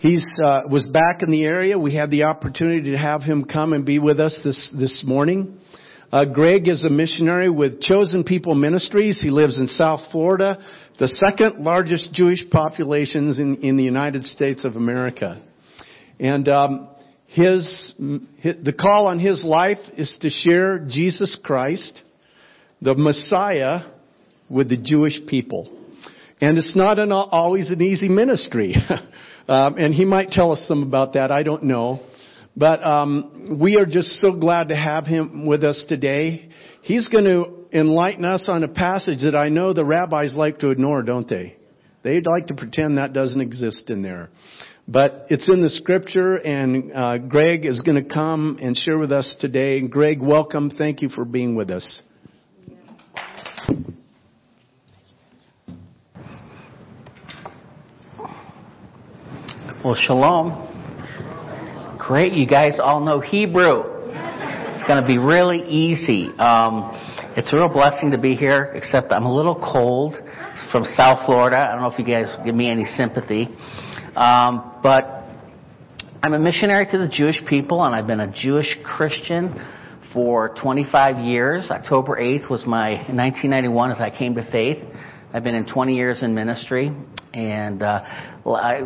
He's 0.00 0.26
uh, 0.42 0.62
was 0.66 0.86
back 0.86 1.22
in 1.22 1.30
the 1.30 1.44
area. 1.44 1.78
We 1.78 1.94
had 1.94 2.10
the 2.10 2.22
opportunity 2.22 2.92
to 2.92 2.96
have 2.96 3.20
him 3.20 3.44
come 3.44 3.74
and 3.74 3.84
be 3.84 3.98
with 3.98 4.18
us 4.18 4.40
this 4.42 4.74
this 4.74 5.04
morning. 5.06 5.58
Uh, 6.10 6.24
Greg 6.24 6.68
is 6.68 6.86
a 6.86 6.88
missionary 6.88 7.50
with 7.50 7.82
Chosen 7.82 8.24
People 8.24 8.54
Ministries. 8.54 9.20
He 9.20 9.28
lives 9.28 9.60
in 9.60 9.66
South 9.66 10.00
Florida, 10.10 10.58
the 10.98 11.06
second 11.06 11.62
largest 11.62 12.14
Jewish 12.14 12.48
populations 12.50 13.38
in, 13.38 13.58
in 13.58 13.76
the 13.76 13.82
United 13.82 14.24
States 14.24 14.64
of 14.64 14.76
America. 14.76 15.42
And 16.18 16.48
um, 16.48 16.88
his, 17.26 17.92
his 18.38 18.56
the 18.64 18.72
call 18.72 19.06
on 19.06 19.18
his 19.18 19.44
life 19.44 19.80
is 19.98 20.16
to 20.22 20.30
share 20.30 20.78
Jesus 20.78 21.38
Christ, 21.44 22.00
the 22.80 22.94
Messiah, 22.94 23.80
with 24.48 24.70
the 24.70 24.78
Jewish 24.78 25.20
people. 25.28 25.76
And 26.40 26.56
it's 26.56 26.74
not 26.74 26.98
an, 26.98 27.12
always 27.12 27.70
an 27.70 27.82
easy 27.82 28.08
ministry. 28.08 28.74
Um, 29.50 29.78
and 29.78 29.92
he 29.92 30.04
might 30.04 30.30
tell 30.30 30.52
us 30.52 30.64
some 30.68 30.84
about 30.84 31.14
that. 31.14 31.32
I 31.32 31.42
don't 31.42 31.64
know. 31.64 31.98
But 32.56 32.84
um, 32.84 33.58
we 33.60 33.76
are 33.78 33.84
just 33.84 34.20
so 34.20 34.32
glad 34.32 34.68
to 34.68 34.76
have 34.76 35.06
him 35.06 35.44
with 35.44 35.64
us 35.64 35.84
today. 35.88 36.48
He's 36.82 37.08
going 37.08 37.24
to 37.24 37.66
enlighten 37.76 38.24
us 38.24 38.48
on 38.48 38.62
a 38.62 38.68
passage 38.68 39.22
that 39.24 39.34
I 39.34 39.48
know 39.48 39.72
the 39.72 39.84
rabbis 39.84 40.36
like 40.36 40.60
to 40.60 40.70
ignore, 40.70 41.02
don't 41.02 41.28
they? 41.28 41.56
They'd 42.04 42.26
like 42.26 42.46
to 42.46 42.54
pretend 42.54 42.98
that 42.98 43.12
doesn't 43.12 43.40
exist 43.40 43.90
in 43.90 44.02
there. 44.02 44.30
But 44.86 45.26
it's 45.30 45.48
in 45.48 45.62
the 45.62 45.70
scripture, 45.70 46.36
and 46.36 46.92
uh, 46.92 47.18
Greg 47.18 47.66
is 47.66 47.80
going 47.80 48.00
to 48.00 48.08
come 48.08 48.56
and 48.62 48.76
share 48.76 48.98
with 48.98 49.10
us 49.10 49.36
today. 49.40 49.80
Greg, 49.86 50.22
welcome. 50.22 50.70
Thank 50.70 51.02
you 51.02 51.08
for 51.08 51.24
being 51.24 51.56
with 51.56 51.70
us. 51.72 52.02
Well, 59.82 59.94
shalom. 59.94 60.68
Great, 61.96 62.34
you 62.34 62.46
guys 62.46 62.78
all 62.78 63.00
know 63.00 63.20
Hebrew. 63.20 63.84
It's 64.12 64.86
going 64.86 65.00
to 65.00 65.06
be 65.06 65.16
really 65.16 65.66
easy. 65.66 66.28
Um, 66.38 66.90
it's 67.34 67.50
a 67.54 67.56
real 67.56 67.70
blessing 67.70 68.10
to 68.10 68.18
be 68.18 68.34
here, 68.34 68.72
except 68.74 69.10
I'm 69.10 69.24
a 69.24 69.34
little 69.34 69.54
cold 69.54 70.16
from 70.70 70.84
South 70.84 71.24
Florida. 71.24 71.56
I 71.56 71.72
don't 71.72 71.80
know 71.80 71.90
if 71.90 71.98
you 71.98 72.04
guys 72.04 72.26
give 72.44 72.54
me 72.54 72.70
any 72.70 72.84
sympathy. 72.84 73.48
Um, 74.16 74.80
but 74.82 75.24
I'm 76.22 76.34
a 76.34 76.38
missionary 76.38 76.84
to 76.92 76.98
the 76.98 77.08
Jewish 77.08 77.40
people, 77.48 77.82
and 77.82 77.94
I've 77.94 78.06
been 78.06 78.20
a 78.20 78.30
Jewish 78.30 78.76
Christian 78.84 79.66
for 80.12 80.54
25 80.60 81.24
years. 81.24 81.70
October 81.70 82.20
8th 82.20 82.50
was 82.50 82.66
my 82.66 82.96
1991 83.08 83.92
as 83.92 84.00
I 84.02 84.10
came 84.10 84.34
to 84.34 84.44
faith. 84.52 84.84
I've 85.32 85.44
been 85.44 85.54
in 85.54 85.64
20 85.64 85.94
years 85.94 86.24
in 86.24 86.34
ministry, 86.34 86.90
and 87.32 87.84
uh, 87.84 88.00
I, 88.46 88.82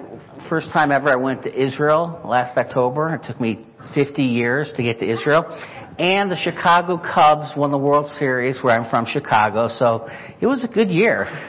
first 0.51 0.69
time 0.75 0.93
ever 0.93 1.09
I 1.09 1.17
went 1.17 1.43
to 1.45 1.51
Israel 1.51 2.21
last 2.23 2.59
October. 2.59 3.15
It 3.15 3.27
took 3.27 3.41
me 3.41 3.65
50 3.95 4.23
years 4.23 4.71
to 4.77 4.83
get 4.83 4.99
to 4.99 5.11
Israel, 5.11 5.45
and 5.99 6.31
the 6.31 6.37
Chicago 6.37 6.99
Cubs 6.99 7.57
won 7.57 7.71
the 7.71 7.79
World 7.79 8.11
Series, 8.19 8.59
where 8.63 8.79
I'm 8.79 8.91
from, 8.91 9.07
Chicago. 9.07 9.69
So 9.69 10.07
it 10.39 10.47
was 10.47 10.63
a 10.65 10.69
good 10.69 10.91
year. 10.91 11.25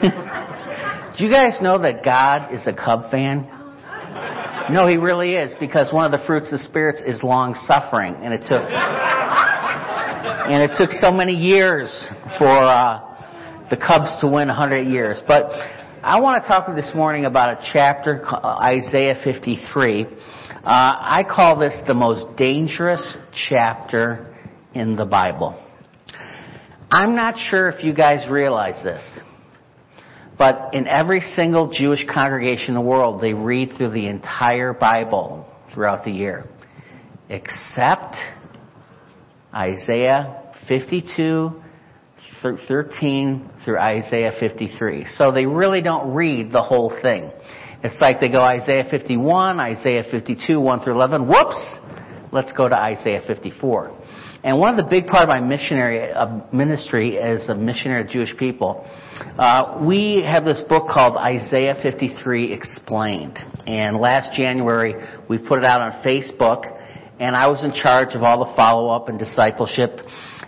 Do 1.18 1.24
you 1.24 1.30
guys 1.30 1.58
know 1.60 1.78
that 1.82 2.02
God 2.02 2.54
is 2.54 2.66
a 2.66 2.72
Cub 2.72 3.10
fan? 3.10 3.50
No, 4.70 4.88
he 4.88 4.96
really 4.96 5.34
is, 5.34 5.54
because 5.60 5.92
one 5.92 6.06
of 6.06 6.10
the 6.18 6.26
fruits 6.26 6.46
of 6.46 6.52
the 6.52 6.64
spirits 6.64 7.02
is 7.04 7.22
long 7.22 7.54
suffering, 7.66 8.14
and 8.22 8.32
it 8.32 8.46
took 8.46 8.62
and 10.48 10.62
it 10.62 10.70
took 10.78 10.90
so 10.92 11.12
many 11.12 11.34
years 11.34 12.08
for. 12.38 12.48
Uh, 12.48 13.05
the 13.70 13.76
Cubs 13.76 14.20
to 14.20 14.26
win 14.26 14.48
100 14.48 14.86
years. 14.86 15.18
But 15.26 15.50
I 16.02 16.20
want 16.20 16.42
to 16.42 16.48
talk 16.48 16.66
to 16.66 16.72
you 16.72 16.80
this 16.80 16.92
morning 16.94 17.24
about 17.24 17.50
a 17.50 17.70
chapter, 17.72 18.24
Isaiah 18.44 19.16
53. 19.24 20.04
Uh, 20.04 20.14
I 20.64 21.24
call 21.28 21.58
this 21.58 21.74
the 21.86 21.94
most 21.94 22.36
dangerous 22.36 23.16
chapter 23.48 24.34
in 24.74 24.94
the 24.94 25.04
Bible. 25.04 25.60
I'm 26.90 27.16
not 27.16 27.34
sure 27.50 27.68
if 27.68 27.82
you 27.82 27.92
guys 27.92 28.28
realize 28.30 28.82
this, 28.84 29.02
but 30.38 30.72
in 30.74 30.86
every 30.86 31.20
single 31.20 31.72
Jewish 31.72 32.04
congregation 32.12 32.68
in 32.68 32.74
the 32.74 32.80
world, 32.80 33.20
they 33.20 33.34
read 33.34 33.72
through 33.76 33.90
the 33.90 34.06
entire 34.06 34.72
Bible 34.72 35.44
throughout 35.74 36.04
the 36.04 36.12
year, 36.12 36.48
except 37.28 38.14
Isaiah 39.52 40.52
52 40.68 41.62
13 42.42 43.50
through 43.66 43.78
Isaiah 43.78 44.32
53. 44.38 45.06
So 45.16 45.32
they 45.32 45.44
really 45.44 45.82
don't 45.82 46.14
read 46.14 46.52
the 46.52 46.62
whole 46.62 46.96
thing. 47.02 47.30
It's 47.82 47.98
like 48.00 48.20
they 48.20 48.30
go 48.30 48.40
Isaiah 48.40 48.84
51, 48.90 49.60
Isaiah 49.60 50.04
52, 50.10 50.58
1 50.58 50.80
through 50.80 50.94
11. 50.94 51.28
Whoops! 51.28 51.78
Let's 52.32 52.52
go 52.52 52.68
to 52.68 52.76
Isaiah 52.76 53.22
54. 53.26 53.92
And 54.44 54.58
one 54.60 54.70
of 54.70 54.76
the 54.76 54.88
big 54.88 55.08
part 55.08 55.24
of 55.24 55.28
my 55.28 55.40
missionary 55.40 56.12
ministry 56.52 57.18
as 57.18 57.48
a 57.48 57.54
missionary 57.54 58.02
of 58.02 58.08
Jewish 58.08 58.34
people, 58.36 58.86
uh, 59.36 59.82
we 59.84 60.22
have 60.24 60.44
this 60.44 60.62
book 60.68 60.88
called 60.88 61.16
Isaiah 61.16 61.74
53 61.82 62.52
Explained. 62.52 63.38
And 63.66 63.96
last 63.96 64.36
January, 64.36 64.94
we 65.28 65.38
put 65.38 65.58
it 65.58 65.64
out 65.64 65.80
on 65.80 66.04
Facebook, 66.04 66.72
and 67.18 67.34
I 67.34 67.48
was 67.48 67.64
in 67.64 67.72
charge 67.72 68.14
of 68.14 68.22
all 68.22 68.44
the 68.44 68.54
follow-up 68.54 69.08
and 69.08 69.18
discipleship. 69.18 69.98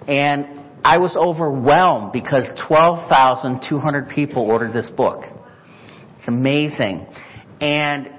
And 0.06 0.57
I 0.84 0.98
was 0.98 1.14
overwhelmed 1.16 2.12
because 2.12 2.48
12,200 2.68 4.08
people 4.08 4.42
ordered 4.42 4.72
this 4.72 4.90
book. 4.90 5.24
It's 6.16 6.28
amazing. 6.28 7.06
And 7.60 8.10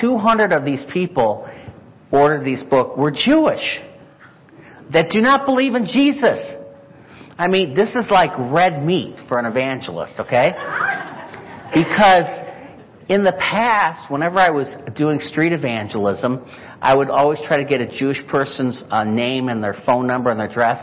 200 0.00 0.52
of 0.52 0.64
these 0.64 0.84
people 0.92 1.48
ordered 2.10 2.44
this 2.44 2.62
book 2.68 2.96
were 2.96 3.10
Jewish 3.10 3.80
that 4.92 5.10
do 5.10 5.20
not 5.20 5.46
believe 5.46 5.74
in 5.74 5.86
Jesus. 5.86 6.54
I 7.38 7.48
mean, 7.48 7.74
this 7.74 7.90
is 7.94 8.06
like 8.10 8.30
red 8.38 8.84
meat 8.84 9.16
for 9.28 9.38
an 9.38 9.44
evangelist, 9.44 10.14
okay? 10.20 10.52
Because 11.74 12.24
in 13.08 13.22
the 13.22 13.34
past, 13.38 14.10
whenever 14.10 14.38
I 14.38 14.50
was 14.50 14.74
doing 14.96 15.18
street 15.20 15.52
evangelism, 15.52 16.44
I 16.80 16.94
would 16.94 17.10
always 17.10 17.38
try 17.46 17.58
to 17.58 17.64
get 17.64 17.80
a 17.80 17.86
Jewish 17.86 18.20
person's 18.28 18.82
uh, 18.90 19.04
name 19.04 19.48
and 19.48 19.62
their 19.62 19.76
phone 19.84 20.06
number 20.06 20.30
and 20.30 20.40
their 20.40 20.48
address. 20.48 20.78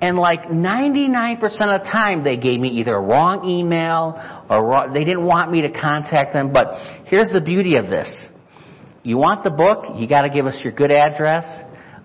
And 0.00 0.18
like 0.18 0.44
99% 0.44 1.42
of 1.42 1.50
the 1.50 1.88
time, 1.90 2.24
they 2.24 2.36
gave 2.36 2.60
me 2.60 2.68
either 2.80 2.94
a 2.94 3.00
wrong 3.00 3.48
email 3.48 4.44
or 4.50 4.66
wrong, 4.66 4.92
they 4.92 5.04
didn't 5.04 5.24
want 5.24 5.50
me 5.50 5.62
to 5.62 5.70
contact 5.70 6.32
them. 6.32 6.52
But 6.52 7.06
here's 7.06 7.30
the 7.30 7.40
beauty 7.40 7.76
of 7.76 7.86
this. 7.86 8.10
You 9.02 9.18
want 9.18 9.44
the 9.44 9.50
book, 9.50 9.96
you 9.96 10.08
gotta 10.08 10.30
give 10.30 10.46
us 10.46 10.58
your 10.62 10.72
good 10.72 10.90
address, 10.90 11.44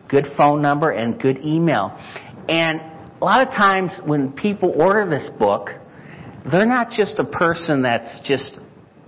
good 0.07 0.25
phone 0.37 0.61
number, 0.61 0.91
and 0.91 1.19
good 1.19 1.39
email. 1.39 1.97
And 2.47 2.81
a 3.21 3.25
lot 3.25 3.45
of 3.45 3.53
times 3.53 3.91
when 4.05 4.33
people 4.33 4.73
order 4.75 5.09
this 5.09 5.29
book, 5.39 5.69
they're 6.49 6.65
not 6.65 6.91
just 6.91 7.19
a 7.19 7.25
person 7.25 7.83
that's 7.83 8.19
just 8.23 8.59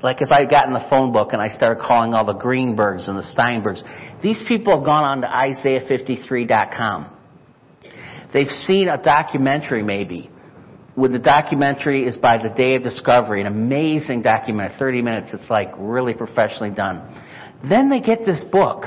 like 0.03 0.21
if 0.21 0.31
I 0.31 0.45
got 0.45 0.67
in 0.67 0.73
the 0.73 0.85
phone 0.89 1.11
book 1.11 1.29
and 1.31 1.41
I 1.41 1.49
started 1.49 1.81
calling 1.81 2.13
all 2.13 2.25
the 2.25 2.33
Greenbergs 2.33 3.07
and 3.07 3.17
the 3.17 3.27
Steinbergs, 3.37 3.81
these 4.21 4.41
people 4.47 4.75
have 4.75 4.85
gone 4.85 5.03
on 5.03 5.21
to 5.21 5.27
Isaiah53.com. 5.27 7.17
They've 8.33 8.49
seen 8.49 8.87
a 8.87 9.01
documentary 9.01 9.83
maybe. 9.83 10.29
When 10.95 11.13
the 11.13 11.19
documentary 11.19 12.05
is 12.05 12.17
by 12.17 12.37
the 12.37 12.49
day 12.49 12.75
of 12.75 12.83
discovery, 12.83 13.41
an 13.41 13.47
amazing 13.47 14.23
documentary, 14.23 14.75
30 14.77 15.01
minutes, 15.01 15.31
it's 15.33 15.49
like 15.49 15.69
really 15.77 16.13
professionally 16.13 16.71
done. 16.71 17.01
Then 17.67 17.89
they 17.89 18.01
get 18.01 18.25
this 18.25 18.43
book. 18.51 18.85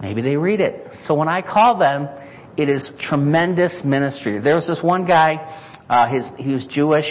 Maybe 0.00 0.20
they 0.20 0.36
read 0.36 0.60
it. 0.60 0.88
So 1.04 1.14
when 1.14 1.28
I 1.28 1.42
call 1.42 1.78
them, 1.78 2.08
it 2.56 2.68
is 2.68 2.90
tremendous 3.00 3.82
ministry. 3.84 4.40
There 4.40 4.54
was 4.54 4.66
this 4.66 4.80
one 4.82 5.06
guy, 5.06 5.36
uh, 5.88 6.08
his, 6.12 6.28
he 6.38 6.52
was 6.52 6.64
Jewish, 6.66 7.06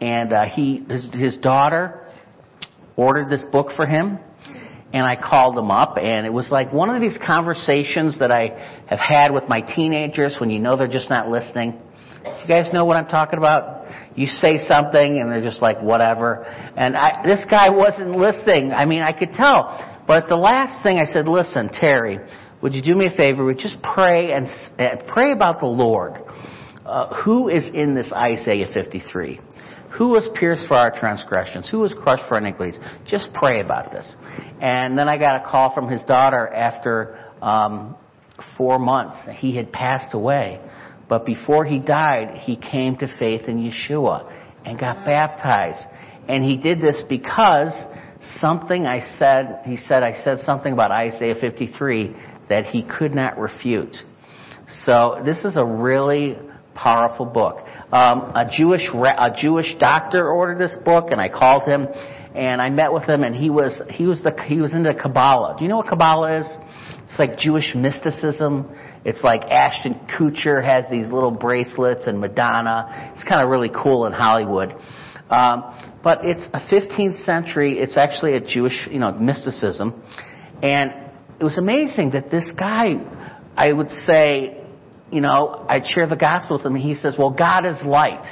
and 0.00 0.32
uh, 0.32 0.46
he, 0.46 0.84
his, 0.88 1.08
his 1.12 1.36
daughter 1.38 2.08
ordered 2.96 3.28
this 3.28 3.44
book 3.52 3.68
for 3.76 3.86
him 3.86 4.18
and 4.94 5.04
I 5.04 5.16
called 5.16 5.56
them 5.56 5.72
up, 5.72 5.98
and 5.98 6.24
it 6.24 6.32
was 6.32 6.52
like 6.52 6.72
one 6.72 6.88
of 6.88 7.00
these 7.00 7.18
conversations 7.26 8.20
that 8.20 8.30
I 8.30 8.82
have 8.86 9.00
had 9.00 9.32
with 9.32 9.48
my 9.48 9.60
teenagers 9.60 10.36
when 10.38 10.50
you 10.50 10.60
know 10.60 10.76
they're 10.76 10.86
just 10.86 11.10
not 11.10 11.28
listening. 11.28 11.80
You 12.24 12.46
guys 12.46 12.72
know 12.72 12.84
what 12.84 12.96
I'm 12.96 13.08
talking 13.08 13.36
about? 13.36 13.88
You 14.16 14.26
say 14.26 14.56
something, 14.58 15.18
and 15.18 15.32
they're 15.32 15.42
just 15.42 15.60
like, 15.60 15.82
whatever. 15.82 16.44
And 16.44 16.96
I, 16.96 17.26
this 17.26 17.44
guy 17.50 17.70
wasn't 17.70 18.12
listening. 18.12 18.70
I 18.70 18.84
mean, 18.84 19.02
I 19.02 19.10
could 19.10 19.32
tell. 19.32 20.04
But 20.06 20.28
the 20.28 20.36
last 20.36 20.84
thing 20.84 20.98
I 20.98 21.06
said, 21.06 21.26
listen, 21.26 21.70
Terry, 21.72 22.20
would 22.62 22.72
you 22.72 22.80
do 22.80 22.94
me 22.94 23.06
a 23.06 23.16
favor? 23.16 23.44
Would 23.44 23.58
just 23.58 23.82
pray 23.82 24.30
and 24.30 24.46
uh, 24.78 25.12
pray 25.12 25.32
about 25.32 25.58
the 25.58 25.66
Lord. 25.66 26.22
Uh, 26.86 27.20
who 27.24 27.48
is 27.48 27.68
in 27.74 27.96
this 27.96 28.12
Isaiah 28.12 28.68
53? 28.72 29.40
Who 29.98 30.08
was 30.08 30.28
pierced 30.34 30.66
for 30.66 30.74
our 30.74 30.90
transgressions? 30.90 31.68
Who 31.70 31.78
was 31.78 31.94
crushed 31.94 32.24
for 32.28 32.34
our 32.34 32.40
iniquities? 32.40 32.78
Just 33.06 33.32
pray 33.32 33.60
about 33.60 33.92
this. 33.92 34.14
And 34.60 34.98
then 34.98 35.08
I 35.08 35.18
got 35.18 35.44
a 35.44 35.48
call 35.48 35.72
from 35.72 35.88
his 35.88 36.02
daughter 36.02 36.48
after 36.48 37.32
um, 37.40 37.96
four 38.56 38.78
months. 38.78 39.18
He 39.36 39.56
had 39.56 39.72
passed 39.72 40.14
away. 40.14 40.60
But 41.08 41.24
before 41.24 41.64
he 41.64 41.78
died, 41.78 42.38
he 42.38 42.56
came 42.56 42.96
to 42.96 43.18
faith 43.18 43.42
in 43.46 43.58
Yeshua 43.58 44.32
and 44.64 44.78
got 44.78 45.04
baptized. 45.04 45.86
And 46.28 46.42
he 46.42 46.56
did 46.56 46.80
this 46.80 47.02
because 47.08 47.72
something 48.40 48.86
I 48.86 49.00
said, 49.18 49.60
he 49.64 49.76
said, 49.76 50.02
I 50.02 50.22
said 50.24 50.38
something 50.40 50.72
about 50.72 50.90
Isaiah 50.90 51.34
53 51.40 52.16
that 52.48 52.66
he 52.66 52.82
could 52.82 53.14
not 53.14 53.38
refute. 53.38 53.94
So 54.84 55.22
this 55.24 55.44
is 55.44 55.56
a 55.56 55.64
really 55.64 56.36
powerful 56.74 57.26
book. 57.26 57.58
Um, 57.92 58.32
a 58.34 58.50
Jewish 58.50 58.82
a 58.92 59.30
Jewish 59.36 59.74
doctor 59.78 60.28
ordered 60.28 60.58
this 60.58 60.76
book, 60.84 61.10
and 61.10 61.20
I 61.20 61.28
called 61.28 61.64
him, 61.64 61.86
and 62.34 62.60
I 62.60 62.70
met 62.70 62.92
with 62.92 63.04
him, 63.04 63.22
and 63.22 63.34
he 63.34 63.50
was 63.50 63.80
he 63.90 64.06
was 64.06 64.20
the 64.20 64.34
he 64.46 64.58
was 64.60 64.74
into 64.74 64.92
Kabbalah. 64.94 65.56
Do 65.58 65.64
you 65.64 65.70
know 65.70 65.76
what 65.76 65.88
Kabbalah 65.88 66.40
is? 66.40 66.48
It's 67.04 67.18
like 67.18 67.38
Jewish 67.38 67.74
mysticism. 67.74 68.74
It's 69.04 69.22
like 69.22 69.42
Ashton 69.42 69.94
Kutcher 70.18 70.64
has 70.64 70.84
these 70.90 71.06
little 71.10 71.30
bracelets, 71.30 72.06
and 72.06 72.20
Madonna. 72.20 73.12
It's 73.14 73.24
kind 73.24 73.42
of 73.42 73.50
really 73.50 73.70
cool 73.70 74.06
in 74.06 74.12
Hollywood. 74.12 74.74
Um, 75.30 75.98
but 76.02 76.20
it's 76.24 76.46
a 76.52 76.60
15th 76.60 77.24
century. 77.24 77.78
It's 77.78 77.96
actually 77.96 78.34
a 78.34 78.40
Jewish, 78.40 78.88
you 78.90 78.98
know, 78.98 79.12
mysticism, 79.12 80.02
and 80.62 80.92
it 81.38 81.44
was 81.44 81.56
amazing 81.56 82.10
that 82.10 82.30
this 82.30 82.50
guy, 82.58 82.94
I 83.56 83.72
would 83.72 83.90
say, 84.06 84.63
you 85.14 85.20
know, 85.20 85.64
I'd 85.68 85.86
share 85.86 86.06
the 86.06 86.16
gospel 86.16 86.56
with 86.56 86.66
him, 86.66 86.74
and 86.74 86.82
he 86.82 86.94
says, 86.94 87.16
"Well, 87.18 87.30
God 87.30 87.64
is 87.64 87.80
light." 87.82 88.26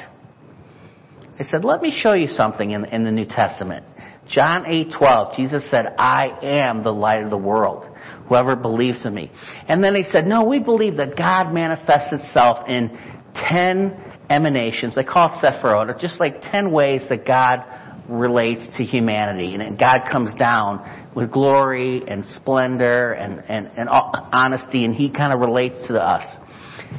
I 1.39 1.45
said, 1.45 1.65
"Let 1.65 1.81
me 1.81 1.91
show 1.91 2.15
you 2.15 2.27
something 2.27 2.73
in, 2.73 2.85
in 2.87 3.05
the 3.05 3.13
New 3.13 3.25
Testament." 3.25 3.87
John 4.29 4.65
8:12, 4.67 5.37
Jesus 5.37 5.71
said, 5.71 5.95
"I 5.99 6.31
am 6.43 6.83
the 6.83 6.93
light 6.93 7.23
of 7.23 7.31
the 7.31 7.39
world. 7.39 7.89
Whoever 8.29 8.57
believes 8.57 9.07
in 9.07 9.15
me." 9.15 9.31
And 9.69 9.83
then 9.83 9.95
he 9.95 10.03
said, 10.03 10.27
"No, 10.27 10.45
we 10.45 10.59
believe 10.59 10.97
that 10.97 11.17
God 11.17 11.53
manifests 11.53 12.13
itself 12.13 12.69
in 12.69 12.91
10 13.35 13.97
emanations. 14.29 14.95
They 14.95 15.05
call 15.05 15.29
it 15.29 15.45
Sephirot, 15.45 15.99
just 16.01 16.19
like 16.21 16.43
10 16.43 16.71
ways 16.71 17.05
that 17.09 17.27
God 17.27 17.65
relates 18.09 18.67
to 18.77 18.85
humanity. 18.85 19.55
And 19.55 19.79
God 19.79 20.11
comes 20.11 20.35
down 20.35 21.11
with 21.15 21.31
glory 21.31 22.03
and 22.07 22.25
splendor 22.37 23.13
and, 23.13 23.43
and, 23.49 23.71
and 23.77 23.89
honesty, 23.89 24.85
and 24.85 24.95
He 24.95 25.11
kind 25.11 25.33
of 25.33 25.41
relates 25.41 25.87
to 25.89 26.01
us. 26.01 26.25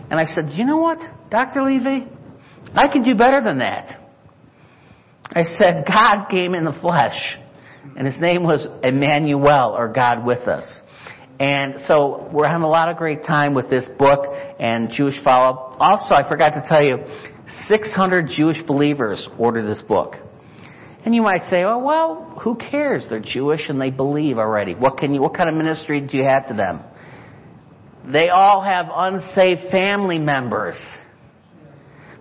And 0.09 0.19
I 0.19 0.25
said, 0.25 0.51
you 0.51 0.65
know 0.65 0.77
what, 0.77 0.99
Dr. 1.29 1.63
Levy? 1.63 2.07
I 2.73 2.87
can 2.87 3.03
do 3.03 3.15
better 3.15 3.43
than 3.43 3.59
that. 3.59 3.99
I 5.25 5.43
said, 5.43 5.85
God 5.87 6.27
came 6.29 6.53
in 6.53 6.65
the 6.65 6.77
flesh, 6.79 7.37
and 7.97 8.05
His 8.05 8.19
name 8.19 8.43
was 8.43 8.67
Emmanuel, 8.83 9.75
or 9.77 9.91
God 9.91 10.25
with 10.25 10.47
us. 10.47 10.81
And 11.39 11.75
so 11.87 12.29
we're 12.31 12.47
having 12.47 12.63
a 12.63 12.69
lot 12.69 12.89
of 12.89 12.97
great 12.97 13.23
time 13.23 13.53
with 13.53 13.69
this 13.69 13.89
book 13.97 14.35
and 14.59 14.89
Jewish 14.91 15.15
follow-up. 15.23 15.77
Also, 15.79 16.13
I 16.13 16.27
forgot 16.29 16.51
to 16.51 16.63
tell 16.67 16.83
you, 16.83 16.97
600 17.67 18.27
Jewish 18.29 18.61
believers 18.67 19.27
ordered 19.37 19.67
this 19.67 19.81
book. 19.81 20.15
And 21.05 21.13
you 21.13 21.21
might 21.21 21.41
say, 21.49 21.63
oh, 21.63 21.79
well, 21.79 22.39
who 22.43 22.55
cares? 22.55 23.07
They're 23.09 23.19
Jewish 23.19 23.67
and 23.67 23.81
they 23.81 23.89
believe 23.89 24.37
already. 24.37 24.73
What 24.73 24.97
can 24.97 25.13
you, 25.13 25.21
what 25.21 25.35
kind 25.35 25.49
of 25.49 25.55
ministry 25.55 25.99
do 25.99 26.17
you 26.17 26.23
have 26.23 26.47
to 26.47 26.53
them? 26.53 26.81
They 28.11 28.29
all 28.29 28.61
have 28.61 28.87
unsaved 28.93 29.71
family 29.71 30.17
members. 30.17 30.77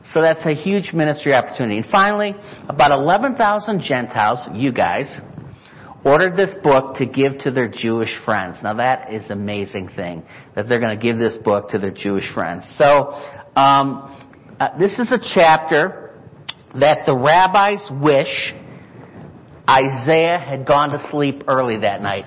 So 0.05 0.21
that's 0.21 0.45
a 0.47 0.55
huge 0.55 0.93
ministry 0.93 1.33
opportunity. 1.33 1.79
And 1.79 1.87
finally, 1.87 2.35
about 2.69 2.91
11,000 2.91 3.81
Gentiles, 3.83 4.41
you 4.53 4.73
guys, 4.73 5.21
ordered 6.05 6.37
this 6.37 6.55
book 6.63 6.97
to 6.97 7.07
give 7.07 7.39
to 7.39 7.51
their 7.51 7.69
Jewish 7.69 8.13
friends. 8.25 8.59
Now 8.63 8.75
that 8.75 9.13
is 9.13 9.25
an 9.27 9.33
amazing 9.33 9.91
thing 9.95 10.25
that 10.55 10.69
they're 10.69 10.81
going 10.81 10.97
to 10.97 11.03
give 11.03 11.19
this 11.19 11.37
book 11.45 11.69
to 11.71 11.79
their 11.79 11.93
Jewish 11.93 12.33
friends. 12.35 12.69
So 12.77 13.13
um, 13.55 14.29
uh, 14.59 14.77
this 14.79 14.99
is 14.99 15.13
a 15.13 15.19
chapter 15.35 16.19
that 16.75 17.07
the 17.07 17.15
rabbis 17.15 17.81
wish 18.03 18.53
Isaiah 19.69 20.39
had 20.39 20.67
gone 20.67 20.91
to 20.91 21.11
sleep 21.11 21.45
early 21.47 21.79
that 21.81 22.03
night. 22.03 22.25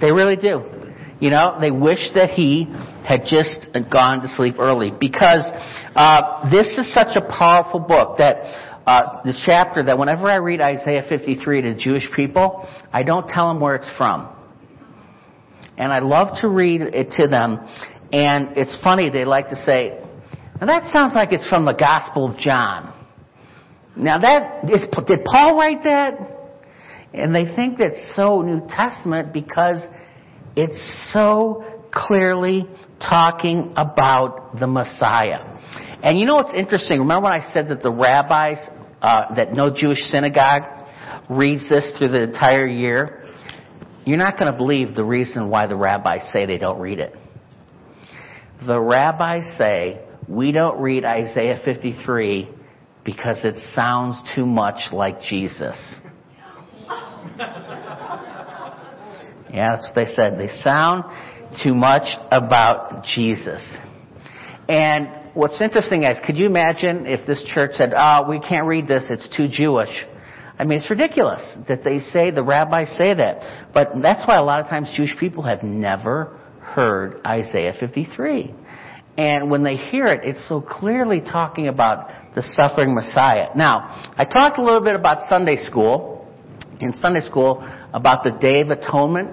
They 0.00 0.12
really 0.12 0.36
do. 0.36 0.79
You 1.20 1.28
know, 1.28 1.58
they 1.60 1.70
wish 1.70 2.00
that 2.14 2.30
he 2.30 2.64
had 3.06 3.24
just 3.26 3.68
gone 3.92 4.22
to 4.22 4.28
sleep 4.28 4.54
early 4.58 4.90
because 4.90 5.44
uh, 5.94 6.48
this 6.50 6.66
is 6.78 6.92
such 6.94 7.14
a 7.14 7.20
powerful 7.20 7.78
book 7.78 8.16
that 8.18 8.36
uh, 8.86 9.20
the 9.24 9.34
chapter 9.44 9.82
that 9.82 9.98
whenever 9.98 10.28
I 10.28 10.36
read 10.36 10.62
Isaiah 10.62 11.04
53 11.06 11.62
to 11.62 11.74
Jewish 11.76 12.04
people, 12.16 12.66
I 12.90 13.02
don't 13.02 13.28
tell 13.28 13.48
them 13.48 13.60
where 13.60 13.76
it's 13.76 13.90
from. 13.98 14.34
And 15.76 15.92
I 15.92 15.98
love 15.98 16.38
to 16.40 16.48
read 16.48 16.80
it 16.80 17.12
to 17.12 17.28
them. 17.28 17.58
And 18.12 18.56
it's 18.56 18.78
funny, 18.82 19.10
they 19.10 19.26
like 19.26 19.50
to 19.50 19.56
say, 19.56 20.00
now 20.58 20.66
that 20.66 20.86
sounds 20.86 21.14
like 21.14 21.32
it's 21.32 21.48
from 21.48 21.66
the 21.66 21.74
Gospel 21.74 22.30
of 22.30 22.38
John. 22.38 22.96
Now 23.94 24.18
that 24.18 24.70
is, 24.70 24.84
did 25.06 25.24
Paul 25.24 25.58
write 25.58 25.82
that? 25.84 26.14
And 27.12 27.34
they 27.34 27.44
think 27.54 27.78
that's 27.78 28.14
so 28.16 28.40
New 28.40 28.62
Testament 28.68 29.32
because 29.32 29.78
it's 30.56 31.12
so 31.12 31.64
clearly 31.92 32.68
talking 33.00 33.72
about 33.76 34.58
the 34.58 34.66
Messiah. 34.66 35.58
And 36.02 36.18
you 36.18 36.26
know 36.26 36.36
what's 36.36 36.54
interesting? 36.54 37.00
Remember 37.00 37.24
when 37.24 37.32
I 37.32 37.52
said 37.52 37.68
that 37.68 37.82
the 37.82 37.90
rabbis, 37.90 38.58
uh, 39.02 39.34
that 39.34 39.52
no 39.52 39.74
Jewish 39.74 39.98
synagogue 39.98 40.62
reads 41.28 41.68
this 41.68 41.92
through 41.98 42.08
the 42.08 42.22
entire 42.24 42.66
year? 42.66 43.24
You're 44.04 44.18
not 44.18 44.38
going 44.38 44.50
to 44.50 44.56
believe 44.56 44.94
the 44.94 45.04
reason 45.04 45.50
why 45.50 45.66
the 45.66 45.76
rabbis 45.76 46.30
say 46.32 46.46
they 46.46 46.58
don't 46.58 46.80
read 46.80 47.00
it. 47.00 47.14
The 48.66 48.80
rabbis 48.80 49.56
say, 49.56 50.00
we 50.28 50.52
don't 50.52 50.80
read 50.80 51.04
Isaiah 51.04 51.60
53 51.64 52.48
because 53.04 53.44
it 53.44 53.56
sounds 53.74 54.20
too 54.34 54.46
much 54.46 54.92
like 54.92 55.20
Jesus. 55.20 55.94
Yeah, 59.52 59.68
that's 59.74 59.86
what 59.88 59.94
they 59.94 60.12
said. 60.12 60.38
They 60.38 60.48
sound 60.62 61.04
too 61.62 61.74
much 61.74 62.16
about 62.30 63.04
Jesus. 63.04 63.62
And 64.68 65.08
what's 65.34 65.60
interesting 65.60 66.04
is, 66.04 66.16
could 66.24 66.36
you 66.36 66.46
imagine 66.46 67.06
if 67.06 67.26
this 67.26 67.44
church 67.52 67.72
said, 67.74 67.92
oh, 67.96 68.28
we 68.28 68.40
can't 68.40 68.66
read 68.66 68.86
this, 68.86 69.06
it's 69.10 69.28
too 69.36 69.48
Jewish. 69.48 69.90
I 70.58 70.64
mean, 70.64 70.78
it's 70.78 70.90
ridiculous 70.90 71.42
that 71.68 71.82
they 71.82 71.98
say, 71.98 72.30
the 72.30 72.44
rabbis 72.44 72.96
say 72.96 73.14
that. 73.14 73.72
But 73.72 73.92
that's 74.02 74.26
why 74.28 74.36
a 74.36 74.42
lot 74.42 74.60
of 74.60 74.66
times 74.66 74.92
Jewish 74.94 75.16
people 75.18 75.42
have 75.42 75.62
never 75.62 76.38
heard 76.60 77.20
Isaiah 77.26 77.72
53. 77.78 78.54
And 79.16 79.50
when 79.50 79.64
they 79.64 79.76
hear 79.76 80.06
it, 80.06 80.20
it's 80.22 80.46
so 80.48 80.60
clearly 80.60 81.20
talking 81.20 81.66
about 81.68 82.34
the 82.34 82.42
suffering 82.42 82.94
Messiah. 82.94 83.48
Now, 83.56 84.12
I 84.16 84.24
talked 84.24 84.58
a 84.58 84.62
little 84.62 84.82
bit 84.82 84.94
about 84.94 85.28
Sunday 85.28 85.56
school, 85.56 86.28
in 86.80 86.92
Sunday 86.94 87.20
school, 87.20 87.58
about 87.92 88.22
the 88.22 88.30
Day 88.30 88.60
of 88.60 88.70
Atonement. 88.70 89.30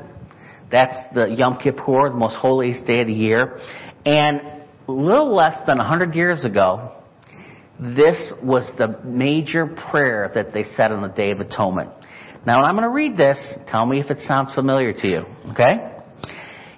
That's 0.71 0.95
the 1.13 1.27
Yom 1.27 1.57
Kippur, 1.57 2.09
the 2.09 2.15
most 2.15 2.35
holiest 2.35 2.85
day 2.85 3.01
of 3.01 3.07
the 3.07 3.13
year. 3.13 3.59
And 4.05 4.41
a 4.87 4.91
little 4.91 5.33
less 5.33 5.57
than 5.65 5.77
100 5.77 6.13
years 6.15 6.43
ago, 6.45 6.91
this 7.79 8.33
was 8.43 8.69
the 8.77 8.99
major 9.03 9.67
prayer 9.67 10.31
that 10.33 10.53
they 10.53 10.63
said 10.63 10.91
on 10.91 11.01
the 11.01 11.09
Day 11.09 11.31
of 11.31 11.39
Atonement. 11.39 11.91
Now, 12.45 12.63
I'm 12.63 12.75
going 12.75 12.83
to 12.83 12.93
read 12.93 13.17
this. 13.17 13.37
Tell 13.67 13.85
me 13.85 13.99
if 13.99 14.09
it 14.09 14.19
sounds 14.19 14.53
familiar 14.53 14.93
to 14.93 15.07
you. 15.07 15.25
Okay? 15.51 15.95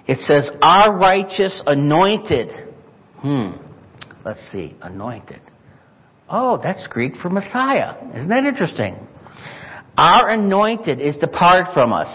It 0.06 0.18
says, 0.18 0.50
Our 0.60 0.96
righteous 0.96 1.62
anointed. 1.66 2.74
Hmm. 3.18 3.52
Let's 4.24 4.40
see. 4.52 4.76
Anointed. 4.82 5.40
Oh, 6.28 6.60
that's 6.62 6.86
Greek 6.88 7.14
for 7.22 7.30
Messiah. 7.30 7.94
Isn't 8.14 8.28
that 8.28 8.44
interesting? 8.44 8.96
Our 9.96 10.28
anointed 10.30 11.00
is 11.00 11.16
departed 11.16 11.72
from 11.74 11.92
us. 11.92 12.08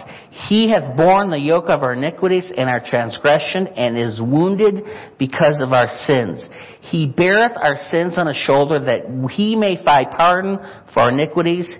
He 0.47 0.69
hath 0.69 0.95
borne 0.97 1.29
the 1.29 1.39
yoke 1.39 1.65
of 1.67 1.83
our 1.83 1.93
iniquities 1.93 2.51
and 2.55 2.69
our 2.69 2.79
transgression 2.79 3.67
and 3.67 3.97
is 3.97 4.19
wounded 4.19 4.83
because 5.19 5.61
of 5.61 5.71
our 5.71 5.87
sins. 6.05 6.47
He 6.81 7.07
beareth 7.07 7.53
our 7.55 7.75
sins 7.91 8.17
on 8.17 8.27
his 8.27 8.37
shoulder 8.37 8.79
that 8.85 9.29
he 9.31 9.55
may 9.55 9.83
find 9.83 10.09
pardon 10.09 10.57
for 10.93 11.01
our 11.01 11.11
iniquities. 11.11 11.73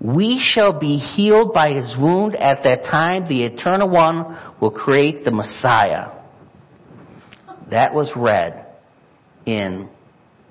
We 0.00 0.40
shall 0.42 0.78
be 0.78 0.96
healed 0.96 1.52
by 1.52 1.72
his 1.72 1.94
wound. 1.98 2.34
At 2.36 2.64
that 2.64 2.84
time, 2.84 3.28
the 3.28 3.44
eternal 3.44 3.88
one 3.88 4.38
will 4.60 4.70
create 4.70 5.24
the 5.24 5.30
Messiah. 5.30 6.12
That 7.70 7.94
was 7.94 8.10
read 8.16 8.66
in 9.44 9.88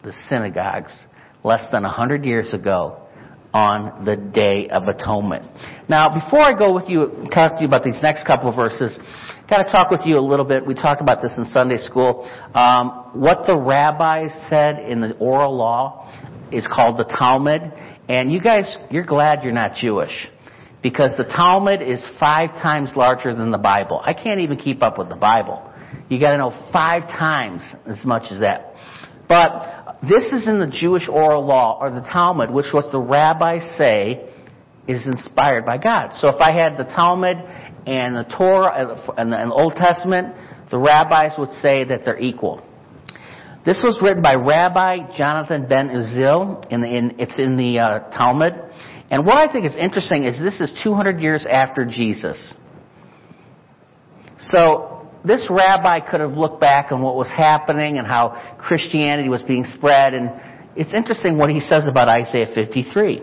the 0.03 0.13
synagogues 0.29 1.05
less 1.43 1.65
than 1.71 1.83
a 1.83 1.89
hundred 1.89 2.25
years 2.25 2.53
ago 2.53 3.06
on 3.53 4.05
the 4.05 4.15
Day 4.15 4.67
of 4.69 4.87
Atonement. 4.87 5.45
Now, 5.89 6.13
before 6.13 6.41
I 6.41 6.57
go 6.57 6.73
with 6.73 6.85
you, 6.87 7.27
talk 7.33 7.53
to 7.53 7.61
you 7.61 7.67
about 7.67 7.83
these 7.83 7.99
next 8.01 8.25
couple 8.25 8.49
of 8.49 8.55
verses, 8.55 8.97
got 9.49 9.63
to 9.63 9.71
talk 9.71 9.89
with 9.89 10.01
you 10.05 10.17
a 10.17 10.21
little 10.21 10.45
bit. 10.45 10.65
We 10.65 10.73
talked 10.73 11.01
about 11.01 11.21
this 11.21 11.33
in 11.37 11.45
Sunday 11.45 11.77
school. 11.77 12.29
Um, 12.53 13.11
what 13.13 13.47
the 13.47 13.57
rabbis 13.57 14.31
said 14.49 14.79
in 14.79 15.01
the 15.01 15.15
oral 15.17 15.55
law 15.55 16.13
is 16.51 16.67
called 16.67 16.97
the 16.97 17.05
Talmud, 17.05 17.61
and 18.09 18.31
you 18.31 18.41
guys, 18.41 18.77
you're 18.89 19.05
glad 19.05 19.43
you're 19.43 19.53
not 19.53 19.75
Jewish. 19.75 20.29
Because 20.83 21.11
the 21.17 21.23
Talmud 21.25 21.81
is 21.81 22.05
five 22.19 22.49
times 22.51 22.91
larger 22.95 23.33
than 23.33 23.51
the 23.51 23.57
Bible. 23.57 23.99
I 24.03 24.13
can't 24.13 24.41
even 24.41 24.57
keep 24.57 24.83
up 24.83 24.97
with 24.97 25.09
the 25.09 25.15
Bible. 25.15 25.63
You 26.07 26.19
gotta 26.19 26.37
know 26.37 26.69
five 26.71 27.03
times 27.03 27.63
as 27.85 28.05
much 28.05 28.31
as 28.31 28.39
that. 28.39 28.73
But 29.27 29.99
this 30.01 30.23
is 30.31 30.47
in 30.47 30.59
the 30.59 30.67
Jewish 30.67 31.07
oral 31.09 31.45
law, 31.45 31.77
or 31.81 31.89
the 31.91 32.01
Talmud, 32.01 32.51
which 32.51 32.67
what 32.71 32.91
the 32.91 32.99
rabbis 32.99 33.63
say 33.77 34.29
is 34.87 35.05
inspired 35.05 35.65
by 35.65 35.77
God. 35.77 36.11
So 36.13 36.29
if 36.29 36.39
I 36.39 36.51
had 36.51 36.77
the 36.77 36.85
Talmud 36.85 37.37
and 37.85 38.15
the 38.15 38.25
Torah 38.37 39.13
and 39.17 39.31
the 39.31 39.51
Old 39.51 39.75
Testament, 39.75 40.35
the 40.71 40.77
rabbis 40.77 41.33
would 41.37 41.51
say 41.61 41.83
that 41.85 42.05
they're 42.05 42.19
equal. 42.19 42.63
This 43.65 43.81
was 43.83 43.99
written 44.01 44.23
by 44.23 44.35
Rabbi 44.35 45.17
Jonathan 45.17 45.67
ben 45.67 45.89
Uzziel. 45.89 46.65
In, 46.71 46.85
in, 46.85 47.15
it's 47.19 47.37
in 47.37 47.57
the 47.57 47.79
uh, 47.79 47.99
Talmud. 48.11 48.53
And 49.09 49.25
what 49.25 49.35
I 49.35 49.51
think 49.51 49.65
is 49.65 49.75
interesting 49.75 50.23
is 50.23 50.39
this 50.39 50.61
is 50.61 50.79
200 50.83 51.19
years 51.21 51.45
after 51.49 51.85
Jesus. 51.85 52.53
So 54.39 54.96
this 55.27 55.47
rabbi 55.49 55.99
could 55.99 56.21
have 56.21 56.33
looked 56.33 56.61
back 56.61 56.91
on 56.91 57.01
what 57.01 57.15
was 57.15 57.29
happening 57.29 57.97
and 57.97 58.07
how 58.07 58.55
Christianity 58.59 59.29
was 59.29 59.43
being 59.43 59.65
spread. 59.65 60.13
And 60.13 60.31
it's 60.75 60.93
interesting 60.93 61.37
what 61.37 61.49
he 61.49 61.59
says 61.59 61.87
about 61.87 62.07
Isaiah 62.07 62.47
53. 62.53 63.21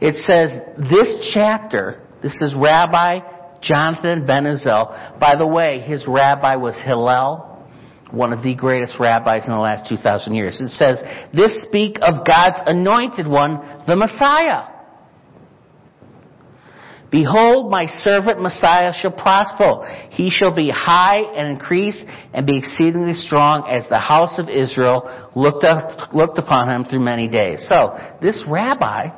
It 0.00 0.14
says, 0.26 0.52
this 0.90 1.32
chapter, 1.32 2.02
this 2.22 2.36
is 2.40 2.54
Rabbi 2.54 3.20
Jonathan 3.62 4.26
Ben 4.26 4.44
Uzziel. 4.44 5.18
By 5.18 5.34
the 5.36 5.46
way, 5.46 5.80
his 5.80 6.04
rabbi 6.06 6.56
was 6.56 6.74
Hillel, 6.84 7.66
one 8.10 8.32
of 8.32 8.42
the 8.42 8.54
greatest 8.54 9.00
rabbis 9.00 9.44
in 9.44 9.50
the 9.50 9.58
last 9.58 9.88
2,000 9.88 10.34
years. 10.34 10.60
It 10.60 10.68
says, 10.70 11.00
this 11.34 11.64
speak 11.68 11.96
of 12.02 12.26
God's 12.26 12.60
anointed 12.66 13.26
one, 13.26 13.84
the 13.86 13.96
Messiah. 13.96 14.75
Behold, 17.10 17.70
my 17.70 17.86
servant 17.86 18.40
Messiah 18.40 18.92
shall 18.92 19.12
prosper. 19.12 20.08
He 20.10 20.30
shall 20.30 20.54
be 20.54 20.70
high 20.70 21.20
and 21.20 21.48
increase 21.48 22.04
and 22.34 22.46
be 22.46 22.58
exceedingly 22.58 23.14
strong 23.14 23.68
as 23.68 23.88
the 23.88 23.98
house 23.98 24.38
of 24.38 24.48
Israel 24.48 25.30
looked, 25.34 25.64
up, 25.64 26.12
looked 26.12 26.38
upon 26.38 26.68
him 26.68 26.84
through 26.84 27.00
many 27.00 27.28
days. 27.28 27.64
So, 27.68 27.96
this 28.20 28.38
rabbi, 28.48 29.08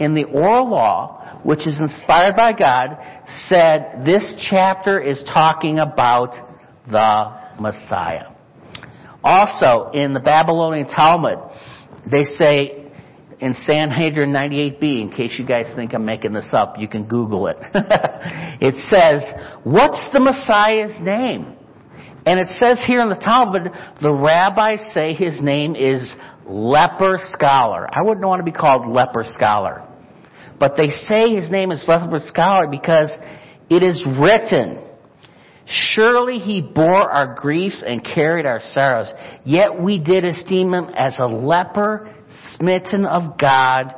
in 0.00 0.14
the 0.14 0.24
oral 0.24 0.68
law, 0.68 1.40
which 1.44 1.66
is 1.66 1.80
inspired 1.80 2.36
by 2.36 2.52
God, 2.52 2.98
said 3.46 4.04
this 4.04 4.34
chapter 4.50 5.00
is 5.00 5.22
talking 5.32 5.78
about 5.78 6.34
the 6.90 7.60
Messiah. 7.60 8.28
Also, 9.24 9.90
in 9.92 10.14
the 10.14 10.20
Babylonian 10.20 10.88
Talmud, 10.88 11.38
they 12.10 12.24
say 12.24 12.81
in 13.42 13.54
Sanhedrin 13.54 14.32
98b, 14.32 15.02
in 15.02 15.10
case 15.10 15.34
you 15.36 15.44
guys 15.44 15.66
think 15.74 15.92
I'm 15.92 16.04
making 16.04 16.32
this 16.32 16.50
up, 16.52 16.78
you 16.78 16.86
can 16.86 17.08
Google 17.08 17.48
it. 17.48 17.56
it 18.60 18.76
says, 18.88 19.28
what's 19.64 20.00
the 20.12 20.20
Messiah's 20.20 20.96
name? 21.00 21.56
And 22.24 22.38
it 22.38 22.46
says 22.60 22.80
here 22.86 23.00
in 23.00 23.08
the 23.08 23.16
Talmud, 23.16 23.62
the 24.00 24.14
rabbis 24.14 24.78
say 24.94 25.12
his 25.12 25.42
name 25.42 25.74
is 25.74 26.14
leper 26.46 27.18
scholar. 27.32 27.88
I 27.90 28.02
wouldn't 28.02 28.24
want 28.24 28.38
to 28.38 28.44
be 28.44 28.56
called 28.56 28.86
leper 28.86 29.24
scholar. 29.24 29.88
But 30.60 30.76
they 30.76 30.90
say 30.90 31.34
his 31.34 31.50
name 31.50 31.72
is 31.72 31.84
leper 31.88 32.20
scholar 32.24 32.68
because 32.68 33.10
it 33.68 33.82
is 33.82 34.06
written, 34.06 34.84
Surely 35.66 36.38
he 36.38 36.60
bore 36.60 37.10
our 37.10 37.34
griefs 37.34 37.82
and 37.84 38.04
carried 38.04 38.46
our 38.46 38.60
sorrows, 38.62 39.12
yet 39.44 39.80
we 39.82 39.98
did 39.98 40.24
esteem 40.24 40.72
him 40.72 40.90
as 40.94 41.18
a 41.18 41.26
leper 41.26 42.08
smitten 42.54 43.04
of 43.04 43.38
God 43.38 43.94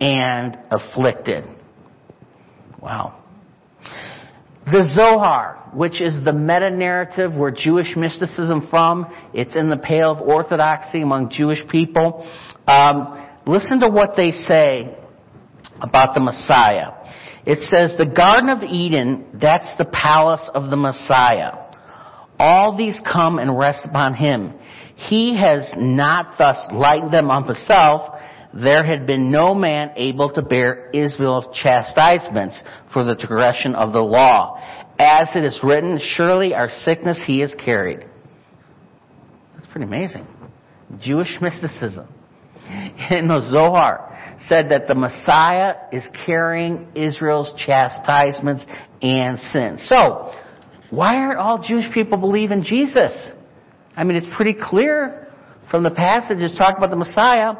and 0.00 0.58
afflicted. 0.70 1.44
Wow. 2.80 3.22
The 4.66 4.90
Zohar, 4.94 5.70
which 5.74 6.00
is 6.00 6.24
the 6.24 6.32
meta-narrative 6.32 7.34
where 7.34 7.52
Jewish 7.52 7.94
mysticism 7.96 8.66
from, 8.68 9.06
it's 9.32 9.54
in 9.54 9.70
the 9.70 9.76
pale 9.76 10.10
of 10.10 10.20
orthodoxy 10.20 11.02
among 11.02 11.30
Jewish 11.30 11.60
people. 11.68 12.28
Um, 12.66 13.28
listen 13.46 13.78
to 13.80 13.88
what 13.88 14.14
they 14.16 14.32
say 14.32 14.96
about 15.80 16.14
the 16.14 16.20
Messiah. 16.20 16.92
It 17.44 17.60
says, 17.60 17.94
the 17.96 18.06
Garden 18.06 18.48
of 18.48 18.64
Eden, 18.64 19.38
that's 19.40 19.72
the 19.78 19.84
palace 19.84 20.50
of 20.52 20.68
the 20.68 20.76
Messiah. 20.76 21.52
All 22.38 22.76
these 22.76 22.98
come 23.10 23.38
and 23.38 23.56
rest 23.56 23.80
upon 23.84 24.14
him. 24.14 24.52
He 24.96 25.36
has 25.36 25.72
not 25.76 26.38
thus 26.38 26.56
lightened 26.72 27.12
them 27.12 27.30
on 27.30 27.44
himself. 27.44 28.18
There 28.54 28.82
had 28.82 29.06
been 29.06 29.30
no 29.30 29.54
man 29.54 29.92
able 29.96 30.32
to 30.32 30.42
bear 30.42 30.90
Israel's 30.90 31.46
chastisements 31.62 32.60
for 32.92 33.04
the 33.04 33.14
transgression 33.14 33.74
of 33.74 33.92
the 33.92 34.00
law. 34.00 34.58
As 34.98 35.28
it 35.36 35.44
is 35.44 35.60
written, 35.62 36.00
surely 36.02 36.54
our 36.54 36.70
sickness 36.70 37.22
he 37.26 37.40
has 37.40 37.54
carried. 37.62 38.06
That's 39.54 39.66
pretty 39.66 39.86
amazing. 39.86 40.26
Jewish 40.98 41.36
mysticism 41.42 42.08
in 43.10 43.28
the 43.28 43.46
Zohar 43.50 44.36
said 44.48 44.70
that 44.70 44.88
the 44.88 44.94
Messiah 44.94 45.74
is 45.92 46.06
carrying 46.24 46.88
Israel's 46.94 47.52
chastisements 47.58 48.64
and 49.02 49.38
sins. 49.38 49.86
So, 49.88 50.32
why 50.90 51.16
aren't 51.16 51.38
all 51.38 51.62
Jewish 51.62 51.92
people 51.92 52.16
believe 52.16 52.50
in 52.50 52.64
Jesus? 52.64 53.30
I 53.96 54.04
mean, 54.04 54.18
it's 54.18 54.36
pretty 54.36 54.54
clear 54.54 55.26
from 55.70 55.82
the 55.82 55.90
passages 55.90 56.54
talking 56.56 56.76
about 56.76 56.90
the 56.90 56.96
Messiah. 56.96 57.54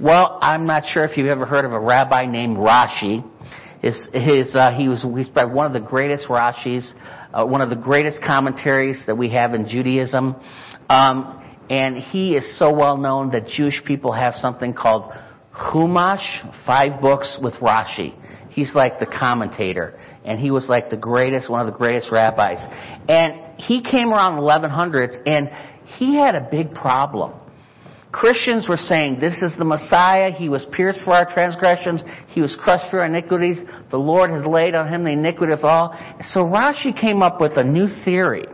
Well, 0.00 0.38
I'm 0.40 0.64
not 0.64 0.84
sure 0.86 1.04
if 1.04 1.16
you've 1.16 1.26
ever 1.26 1.44
heard 1.44 1.64
of 1.64 1.72
a 1.72 1.80
rabbi 1.80 2.24
named 2.26 2.56
Rashi. 2.56 3.28
His, 3.82 4.00
his, 4.12 4.54
uh, 4.54 4.70
he 4.70 4.88
was 4.88 5.04
he's 5.16 5.28
by 5.28 5.44
one 5.44 5.66
of 5.66 5.72
the 5.72 5.80
greatest 5.80 6.26
Rashis, 6.26 6.88
uh, 7.34 7.44
one 7.44 7.60
of 7.60 7.68
the 7.68 7.76
greatest 7.76 8.22
commentaries 8.24 9.02
that 9.08 9.18
we 9.18 9.30
have 9.30 9.54
in 9.54 9.66
Judaism. 9.68 10.36
Um, 10.88 11.42
and 11.68 11.96
he 11.96 12.36
is 12.36 12.58
so 12.58 12.72
well 12.72 12.96
known 12.96 13.32
that 13.32 13.48
Jewish 13.48 13.82
people 13.84 14.12
have 14.12 14.34
something 14.34 14.74
called 14.74 15.12
Chumash, 15.52 16.64
five 16.64 17.00
books 17.00 17.38
with 17.42 17.54
Rashi. 17.54 18.14
He's 18.50 18.74
like 18.74 19.00
the 19.00 19.06
commentator, 19.06 19.98
and 20.24 20.38
he 20.38 20.50
was 20.50 20.68
like 20.68 20.90
the 20.90 20.96
greatest, 20.96 21.50
one 21.50 21.66
of 21.66 21.72
the 21.72 21.76
greatest 21.76 22.12
rabbis. 22.12 22.58
And 23.08 23.58
he 23.58 23.82
came 23.82 24.12
around 24.12 24.36
the 24.36 24.42
1100s, 24.42 25.22
and 25.26 25.50
he 25.98 26.16
had 26.16 26.34
a 26.34 26.48
big 26.50 26.74
problem. 26.74 27.32
Christians 28.12 28.68
were 28.68 28.76
saying, 28.76 29.20
this 29.20 29.36
is 29.40 29.54
the 29.56 29.64
Messiah. 29.64 30.30
He 30.30 30.50
was 30.50 30.66
pierced 30.70 31.00
for 31.02 31.12
our 31.12 31.32
transgressions. 31.32 32.02
He 32.28 32.42
was 32.42 32.54
crushed 32.58 32.90
for 32.90 33.00
our 33.00 33.06
iniquities. 33.06 33.58
The 33.90 33.96
Lord 33.96 34.30
has 34.30 34.44
laid 34.44 34.74
on 34.74 34.92
him 34.92 35.04
the 35.04 35.10
iniquity 35.10 35.54
of 35.54 35.64
all. 35.64 35.98
So 36.20 36.40
Rashi 36.40 36.98
came 36.98 37.22
up 37.22 37.40
with 37.40 37.52
a 37.56 37.64
new 37.64 37.86
theory. 38.04 38.44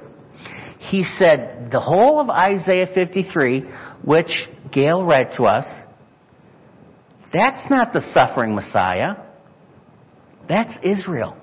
He 0.78 1.02
said, 1.02 1.70
the 1.72 1.80
whole 1.80 2.20
of 2.20 2.30
Isaiah 2.30 2.86
53, 2.94 3.64
which 4.04 4.30
Gail 4.72 5.02
read 5.02 5.30
to 5.36 5.42
us, 5.42 5.66
that's 7.32 7.68
not 7.68 7.92
the 7.92 8.00
suffering 8.00 8.54
Messiah. 8.54 9.16
That's 10.48 10.72
Israel. 10.84 11.36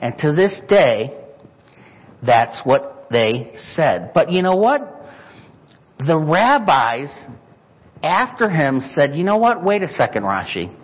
And 0.00 0.18
to 0.18 0.32
this 0.32 0.60
day, 0.68 1.16
that's 2.24 2.60
what 2.64 2.95
they 3.10 3.52
said. 3.56 4.12
But 4.14 4.30
you 4.30 4.42
know 4.42 4.56
what? 4.56 4.80
The 5.98 6.18
rabbis 6.18 7.08
after 8.02 8.48
him 8.48 8.80
said, 8.94 9.14
you 9.14 9.24
know 9.24 9.38
what? 9.38 9.64
Wait 9.64 9.82
a 9.82 9.88
second, 9.88 10.22
Rashi. 10.22 10.74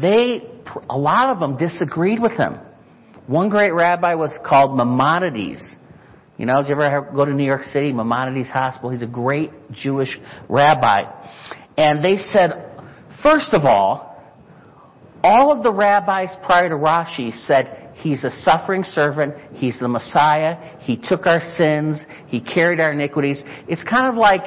They, 0.00 0.48
a 0.90 0.98
lot 0.98 1.30
of 1.30 1.40
them 1.40 1.56
disagreed 1.56 2.20
with 2.20 2.32
him. 2.32 2.58
One 3.26 3.48
great 3.48 3.70
rabbi 3.70 4.14
was 4.14 4.32
called 4.44 4.76
Maimonides. 4.76 5.62
You 6.36 6.46
know, 6.46 6.56
did 6.58 6.68
you 6.68 6.82
ever 6.82 7.10
go 7.14 7.24
to 7.24 7.32
New 7.32 7.44
York 7.44 7.62
City, 7.64 7.92
Maimonides 7.92 8.50
Hospital? 8.50 8.90
He's 8.90 9.02
a 9.02 9.06
great 9.06 9.50
Jewish 9.70 10.18
rabbi. 10.48 11.04
And 11.76 12.04
they 12.04 12.16
said, 12.16 12.50
first 13.22 13.54
of 13.54 13.64
all, 13.64 14.10
all 15.22 15.52
of 15.56 15.62
the 15.62 15.72
rabbis 15.72 16.30
prior 16.44 16.68
to 16.68 16.74
Rashi 16.74 17.32
said 17.46 17.83
He's 17.94 18.24
a 18.24 18.30
suffering 18.30 18.82
servant. 18.84 19.34
He's 19.54 19.78
the 19.78 19.88
Messiah. 19.88 20.78
He 20.80 20.98
took 21.00 21.26
our 21.26 21.40
sins. 21.56 22.02
He 22.26 22.40
carried 22.40 22.80
our 22.80 22.92
iniquities. 22.92 23.40
It's 23.68 23.82
kind 23.84 24.08
of 24.08 24.16
like 24.16 24.42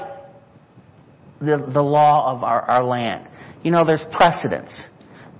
the, 1.40 1.70
the 1.74 1.82
law 1.82 2.36
of 2.36 2.44
our, 2.44 2.62
our 2.62 2.84
land. 2.84 3.28
You 3.64 3.72
know, 3.72 3.86
there's 3.86 4.06
precedents 4.12 4.88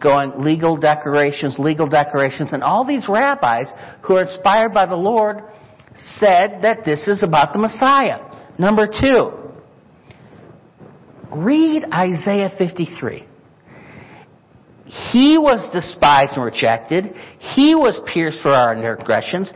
going 0.02 0.44
legal 0.44 0.78
declarations, 0.78 1.58
legal 1.58 1.88
declarations, 1.88 2.54
and 2.54 2.64
all 2.64 2.86
these 2.86 3.06
rabbis 3.10 3.68
who 4.04 4.16
are 4.16 4.24
inspired 4.24 4.74
by 4.74 4.86
the 4.86 4.96
Lord 4.96 5.42
said 6.20 6.60
that 6.62 6.86
this 6.86 7.08
is 7.08 7.24
about 7.24 7.54
the 7.54 7.60
Messiah. 7.60 8.20
Number 8.60 8.88
two, 8.88 9.32
read 11.36 11.86
Isaiah 11.92 12.52
53. 12.58 13.28
He 15.12 15.38
was 15.38 15.70
despised 15.74 16.34
and 16.34 16.46
rejected. 16.46 17.14
He 17.56 17.76
was 17.76 18.00
pierced 18.12 18.42
for 18.42 18.52
our 18.52 18.74
transgressions. 18.74 19.52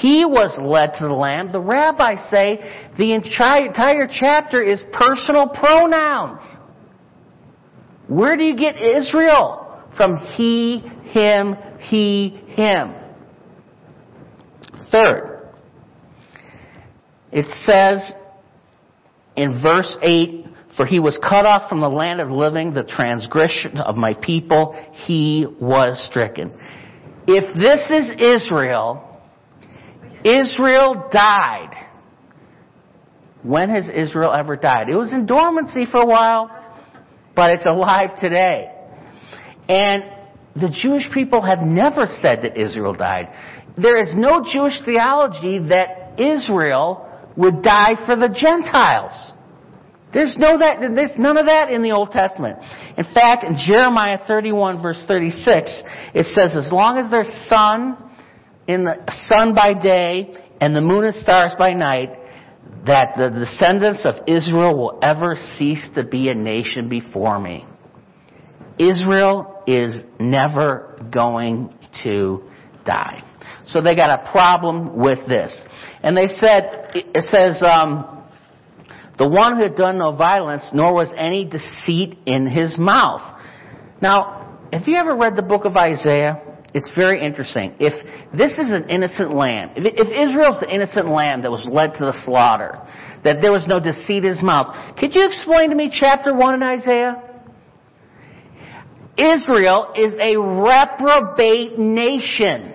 He 0.00 0.24
was 0.24 0.56
led 0.60 0.98
to 0.98 1.06
the 1.06 1.14
Lamb. 1.14 1.52
The 1.52 1.60
rabbis 1.60 2.28
say 2.30 2.58
the 2.98 3.12
entire 3.12 4.08
chapter 4.12 4.62
is 4.62 4.84
personal 4.92 5.48
pronouns. 5.48 6.40
Where 8.08 8.36
do 8.36 8.42
you 8.42 8.56
get 8.56 8.74
Israel? 8.76 9.82
From 9.96 10.16
he, 10.16 10.78
him, 10.78 11.56
he, 11.78 12.40
him. 12.48 12.94
Third, 14.90 15.48
it 17.30 17.46
says 17.64 18.12
in 19.36 19.62
verse 19.62 19.96
8, 20.02 20.46
For 20.76 20.86
he 20.86 21.00
was 21.00 21.18
cut 21.18 21.44
off 21.44 21.68
from 21.68 21.80
the 21.80 21.88
land 21.88 22.20
of 22.20 22.30
living, 22.30 22.72
the 22.72 22.84
transgression 22.84 23.78
of 23.78 23.96
my 23.96 24.14
people, 24.14 24.74
he 24.92 25.46
was 25.60 26.02
stricken. 26.08 26.52
If 27.26 27.54
this 27.54 27.80
is 27.90 28.10
Israel, 28.42 29.20
Israel 30.24 31.08
died. 31.12 31.88
When 33.42 33.68
has 33.70 33.88
Israel 33.88 34.32
ever 34.32 34.56
died? 34.56 34.88
It 34.88 34.96
was 34.96 35.10
in 35.12 35.26
dormancy 35.26 35.84
for 35.90 36.00
a 36.00 36.06
while, 36.06 36.50
but 37.34 37.50
it's 37.50 37.66
alive 37.66 38.18
today. 38.20 38.70
And 39.68 40.04
the 40.54 40.74
Jewish 40.82 41.10
people 41.12 41.42
have 41.42 41.60
never 41.60 42.06
said 42.20 42.42
that 42.42 42.56
Israel 42.56 42.94
died. 42.94 43.28
There 43.76 43.98
is 43.98 44.14
no 44.14 44.44
Jewish 44.50 44.74
theology 44.84 45.58
that 45.68 46.20
Israel 46.20 47.08
would 47.36 47.62
die 47.62 47.94
for 48.06 48.16
the 48.16 48.28
Gentiles. 48.28 49.32
There's 50.12 50.36
no 50.38 50.58
that, 50.58 50.80
there's 50.94 51.14
none 51.16 51.36
of 51.38 51.46
that 51.46 51.70
in 51.70 51.82
the 51.82 51.92
Old 51.92 52.10
Testament. 52.10 52.58
In 52.98 53.04
fact, 53.14 53.44
in 53.44 53.56
Jeremiah 53.56 54.18
31 54.26 54.82
verse 54.82 55.02
36, 55.08 55.82
it 56.14 56.26
says, 56.26 56.56
as 56.56 56.70
long 56.70 56.98
as 56.98 57.10
there's 57.10 57.32
sun 57.48 57.96
in 58.66 58.84
the 58.84 58.94
sun 59.22 59.54
by 59.54 59.72
day 59.74 60.34
and 60.60 60.76
the 60.76 60.80
moon 60.80 61.04
and 61.04 61.14
stars 61.14 61.52
by 61.58 61.72
night, 61.72 62.10
that 62.86 63.16
the 63.16 63.30
descendants 63.30 64.04
of 64.04 64.14
Israel 64.26 64.76
will 64.76 64.98
ever 65.02 65.36
cease 65.56 65.88
to 65.94 66.04
be 66.04 66.28
a 66.28 66.34
nation 66.34 66.88
before 66.88 67.38
me. 67.38 67.64
Israel 68.78 69.62
is 69.66 70.02
never 70.18 71.00
going 71.12 71.74
to 72.02 72.42
die. 72.84 73.22
So 73.66 73.80
they 73.80 73.94
got 73.94 74.20
a 74.20 74.30
problem 74.30 74.98
with 74.98 75.26
this. 75.28 75.64
And 76.02 76.16
they 76.16 76.26
said, 76.26 76.90
it 76.94 77.24
says, 77.24 77.62
um, 77.62 78.21
the 79.22 79.28
one 79.28 79.56
who 79.56 79.62
had 79.62 79.76
done 79.76 79.98
no 79.98 80.16
violence, 80.16 80.68
nor 80.72 80.92
was 80.92 81.08
any 81.16 81.44
deceit 81.44 82.18
in 82.26 82.44
his 82.44 82.76
mouth. 82.76 83.22
Now, 84.00 84.58
have 84.72 84.82
you 84.88 84.96
ever 84.96 85.16
read 85.16 85.36
the 85.36 85.42
book 85.42 85.64
of 85.64 85.76
Isaiah? 85.76 86.42
It's 86.74 86.90
very 86.96 87.24
interesting. 87.24 87.72
If 87.78 87.92
this 88.36 88.52
is 88.58 88.70
an 88.70 88.88
innocent 88.88 89.32
lamb, 89.32 89.70
if, 89.76 90.08
Israel's 90.08 90.58
the 90.58 90.68
innocent 90.68 91.06
lamb 91.06 91.42
that 91.42 91.52
was 91.52 91.64
led 91.70 91.92
to 91.98 92.06
the 92.06 92.20
slaughter, 92.24 92.80
that 93.22 93.40
there 93.40 93.52
was 93.52 93.64
no 93.68 93.78
deceit 93.78 94.24
in 94.24 94.34
his 94.34 94.42
mouth, 94.42 94.74
could 94.98 95.14
you 95.14 95.24
explain 95.24 95.70
to 95.70 95.76
me 95.76 95.88
chapter 95.92 96.34
1 96.34 96.54
in 96.54 96.62
Isaiah? 96.64 97.22
Israel 99.16 99.92
is 99.94 100.14
a 100.18 100.34
reprobate 100.36 101.78
nation. 101.78 102.74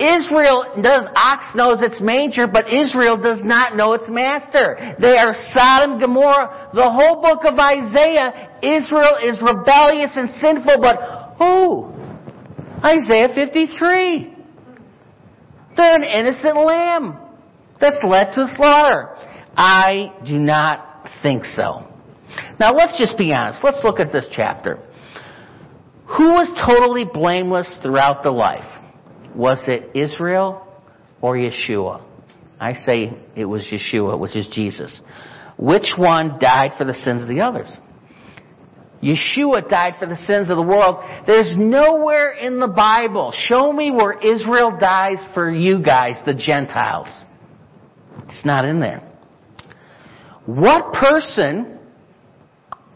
Israel 0.00 0.78
does, 0.80 1.08
ox 1.14 1.46
knows 1.54 1.82
its 1.82 2.00
manger, 2.00 2.46
but 2.46 2.72
Israel 2.72 3.20
does 3.20 3.42
not 3.42 3.74
know 3.74 3.94
its 3.94 4.08
master. 4.08 4.96
They 5.00 5.18
are 5.18 5.34
Sodom, 5.52 5.98
Gomorrah. 5.98 6.70
The 6.72 6.88
whole 6.88 7.20
book 7.20 7.44
of 7.44 7.58
Isaiah, 7.58 8.58
Israel 8.62 9.18
is 9.22 9.42
rebellious 9.42 10.16
and 10.16 10.30
sinful, 10.38 10.80
but 10.80 11.34
who? 11.38 11.92
Isaiah 12.84 13.28
53. 13.34 14.34
They're 15.76 15.96
an 15.96 16.04
innocent 16.04 16.56
lamb 16.56 17.18
that's 17.80 17.98
led 18.06 18.32
to 18.34 18.46
slaughter. 18.56 19.16
I 19.56 20.12
do 20.24 20.38
not 20.38 21.08
think 21.22 21.44
so. 21.44 21.84
Now 22.60 22.72
let's 22.72 22.96
just 22.98 23.18
be 23.18 23.32
honest. 23.32 23.60
Let's 23.64 23.80
look 23.82 23.98
at 23.98 24.12
this 24.12 24.26
chapter. 24.30 24.76
Who 26.16 26.32
was 26.32 26.48
totally 26.64 27.04
blameless 27.04 27.78
throughout 27.82 28.22
the 28.22 28.30
life? 28.30 28.77
Was 29.38 29.62
it 29.68 29.96
Israel 29.96 30.66
or 31.22 31.36
Yeshua? 31.36 32.02
I 32.58 32.72
say 32.72 33.16
it 33.36 33.44
was 33.44 33.64
Yeshua, 33.72 34.18
which 34.18 34.34
is 34.34 34.48
Jesus. 34.52 35.00
Which 35.56 35.92
one 35.96 36.38
died 36.40 36.72
for 36.76 36.84
the 36.84 36.92
sins 36.92 37.22
of 37.22 37.28
the 37.28 37.40
others? 37.40 37.78
Yeshua 39.00 39.68
died 39.68 39.94
for 40.00 40.06
the 40.06 40.16
sins 40.16 40.50
of 40.50 40.56
the 40.56 40.62
world. 40.62 41.04
There's 41.24 41.54
nowhere 41.56 42.32
in 42.32 42.58
the 42.58 42.66
Bible. 42.66 43.32
Show 43.46 43.72
me 43.72 43.92
where 43.92 44.18
Israel 44.18 44.76
dies 44.78 45.18
for 45.34 45.48
you 45.52 45.84
guys, 45.84 46.16
the 46.26 46.34
Gentiles. 46.34 47.06
It's 48.24 48.44
not 48.44 48.64
in 48.64 48.80
there. 48.80 49.08
What 50.46 50.92
person 50.94 51.78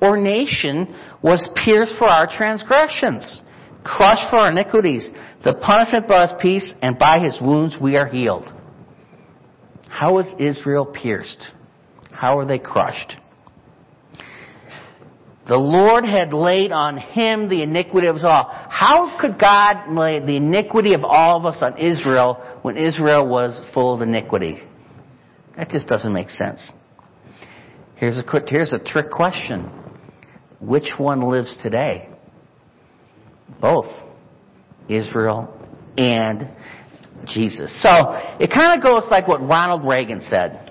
or 0.01 0.17
nation 0.17 0.93
was 1.23 1.49
pierced 1.65 1.95
for 1.99 2.09
our 2.09 2.27
transgressions, 2.27 3.41
crushed 3.85 4.31
for 4.31 4.37
our 4.37 4.51
iniquities? 4.51 5.09
The 5.45 5.55
punishment 5.55 6.07
brought 6.07 6.31
us 6.31 6.41
peace, 6.41 6.73
and 6.83 6.99
by 6.99 7.21
his 7.21 7.39
wounds 7.41 7.77
we 7.81 7.97
are 7.97 8.07
healed. 8.07 8.45
How 9.89 10.15
was 10.15 10.33
Israel 10.39 10.87
pierced? 10.87 11.47
How 12.11 12.37
were 12.37 12.47
they 12.47 12.59
crushed? 12.59 13.17
The 15.49 15.57
Lord 15.57 16.05
had 16.05 16.33
laid 16.33 16.71
on 16.71 16.97
him 16.97 17.49
the 17.49 17.63
iniquity 17.63 18.07
of 18.07 18.17
us 18.17 18.25
all. 18.25 18.49
How 18.71 19.19
could 19.21 19.39
God 19.41 19.93
lay 19.93 20.21
the 20.21 20.37
iniquity 20.37 20.95
of 20.95 21.05
all 21.05 21.39
of 21.39 21.47
us 21.47 21.61
on 21.61 21.77
Israel 21.79 22.59
when 22.63 22.77
Israel 22.77 23.29
was 23.29 23.61
full 23.75 23.95
of 23.95 24.03
iniquity? 24.03 24.63
That 25.57 25.69
just 25.69 25.89
doesn't 25.89 26.13
make 26.13 26.31
sense. 26.31 26.71
Here's 27.97 28.19
a, 28.19 28.41
here's 28.47 28.73
a 28.73 28.79
trick 28.79 29.11
question. 29.11 29.71
Which 30.61 30.93
one 30.97 31.29
lives 31.29 31.59
today? 31.63 32.09
Both. 33.61 33.93
Israel 34.89 35.53
and 35.97 36.49
Jesus. 37.27 37.81
So, 37.83 37.89
it 38.41 38.51
kind 38.53 38.77
of 38.77 38.83
goes 38.83 39.05
like 39.11 39.29
what 39.29 39.41
Ronald 39.41 39.87
Reagan 39.87 40.21
said. 40.21 40.71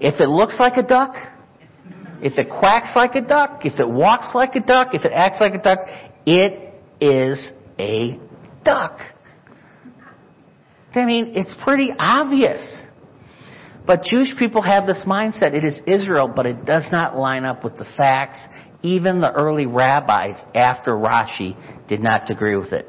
If 0.00 0.20
it 0.20 0.28
looks 0.28 0.56
like 0.58 0.76
a 0.76 0.82
duck, 0.82 1.14
if 2.20 2.36
it 2.38 2.48
quacks 2.50 2.90
like 2.94 3.14
a 3.14 3.20
duck, 3.20 3.64
if 3.64 3.78
it 3.78 3.88
walks 3.88 4.32
like 4.34 4.54
a 4.54 4.60
duck, 4.60 4.88
if 4.92 5.04
it 5.04 5.12
acts 5.12 5.40
like 5.40 5.54
a 5.54 5.62
duck, 5.62 5.78
it 6.26 6.74
is 7.00 7.52
a 7.78 8.18
duck. 8.64 8.98
I 10.94 11.04
mean, 11.04 11.32
it's 11.36 11.54
pretty 11.62 11.92
obvious. 11.98 12.82
But 13.86 14.02
Jewish 14.02 14.36
people 14.38 14.62
have 14.62 14.86
this 14.86 15.04
mindset. 15.06 15.54
It 15.54 15.64
is 15.64 15.80
Israel, 15.86 16.30
but 16.34 16.44
it 16.44 16.64
does 16.66 16.86
not 16.92 17.16
line 17.16 17.44
up 17.44 17.64
with 17.64 17.78
the 17.78 17.86
facts. 17.96 18.38
Even 18.82 19.20
the 19.20 19.32
early 19.32 19.66
rabbis 19.66 20.42
after 20.54 20.92
Rashi 20.92 21.56
did 21.88 22.00
not 22.00 22.30
agree 22.30 22.56
with 22.56 22.72
it. 22.72 22.86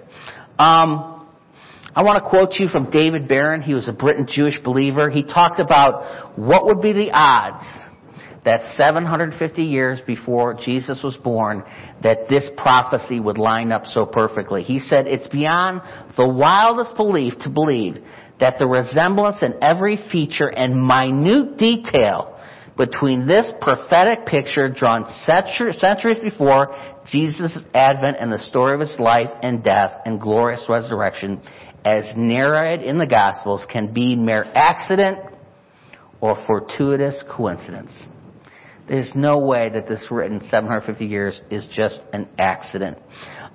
Um, 0.60 1.28
I 1.96 2.04
want 2.04 2.24
to 2.24 2.30
quote 2.30 2.54
you 2.60 2.68
from 2.68 2.92
David 2.92 3.28
Baron. 3.28 3.62
He 3.62 3.74
was 3.74 3.88
a 3.88 3.94
Britain 3.94 4.28
Jewish 4.30 4.60
believer. 4.64 5.10
He 5.10 5.24
talked 5.24 5.60
about 5.60 6.38
what 6.38 6.66
would 6.66 6.82
be 6.82 6.94
the 6.94 7.10
odds 7.12 7.66
that 8.46 8.62
750 8.76 9.64
years 9.64 10.00
before 10.06 10.54
Jesus 10.54 11.02
was 11.04 11.16
born, 11.18 11.64
that 12.04 12.30
this 12.30 12.50
prophecy 12.58 13.20
would 13.20 13.38
line 13.38 13.72
up 13.72 13.86
so 13.86 14.06
perfectly. 14.06 14.64
He 14.64 14.80
said, 14.80 15.08
it's 15.08 15.28
beyond 15.28 15.82
the 16.16 16.28
wildest 16.28 16.96
belief 16.96 17.34
to 17.42 17.50
believe 17.50 17.98
that 18.40 18.56
the 18.58 18.66
resemblance 18.66 19.44
in 19.44 19.56
every 19.62 19.98
feature 20.12 20.48
and 20.48 20.82
minute 20.82 21.58
detail 21.58 22.39
between 22.80 23.28
this 23.28 23.52
prophetic 23.60 24.26
picture 24.26 24.70
drawn 24.70 25.06
centuries 25.06 26.18
before 26.24 26.74
Jesus' 27.06 27.60
advent 27.74 28.16
and 28.22 28.32
the 28.32 28.40
story 28.40 28.74
of 28.74 28.80
his 28.80 28.98
life 28.98 29.30
and 29.44 29.62
death 29.62 29.92
and 30.06 30.20
glorious 30.20 30.64
resurrection 30.70 31.42
as 31.84 32.10
narrated 32.16 32.88
in 32.88 32.98
the 32.98 33.06
Gospels 33.06 33.66
can 33.70 33.94
be 33.94 34.16
mere 34.16 34.46
accident 34.56 35.20
or 36.22 36.42
fortuitous 36.48 37.22
coincidence. 37.30 38.02
There's 38.88 39.12
no 39.14 39.40
way 39.40 39.70
that 39.74 39.90
this 39.90 40.06
written 40.10 40.42
750 40.42 41.06
years 41.06 41.40
is 41.52 41.68
just 41.76 42.02
an 42.14 42.30
accident. 42.40 42.98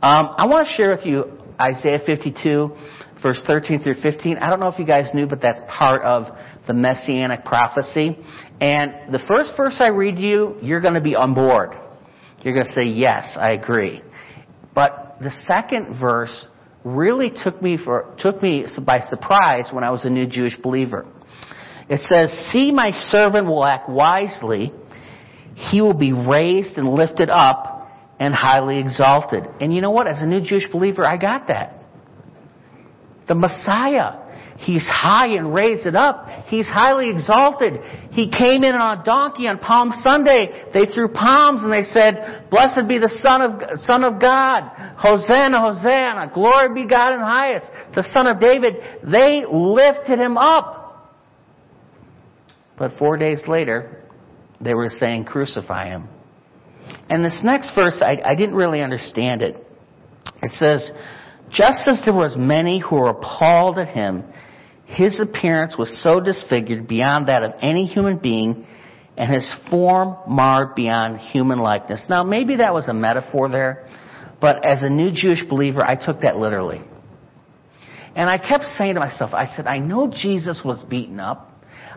Um, 0.03 0.35
I 0.37 0.47
want 0.47 0.69
to 0.69 0.75
share 0.75 0.91
with 0.91 1.07
you 1.07 1.25
Isaiah 1.59 1.99
52, 2.05 2.77
verse 3.25 3.43
13 3.47 3.83
through 3.83 4.01
15. 4.03 4.39
I 4.39 4.49
don't 4.49 4.61
know 4.61 4.69
if 4.69 4.79
you 4.79 4.87
guys 4.87 5.11
knew, 5.15 5.27
but 5.27 5.41
that's 5.41 5.61
part 5.69 6.03
of 6.03 6.27
the 6.69 6.75
messianic 6.75 7.45
prophecy. 7.45 8.17
And 8.61 9.13
the 9.13 9.25
first 9.27 9.55
verse 9.57 9.79
I 9.81 9.89
read 9.89 10.19
you, 10.19 10.57
you're 10.63 10.81
going 10.81 10.95
to 10.95 11.01
be 11.01 11.17
on 11.17 11.35
board. 11.35 11.71
You're 12.43 12.55
going 12.55 12.67
to 12.67 12.73
say, 12.73 12.85
yes, 12.85 13.37
I 13.37 13.53
agree. 13.53 14.03
But 14.75 15.17
the 15.21 15.33
second 15.47 15.99
verse 15.99 16.47
really 16.85 17.33
took 17.43 17.61
me 17.61 17.79
for, 17.83 18.15
took 18.19 18.43
me 18.43 18.67
by 18.85 19.01
surprise 19.01 19.71
when 19.73 19.83
I 19.83 19.91
was 19.91 20.05
a 20.05 20.11
new 20.11 20.27
Jewish 20.27 20.55
believer. 20.63 21.07
It 21.89 22.01
says, 22.01 22.31
see 22.53 22.71
my 22.71 22.91
servant 22.93 23.47
will 23.47 23.65
act 23.65 23.89
wisely 23.89 24.71
he 25.55 25.81
will 25.81 25.95
be 25.95 26.13
raised 26.13 26.77
and 26.77 26.89
lifted 26.89 27.31
up 27.31 27.91
and 28.19 28.35
highly 28.35 28.79
exalted. 28.79 29.45
And 29.61 29.75
you 29.75 29.81
know 29.81 29.91
what? 29.91 30.07
As 30.07 30.21
a 30.21 30.27
new 30.27 30.41
Jewish 30.41 30.67
believer, 30.71 31.05
I 31.05 31.17
got 31.17 31.49
that. 31.49 31.84
The 33.29 33.35
Messiah. 33.35 34.21
He's 34.59 34.87
high 34.87 35.37
and 35.37 35.53
raised 35.53 35.87
it 35.87 35.97
up. 35.97 36.29
He's 36.47 36.67
highly 36.67 37.11
exalted. 37.11 37.75
He 38.13 38.31
came 38.31 38.63
in 38.63 38.75
on 38.75 39.01
a 39.01 39.05
donkey 39.05 39.49
on 39.49 39.59
Palm 39.59 39.93
Sunday. 40.01 40.71
They 40.73 40.87
threw 40.87 41.09
palms 41.09 41.61
and 41.63 41.73
they 41.73 41.83
said, 41.83 42.49
Blessed 42.51 42.87
be 42.87 42.99
the 42.99 43.13
Son 43.21 43.43
of, 43.43 43.81
Son 43.81 44.05
of 44.05 44.21
God. 44.21 44.71
Hosanna, 44.97 45.61
Hosanna. 45.61 46.31
Glory 46.33 46.83
be 46.83 46.89
God 46.89 47.15
in 47.15 47.21
highest. 47.21 47.67
The 47.95 48.09
Son 48.15 48.27
of 48.27 48.39
David. 48.39 48.75
They 49.03 49.43
lifted 49.51 50.19
him 50.19 50.39
up. 50.39 51.13
But 52.79 52.93
four 52.99 53.17
days 53.17 53.43
later, 53.49 54.05
they 54.61 54.75
were 54.75 54.89
saying, 54.89 55.25
Crucify 55.25 55.89
him. 55.89 56.09
And 57.09 57.25
this 57.25 57.41
next 57.43 57.75
verse, 57.75 58.01
I, 58.01 58.21
I 58.25 58.35
didn't 58.35 58.55
really 58.55 58.83
understand 58.83 59.43
it. 59.43 59.57
It 60.43 60.53
says, 60.53 60.91
Just 61.55 61.87
as 61.87 62.01
there 62.05 62.15
was 62.15 62.35
many 62.37 62.81
who 62.81 62.97
were 62.97 63.11
appalled 63.11 63.79
at 63.79 63.89
him, 63.89 64.25
his 64.87 65.21
appearance 65.21 65.77
was 65.79 66.03
so 66.03 66.21
disfigured 66.21 66.89
beyond 66.89 67.29
that 67.29 67.43
of 67.43 67.53
any 67.61 67.87
human 67.87 68.19
being, 68.19 68.67
and 69.17 69.33
his 69.33 69.49
form 69.71 70.17
marred 70.29 70.75
beyond 70.75 71.21
human 71.21 71.61
likeness. 71.61 72.05
Now, 72.09 72.25
maybe 72.25 72.57
that 72.57 72.75
was 72.75 72.89
a 72.89 72.93
metaphor 72.93 73.49
there, 73.49 73.89
but 74.41 74.65
as 74.65 74.83
a 74.83 74.91
new 74.91 75.13
Jewish 75.13 75.45
believer, 75.49 75.83
I 75.83 75.95
took 75.95 76.21
that 76.21 76.37
literally. 76.37 76.83
And 78.17 78.29
I 78.29 78.37
kept 78.37 78.65
saying 78.77 78.95
to 78.95 79.01
myself, 79.01 79.31
I 79.33 79.47
said, 79.47 79.67
I 79.67 79.79
know 79.79 80.09
Jesus 80.09 80.61
was 80.65 80.85
beaten 80.89 81.21
up. 81.21 81.51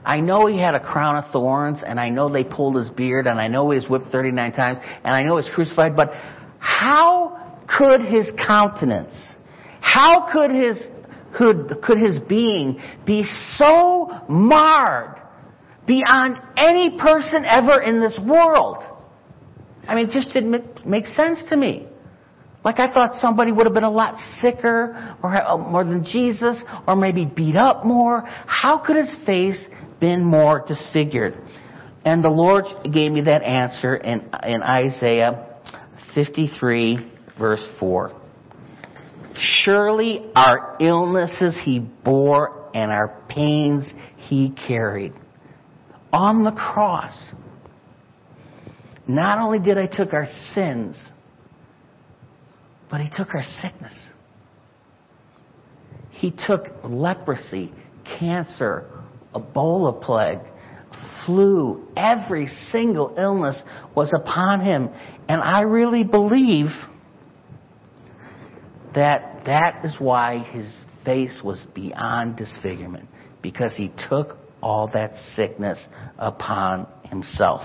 I 0.06 0.20
know 0.20 0.46
he 0.46 0.60
had 0.60 0.76
a 0.76 0.80
crown 0.80 1.18
of 1.18 1.32
thorns, 1.32 1.82
and 1.86 2.00
I 2.00 2.10
know 2.10 2.30
they 2.32 2.44
pulled 2.44 2.76
his 2.76 2.90
beard, 2.92 3.26
and 3.26 3.40
I 3.40 3.48
know 3.48 3.70
he 3.72 3.76
was 3.76 3.88
whipped 3.90 4.12
39 4.12 4.52
times, 4.54 4.78
and 5.04 5.14
I 5.14 5.22
know 5.24 5.38
he 5.38 5.48
was 5.48 5.52
crucified, 5.54 5.96
but 5.96 6.12
how 6.60 7.38
could 7.68 8.02
his 8.02 8.30
countenance, 8.48 9.36
how 9.88 10.28
could 10.32 10.52
his, 10.52 10.78
could, 11.38 11.82
could 11.82 11.98
his 11.98 12.20
being 12.28 12.80
be 13.06 13.24
so 13.56 14.10
marred 14.28 15.16
beyond 15.86 16.38
any 16.58 16.98
person 17.00 17.46
ever 17.46 17.82
in 17.82 18.02
this 18.02 18.20
world? 18.28 18.84
I 19.88 19.96
mean, 19.96 20.10
it 20.10 20.12
just 20.12 20.34
didn't 20.34 20.86
make 20.86 21.08
sense 21.08 21.42
to 21.50 21.56
me. 21.56 21.88
Like 22.66 22.80
I 22.80 22.94
thought 22.94 23.14
somebody 23.22 23.54
would 23.54 23.66
have 23.66 23.74
been 23.74 23.86
a 23.86 23.90
lot 23.90 24.18
sicker 24.42 25.16
or 25.24 25.34
uh, 25.34 25.58
more 25.58 25.86
than 25.86 26.04
Jesus 26.04 26.62
or 26.86 26.98
maybe 26.98 27.24
beat 27.24 27.56
up 27.56 27.86
more. 27.86 28.24
How 28.46 28.78
could 28.78 28.98
his 28.98 29.16
face 29.26 29.68
been 30.02 30.26
more 30.26 30.66
disfigured? 30.68 31.42
And 32.04 32.22
the 32.22 32.30
Lord 32.30 32.66
gave 32.92 33.14
me 33.14 33.22
that 33.22 33.42
answer 33.42 33.96
in, 33.96 34.30
in 34.44 34.62
Isaiah 34.64 35.62
53 36.14 37.14
verse 37.40 37.66
4. 37.80 38.17
Surely 39.38 40.26
our 40.36 40.78
illnesses 40.80 41.60
he 41.64 41.80
bore 41.80 42.70
and 42.74 42.92
our 42.92 43.22
pains 43.30 43.94
he 44.18 44.52
carried. 44.68 45.14
On 46.12 46.44
the 46.44 46.52
cross. 46.52 47.14
Not 49.08 49.40
only 49.40 49.60
did 49.60 49.78
I 49.78 49.86
took 49.86 50.14
our 50.14 50.28
sins, 50.54 50.98
but 52.90 53.02
he 53.02 53.10
took 53.10 53.36
our 53.36 53.44
sickness. 53.62 54.10
He 56.10 56.32
took 56.32 56.68
leprosy, 56.84 57.72
cancer, 58.20 58.86
Ebola 59.36 60.02
plague, 60.02 60.40
flu, 61.26 61.88
every 61.96 62.48
single 62.72 63.14
illness 63.18 63.62
was 63.96 64.12
upon 64.14 64.62
him. 64.62 64.90
And 65.30 65.42
I 65.42 65.62
really 65.62 66.04
believe 66.04 66.68
that 68.98 69.44
that 69.46 69.86
is 69.86 69.96
why 70.00 70.40
his 70.40 70.72
face 71.06 71.42
was 71.44 71.66
beyond 71.74 72.36
disfigurement, 72.36 73.08
because 73.42 73.74
he 73.76 73.92
took 74.10 74.38
all 74.62 74.90
that 74.94 75.16
sickness 75.36 75.88
upon 76.18 76.88
himself. 77.04 77.62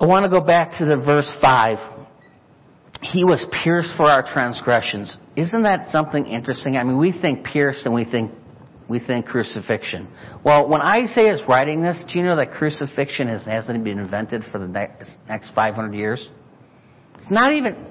I 0.00 0.06
want 0.06 0.24
to 0.24 0.30
go 0.30 0.40
back 0.40 0.78
to 0.78 0.84
the 0.84 0.96
verse 0.96 1.30
5 1.40 2.00
he 3.02 3.24
was 3.24 3.44
pierced 3.64 3.92
for 3.96 4.04
our 4.04 4.22
transgressions. 4.22 5.16
Isn't 5.36 5.62
that 5.62 5.88
something 5.90 6.26
interesting? 6.26 6.76
I 6.76 6.84
mean, 6.84 6.98
we 6.98 7.12
think 7.12 7.44
pierced 7.44 7.86
and 7.86 7.94
we 7.94 8.04
think 8.04 8.32
we 8.88 8.98
think 8.98 9.26
crucifixion. 9.26 10.08
Well, 10.44 10.68
when 10.68 10.80
Isaiah 10.80 11.32
is 11.32 11.40
writing 11.48 11.80
this, 11.80 12.04
do 12.12 12.18
you 12.18 12.24
know 12.24 12.34
that 12.34 12.50
crucifixion 12.50 13.28
has, 13.28 13.44
hasn't 13.46 13.84
been 13.84 14.00
invented 14.00 14.42
for 14.50 14.58
the 14.58 14.66
next, 14.66 15.10
next 15.28 15.52
500 15.54 15.94
years? 15.94 16.28
It's 17.16 17.30
not 17.30 17.52
even. 17.52 17.86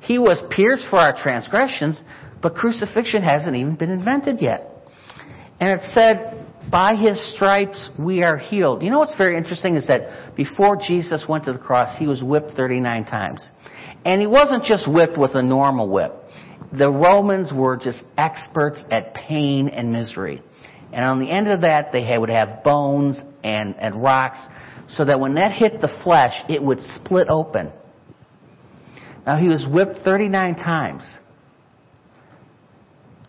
He 0.00 0.18
was 0.18 0.42
pierced 0.50 0.86
for 0.88 0.98
our 0.98 1.16
transgressions, 1.20 2.02
but 2.42 2.54
crucifixion 2.54 3.22
hasn't 3.22 3.54
even 3.56 3.76
been 3.76 3.90
invented 3.90 4.40
yet. 4.40 4.66
And 5.60 5.78
it 5.78 5.90
said, 5.92 6.46
by 6.70 6.94
his 6.94 7.34
stripes 7.34 7.90
we 7.98 8.22
are 8.22 8.36
healed. 8.36 8.82
You 8.82 8.90
know 8.90 8.98
what's 8.98 9.16
very 9.16 9.36
interesting 9.36 9.76
is 9.76 9.86
that 9.88 10.34
before 10.36 10.76
Jesus 10.76 11.24
went 11.28 11.44
to 11.44 11.52
the 11.52 11.58
cross, 11.58 11.98
he 11.98 12.06
was 12.06 12.22
whipped 12.22 12.52
39 12.52 13.04
times. 13.04 13.46
And 14.04 14.20
he 14.20 14.26
wasn't 14.26 14.64
just 14.64 14.90
whipped 14.90 15.18
with 15.18 15.34
a 15.34 15.42
normal 15.42 15.88
whip. 15.88 16.14
The 16.72 16.90
Romans 16.90 17.52
were 17.52 17.76
just 17.76 18.02
experts 18.16 18.82
at 18.90 19.14
pain 19.14 19.68
and 19.68 19.92
misery. 19.92 20.42
And 20.92 21.04
on 21.04 21.20
the 21.20 21.30
end 21.30 21.48
of 21.48 21.60
that, 21.62 21.92
they 21.92 22.16
would 22.16 22.30
have 22.30 22.62
bones 22.62 23.20
and, 23.42 23.74
and 23.76 24.02
rocks 24.02 24.40
so 24.88 25.04
that 25.04 25.20
when 25.20 25.34
that 25.34 25.52
hit 25.52 25.80
the 25.80 26.00
flesh, 26.02 26.34
it 26.48 26.62
would 26.62 26.80
split 26.80 27.28
open. 27.28 27.72
Now, 29.26 29.36
he 29.36 29.48
was 29.48 29.66
whipped 29.70 29.98
39 30.04 30.54
times. 30.56 31.02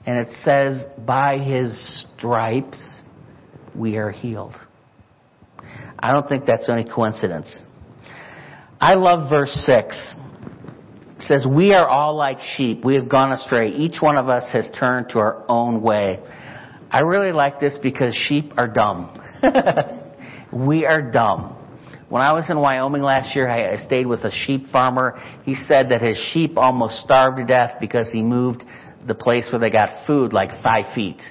And 0.06 0.18
it 0.18 0.30
says, 0.44 0.84
by 1.06 1.38
his 1.38 2.06
stripes, 2.18 2.82
we 3.76 3.98
are 3.98 4.10
healed. 4.10 4.56
I 6.00 6.12
don't 6.12 6.28
think 6.28 6.46
that's 6.46 6.68
any 6.70 6.84
coincidence. 6.84 7.56
I 8.80 8.96
love 8.96 9.30
verse 9.30 9.54
6 9.68 10.16
It 11.18 11.22
says, 11.22 11.46
We 11.48 11.74
are 11.74 11.88
all 11.88 12.16
like 12.16 12.40
sheep. 12.56 12.84
We 12.84 12.96
have 12.96 13.08
gone 13.08 13.32
astray. 13.32 13.70
Each 13.70 14.02
one 14.02 14.18
of 14.18 14.28
us 14.28 14.52
has 14.52 14.68
turned 14.80 15.10
to 15.10 15.20
our 15.20 15.46
own 15.48 15.82
way. 15.84 16.20
I 16.90 17.02
really 17.02 17.32
like 17.32 17.60
this 17.60 17.78
because 17.82 18.16
sheep 18.16 18.54
are 18.58 18.68
dumb. 18.68 19.18
we 20.52 20.86
are 20.86 21.12
dumb. 21.12 21.58
When 22.12 22.22
I 22.22 22.34
was 22.34 22.50
in 22.50 22.60
Wyoming 22.60 23.04
last 23.04 23.34
year, 23.38 23.48
I 23.48 23.78
stayed 23.86 24.06
with 24.06 24.26
a 24.26 24.32
sheep 24.32 24.68
farmer. 24.68 25.18
He 25.46 25.56
said 25.56 25.92
that 25.92 26.02
his 26.02 26.18
sheep 26.34 26.58
almost 26.58 26.98
starved 26.98 27.38
to 27.38 27.46
death 27.46 27.78
because 27.80 28.10
he 28.10 28.22
moved 28.22 28.66
the 29.08 29.16
place 29.16 29.48
where 29.50 29.60
they 29.60 29.70
got 29.70 30.06
food 30.06 30.34
like 30.34 30.62
five 30.62 30.94
feet. 30.94 31.22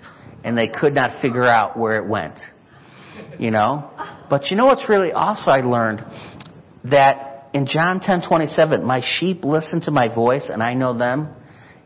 And 0.43 0.57
they 0.57 0.69
could 0.69 0.95
not 0.95 1.21
figure 1.21 1.45
out 1.45 1.79
where 1.79 1.99
it 1.99 2.09
went. 2.09 2.41
You 3.39 3.51
know? 3.51 3.91
But 4.31 4.51
you 4.51 4.57
know 4.57 4.65
what's 4.65 4.89
really 4.89 5.13
also 5.13 5.51
I 5.51 5.61
learned? 5.61 6.03
That 6.85 7.51
in 7.53 7.67
John 7.67 8.01
10:27, 8.01 8.83
my 8.83 9.03
sheep 9.05 9.45
listen 9.45 9.83
to 9.83 9.91
my 9.91 10.09
voice 10.09 10.49
and 10.51 10.63
I 10.63 10.73
know 10.73 10.97
them 10.97 11.29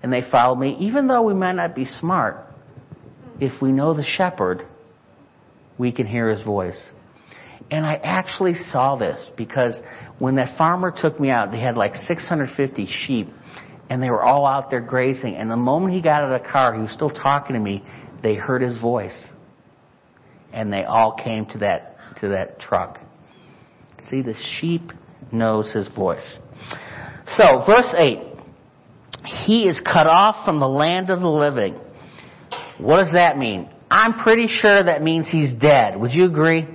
and 0.05 0.13
they 0.13 0.23
follow 0.31 0.55
me 0.55 0.77
even 0.79 1.09
though 1.09 1.23
we 1.23 1.35
might 1.35 1.57
not 1.57 1.75
be 1.75 1.85
smart. 1.85 2.47
If 3.41 3.61
we 3.61 3.73
know 3.73 3.93
the 3.93 4.05
shepherd, 4.05 4.65
we 5.79 5.91
can 5.91 6.07
hear 6.07 6.29
his 6.29 6.43
voice. 6.43 6.81
And 7.71 7.85
I 7.85 7.95
actually 8.03 8.55
saw 8.55 8.97
this 8.97 9.31
because 9.37 9.77
when 10.19 10.37
that 10.37 10.57
farmer 10.57 10.93
took 10.95 11.19
me 11.19 11.31
out, 11.31 11.51
they 11.51 11.61
had 11.61 11.77
like 11.77 11.95
650 11.97 12.87
sheep 13.07 13.29
and 13.91 14.03
they 14.03 14.11
were 14.11 14.23
all 14.23 14.47
out 14.47 14.71
there 14.71 14.81
grazing. 14.81 15.37
And 15.37 15.51
the 15.51 15.57
moment 15.57 15.95
he 15.95 16.01
got 16.01 16.23
out 16.23 16.33
of 16.33 16.43
the 16.43 16.49
car, 16.49 16.75
he 16.75 16.81
was 16.81 16.93
still 16.93 17.11
talking 17.11 17.55
to 17.55 17.61
me. 17.61 17.85
They 18.23 18.35
heard 18.35 18.63
his 18.63 18.79
voice. 18.81 19.29
And 20.53 20.73
they 20.73 20.85
all 20.85 21.15
came 21.15 21.47
to 21.47 21.59
that, 21.59 21.97
to 22.21 22.29
that 22.29 22.61
truck. 22.61 23.01
See, 24.09 24.23
the 24.23 24.35
sheep 24.59 24.93
knows 25.33 25.73
his 25.73 25.89
voice. 25.89 26.39
So, 27.37 27.65
verse 27.67 27.93
8. 27.97 28.19
He 29.47 29.65
is 29.65 29.81
cut 29.81 30.07
off 30.07 30.45
from 30.45 30.61
the 30.61 30.69
land 30.69 31.11
of 31.11 31.21
the 31.21 31.29
living. 31.29 31.81
What 32.79 33.03
does 33.03 33.13
that 33.13 33.39
mean? 33.39 33.69
I'm 33.91 34.23
pretty 34.23 34.49
sure 34.49 34.83
that 34.83 35.03
means 35.03 35.29
he's 35.31 35.53
dead. 35.55 35.99
Would 35.99 36.13
you 36.13 36.27
agree? 36.27 36.69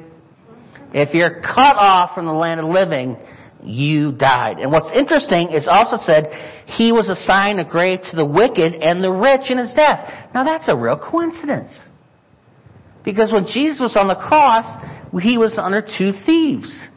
If 0.93 1.13
you're 1.13 1.41
cut 1.41 1.75
off 1.75 2.15
from 2.15 2.25
the 2.25 2.33
land 2.33 2.59
of 2.59 2.67
living, 2.67 3.17
you 3.63 4.11
died. 4.13 4.59
And 4.59 4.71
what's 4.71 4.91
interesting 4.95 5.49
is 5.51 5.67
also 5.69 5.97
said, 6.03 6.65
he 6.65 6.91
was 6.91 7.09
assigned 7.09 7.59
a 7.59 7.65
grave 7.65 7.99
to 8.09 8.15
the 8.15 8.25
wicked 8.25 8.73
and 8.73 9.03
the 9.03 9.11
rich 9.11 9.49
in 9.49 9.57
his 9.57 9.73
death. 9.73 10.29
Now 10.33 10.43
that's 10.43 10.65
a 10.67 10.77
real 10.77 10.97
coincidence. 10.97 11.71
Because 13.03 13.31
when 13.31 13.45
Jesus 13.45 13.79
was 13.79 13.95
on 13.97 14.07
the 14.07 14.15
cross, 14.15 14.65
he 15.21 15.37
was 15.37 15.57
under 15.57 15.81
two 15.81 16.11
thieves. 16.25 16.87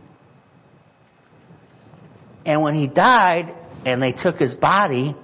And 2.44 2.61
when 2.62 2.74
he 2.74 2.87
died 2.87 3.55
and 3.87 4.02
they 4.02 4.12
took 4.12 4.37
his 4.37 4.57
body, 4.57 5.16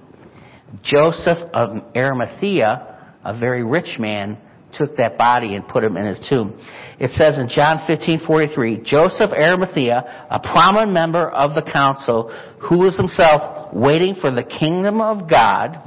Joseph 0.83 1.37
of 1.53 1.69
Arimathea, 1.95 3.17
a 3.23 3.37
very 3.37 3.63
rich 3.63 3.99
man, 3.99 4.37
took 4.73 4.97
that 4.97 5.17
body 5.17 5.55
and 5.55 5.67
put 5.67 5.83
him 5.83 5.97
in 5.97 6.05
his 6.05 6.19
tomb. 6.29 6.59
It 6.99 7.11
says 7.11 7.37
in 7.37 7.49
John 7.49 7.79
15:43, 7.87 8.83
Joseph 8.83 9.31
Arimathea, 9.31 10.27
a 10.29 10.39
prominent 10.39 10.91
member 10.91 11.29
of 11.29 11.55
the 11.55 11.61
council, 11.61 12.31
who 12.59 12.79
was 12.79 12.95
himself 12.97 13.73
waiting 13.73 14.15
for 14.15 14.31
the 14.31 14.43
kingdom 14.43 15.01
of 15.01 15.29
God, 15.29 15.79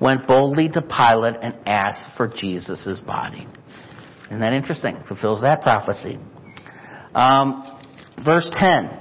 went 0.00 0.26
boldly 0.26 0.68
to 0.70 0.82
Pilate 0.82 1.36
and 1.42 1.58
asked 1.66 2.16
for 2.16 2.26
Jesus' 2.28 2.98
body. 3.00 3.46
Isn't 4.26 4.40
that 4.40 4.52
interesting? 4.52 5.02
Fulfills 5.08 5.42
that 5.42 5.60
prophecy. 5.62 6.18
Um, 7.14 7.78
verse 8.24 8.50
10. 8.58 8.98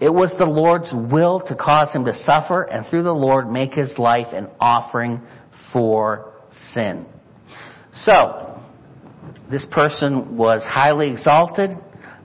It 0.00 0.12
was 0.12 0.34
the 0.36 0.44
Lord's 0.44 0.92
will 0.92 1.40
to 1.46 1.54
cause 1.54 1.92
him 1.92 2.04
to 2.06 2.14
suffer 2.24 2.62
and 2.62 2.84
through 2.86 3.04
the 3.04 3.12
Lord 3.12 3.48
make 3.48 3.72
his 3.72 3.96
life 3.98 4.26
an 4.32 4.48
offering 4.58 5.22
for 5.72 6.32
sin. 6.72 7.06
So, 7.92 8.60
this 9.50 9.66
person 9.70 10.36
was 10.36 10.62
highly 10.64 11.10
exalted. 11.10 11.70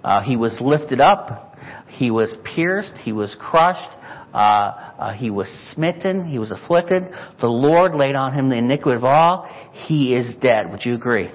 Uh, 0.04 0.22
he 0.22 0.38
was 0.38 0.58
lifted 0.62 1.02
up. 1.02 1.56
He 1.90 2.12
was 2.12 2.36
pierced. 2.56 2.96
He 3.04 3.12
was 3.12 3.36
crushed. 3.40 3.92
Uh, 4.34 4.38
uh, 4.38 5.14
he 5.14 5.30
was 5.30 5.48
smitten. 5.74 6.26
He 6.26 6.40
was 6.40 6.52
afflicted. 6.52 7.04
The 7.42 7.48
Lord 7.48 7.94
laid 7.96 8.16
on 8.16 8.34
him 8.34 8.50
the 8.50 8.56
iniquity 8.56 8.96
of 8.96 9.04
all. 9.04 9.50
He 9.74 10.16
is 10.16 10.38
dead. 10.42 10.72
Would 10.72 10.86
you 10.86 10.96
agree? 10.96 11.30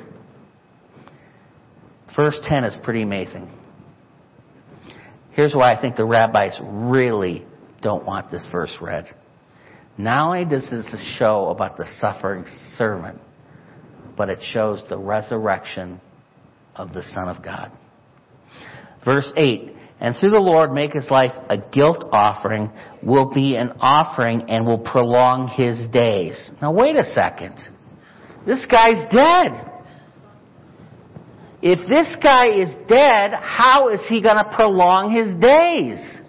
Verse 2.16 2.38
10 2.48 2.64
is 2.64 2.76
pretty 2.82 3.02
amazing. 3.02 3.50
Here's 5.32 5.54
why 5.54 5.74
I 5.74 5.80
think 5.80 5.96
the 5.96 6.04
rabbis 6.04 6.58
really 6.62 7.44
don't 7.80 8.04
want 8.04 8.30
this 8.30 8.46
verse 8.52 8.74
read. 8.80 9.06
Not 9.98 10.26
only 10.26 10.44
does 10.44 10.68
this 10.70 11.16
show 11.18 11.48
about 11.48 11.76
the 11.76 11.86
suffering 12.00 12.44
servant, 12.76 13.18
but 14.16 14.28
it 14.28 14.38
shows 14.42 14.82
the 14.88 14.98
resurrection 14.98 16.00
of 16.74 16.92
the 16.92 17.02
Son 17.02 17.28
of 17.28 17.42
God. 17.42 17.72
Verse 19.04 19.32
8, 19.36 19.72
and 20.00 20.16
through 20.16 20.30
the 20.30 20.40
Lord 20.40 20.72
make 20.72 20.92
his 20.92 21.08
life 21.10 21.32
a 21.48 21.58
guilt 21.58 22.04
offering, 22.12 22.70
will 23.02 23.32
be 23.32 23.56
an 23.56 23.72
offering 23.80 24.48
and 24.48 24.66
will 24.66 24.78
prolong 24.78 25.48
his 25.48 25.88
days. 25.88 26.50
Now 26.60 26.72
wait 26.72 26.96
a 26.96 27.04
second. 27.04 27.56
This 28.46 28.66
guy's 28.66 29.04
dead. 29.12 29.70
If 31.62 31.88
this 31.88 32.16
guy 32.20 32.48
is 32.48 32.74
dead, 32.88 33.32
how 33.40 33.88
is 33.90 34.00
he 34.08 34.20
going 34.20 34.36
to 34.36 34.50
prolong 34.52 35.12
his 35.12 35.34
days? 35.36 36.20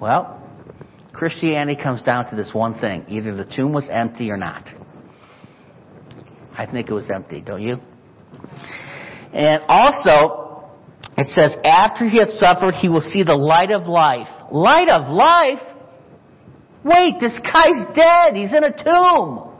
Well, 0.00 0.42
Christianity 1.12 1.80
comes 1.80 2.02
down 2.02 2.28
to 2.30 2.36
this 2.36 2.50
one 2.52 2.78
thing. 2.80 3.04
Either 3.08 3.34
the 3.34 3.44
tomb 3.44 3.72
was 3.72 3.88
empty 3.88 4.30
or 4.30 4.36
not. 4.36 4.68
I 6.56 6.66
think 6.70 6.88
it 6.88 6.92
was 6.92 7.10
empty, 7.12 7.40
don't 7.40 7.62
you? 7.62 7.78
And 9.32 9.62
also, 9.68 10.70
it 11.16 11.28
says, 11.28 11.56
after 11.64 12.08
he 12.08 12.18
had 12.18 12.28
suffered, 12.28 12.74
he 12.74 12.88
will 12.88 13.00
see 13.00 13.22
the 13.22 13.34
light 13.34 13.70
of 13.70 13.86
life. 13.86 14.28
Light 14.52 14.88
of 14.88 15.10
life? 15.10 15.62
Wait, 16.84 17.14
this 17.20 17.38
guy's 17.42 17.94
dead. 17.94 18.36
He's 18.36 18.52
in 18.52 18.62
a 18.62 18.84
tomb. 18.84 19.50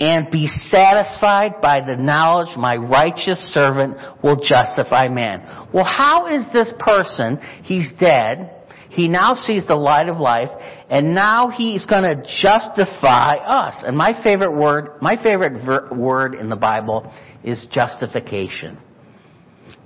And 0.00 0.30
be 0.30 0.48
satisfied 0.48 1.60
by 1.60 1.80
the 1.80 1.96
knowledge 1.96 2.56
my 2.56 2.76
righteous 2.76 3.38
servant 3.52 3.96
will 4.22 4.36
justify 4.36 5.08
man. 5.08 5.68
Well, 5.72 5.84
how 5.84 6.26
is 6.26 6.44
this 6.52 6.72
person, 6.78 7.38
he's 7.62 7.92
dead, 7.98 8.61
he 8.92 9.08
now 9.08 9.34
sees 9.34 9.66
the 9.66 9.74
light 9.74 10.10
of 10.10 10.18
life, 10.18 10.50
and 10.90 11.14
now 11.14 11.48
he's 11.48 11.86
going 11.86 12.02
to 12.02 12.16
justify 12.42 13.32
us. 13.36 13.82
And 13.86 13.96
my 13.96 14.22
favorite 14.22 14.54
word, 14.54 15.00
my 15.00 15.16
favorite 15.22 15.64
ver- 15.64 15.88
word 15.94 16.34
in 16.34 16.50
the 16.50 16.56
Bible 16.56 17.10
is 17.42 17.66
justification. 17.72 18.78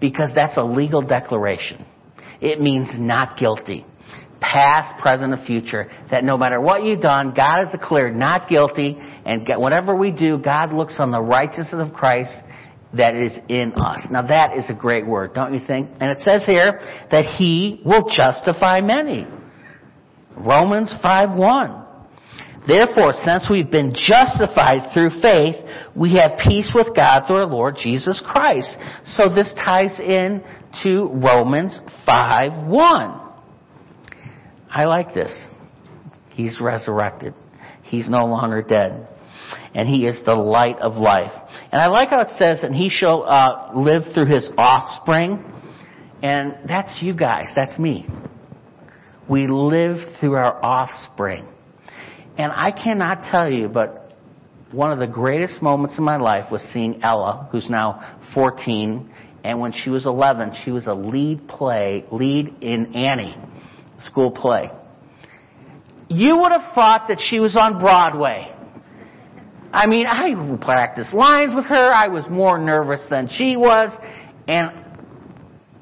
Because 0.00 0.30
that's 0.34 0.56
a 0.56 0.64
legal 0.64 1.02
declaration. 1.02 1.86
It 2.40 2.60
means 2.60 2.88
not 2.94 3.38
guilty. 3.38 3.86
Past, 4.40 5.00
present, 5.00 5.32
and 5.32 5.46
future. 5.46 5.88
That 6.10 6.24
no 6.24 6.36
matter 6.36 6.60
what 6.60 6.84
you've 6.84 7.00
done, 7.00 7.32
God 7.32 7.64
has 7.64 7.70
declared 7.70 8.16
not 8.16 8.48
guilty, 8.48 8.96
and 9.24 9.46
whatever 9.56 9.94
we 9.94 10.10
do, 10.10 10.36
God 10.38 10.72
looks 10.72 10.96
on 10.98 11.12
the 11.12 11.22
righteousness 11.22 11.74
of 11.74 11.94
Christ 11.94 12.32
that 12.96 13.14
is 13.14 13.38
in 13.48 13.72
us. 13.74 14.00
Now 14.10 14.22
that 14.22 14.56
is 14.56 14.68
a 14.70 14.74
great 14.74 15.06
word, 15.06 15.34
don't 15.34 15.54
you 15.54 15.60
think? 15.64 15.90
And 16.00 16.10
it 16.10 16.18
says 16.20 16.44
here 16.44 16.80
that 17.10 17.24
he 17.38 17.80
will 17.84 18.08
justify 18.08 18.80
many. 18.80 19.26
Romans 20.36 20.94
5:1. 21.02 21.84
Therefore, 22.66 23.14
since 23.24 23.48
we've 23.48 23.70
been 23.70 23.92
justified 23.94 24.92
through 24.92 25.10
faith, 25.20 25.56
we 25.94 26.16
have 26.16 26.38
peace 26.38 26.68
with 26.74 26.94
God 26.96 27.26
through 27.26 27.36
our 27.36 27.46
Lord 27.46 27.76
Jesus 27.76 28.20
Christ. 28.26 28.76
So 29.04 29.28
this 29.28 29.52
ties 29.54 30.00
in 30.00 30.42
to 30.82 31.08
Romans 31.14 31.78
5:1. 32.06 33.20
I 34.68 34.84
like 34.84 35.14
this. 35.14 35.32
He's 36.30 36.60
resurrected. 36.60 37.34
He's 37.82 38.08
no 38.08 38.26
longer 38.26 38.62
dead. 38.62 39.06
And 39.76 39.86
he 39.86 40.06
is 40.06 40.18
the 40.24 40.32
light 40.34 40.78
of 40.78 40.94
life. 40.94 41.32
And 41.70 41.82
I 41.82 41.88
like 41.88 42.08
how 42.08 42.22
it 42.22 42.30
says, 42.38 42.62
and 42.62 42.74
he 42.74 42.88
shall 42.88 43.24
uh, 43.24 43.72
live 43.76 44.04
through 44.14 44.24
his 44.24 44.50
offspring. 44.56 45.44
And 46.22 46.56
that's 46.66 47.02
you 47.02 47.14
guys. 47.14 47.48
That's 47.54 47.78
me. 47.78 48.08
We 49.28 49.46
live 49.46 49.98
through 50.18 50.36
our 50.36 50.64
offspring. 50.64 51.46
And 52.38 52.50
I 52.52 52.70
cannot 52.70 53.24
tell 53.30 53.50
you, 53.50 53.68
but 53.68 54.14
one 54.72 54.92
of 54.92 54.98
the 54.98 55.06
greatest 55.06 55.60
moments 55.60 55.98
in 55.98 56.04
my 56.04 56.16
life 56.16 56.50
was 56.50 56.62
seeing 56.72 57.04
Ella, 57.04 57.50
who's 57.52 57.68
now 57.68 58.18
14, 58.32 59.12
and 59.44 59.60
when 59.60 59.72
she 59.72 59.90
was 59.90 60.06
11, 60.06 60.54
she 60.64 60.70
was 60.70 60.86
a 60.86 60.94
lead 60.94 61.46
play, 61.48 62.04
lead 62.10 62.54
in 62.62 62.94
Annie, 62.94 63.36
school 63.98 64.30
play. 64.30 64.70
You 66.08 66.38
would 66.38 66.52
have 66.52 66.74
thought 66.74 67.08
that 67.08 67.18
she 67.20 67.40
was 67.40 67.56
on 67.56 67.78
Broadway. 67.78 68.55
I 69.76 69.86
mean, 69.86 70.06
I 70.06 70.32
practiced 70.64 71.12
lines 71.12 71.54
with 71.54 71.66
her. 71.66 71.92
I 71.92 72.08
was 72.08 72.24
more 72.30 72.58
nervous 72.58 73.02
than 73.10 73.28
she 73.28 73.56
was. 73.56 73.90
And 74.48 74.70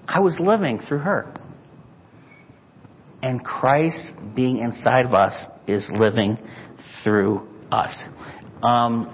I 0.08 0.18
was 0.18 0.36
living 0.40 0.80
through 0.80 0.98
her. 0.98 1.32
And 3.22 3.44
Christ 3.44 4.14
being 4.34 4.58
inside 4.58 5.06
of 5.06 5.14
us 5.14 5.32
is 5.68 5.86
living 5.94 6.38
through 7.04 7.46
us. 7.70 7.96
Um, 8.64 9.12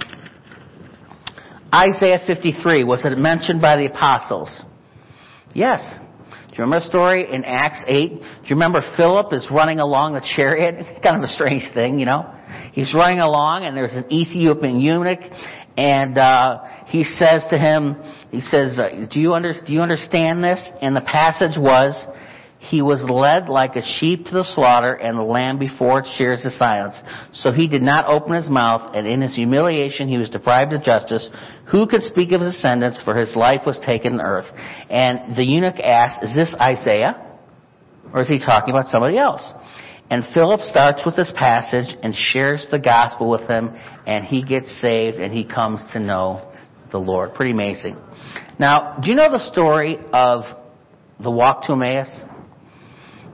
Isaiah 1.74 2.20
53, 2.26 2.82
was 2.84 3.04
it 3.04 3.18
mentioned 3.18 3.60
by 3.60 3.76
the 3.76 3.84
apostles? 3.84 4.62
Yes. 5.54 5.98
Do 6.30 6.56
you 6.56 6.64
remember 6.64 6.80
the 6.80 6.88
story 6.88 7.30
in 7.30 7.44
Acts 7.44 7.82
8? 7.86 8.08
Do 8.08 8.16
you 8.16 8.56
remember 8.56 8.80
Philip 8.96 9.34
is 9.34 9.46
running 9.50 9.78
along 9.78 10.14
the 10.14 10.26
chariot? 10.36 10.86
Kind 11.02 11.18
of 11.18 11.22
a 11.22 11.28
strange 11.28 11.64
thing, 11.74 11.98
you 12.00 12.06
know. 12.06 12.34
He's 12.72 12.94
running 12.94 13.20
along 13.20 13.64
and 13.64 13.76
there's 13.76 13.94
an 13.94 14.12
Ethiopian 14.12 14.80
eunuch 14.80 15.20
and 15.76 16.18
uh, 16.18 16.58
he 16.86 17.04
says 17.04 17.44
to 17.50 17.58
him, 17.58 17.96
he 18.30 18.40
says, 18.40 18.78
uh, 18.78 19.06
do, 19.10 19.20
you 19.20 19.34
under, 19.34 19.54
do 19.64 19.72
you 19.72 19.80
understand 19.80 20.42
this? 20.42 20.68
And 20.82 20.94
the 20.94 21.00
passage 21.00 21.56
was, 21.56 21.94
he 22.58 22.82
was 22.82 23.02
led 23.08 23.48
like 23.48 23.76
a 23.76 23.82
sheep 23.82 24.26
to 24.26 24.32
the 24.32 24.44
slaughter, 24.44 24.92
and 24.92 25.16
the 25.16 25.22
lamb 25.22 25.58
before 25.58 26.00
its 26.00 26.14
shears 26.16 26.44
is 26.44 26.58
silence. 26.58 27.00
So 27.32 27.52
he 27.52 27.66
did 27.66 27.80
not 27.80 28.04
open 28.06 28.34
his 28.34 28.50
mouth, 28.50 28.94
and 28.94 29.06
in 29.06 29.22
his 29.22 29.34
humiliation 29.34 30.08
he 30.08 30.18
was 30.18 30.28
deprived 30.28 30.74
of 30.74 30.82
justice. 30.82 31.30
Who 31.70 31.86
could 31.86 32.02
speak 32.02 32.32
of 32.32 32.42
his 32.42 32.54
descendants, 32.54 33.00
for 33.02 33.16
his 33.16 33.34
life 33.34 33.62
was 33.64 33.78
taken 33.86 34.14
in 34.14 34.20
earth? 34.20 34.44
And 34.90 35.34
the 35.36 35.44
eunuch 35.44 35.80
asked, 35.82 36.22
is 36.22 36.34
this 36.34 36.54
Isaiah? 36.60 37.38
Or 38.12 38.22
is 38.22 38.28
he 38.28 38.38
talking 38.38 38.74
about 38.74 38.90
somebody 38.90 39.16
else? 39.16 39.42
And 40.10 40.26
Philip 40.34 40.60
starts 40.62 41.02
with 41.06 41.14
this 41.14 41.32
passage 41.36 41.96
and 42.02 42.14
shares 42.14 42.66
the 42.70 42.80
gospel 42.80 43.30
with 43.30 43.48
him, 43.48 43.70
and 44.06 44.24
he 44.24 44.42
gets 44.42 44.80
saved, 44.80 45.18
and 45.18 45.32
he 45.32 45.44
comes 45.44 45.80
to 45.92 46.00
know 46.00 46.52
the 46.90 46.98
Lord. 46.98 47.34
Pretty 47.34 47.52
amazing. 47.52 47.96
Now, 48.58 48.98
do 49.00 49.08
you 49.08 49.14
know 49.14 49.30
the 49.30 49.38
story 49.38 49.98
of 50.12 50.42
the 51.22 51.30
walk 51.30 51.62
to 51.66 51.72
Emmaus? 51.72 52.22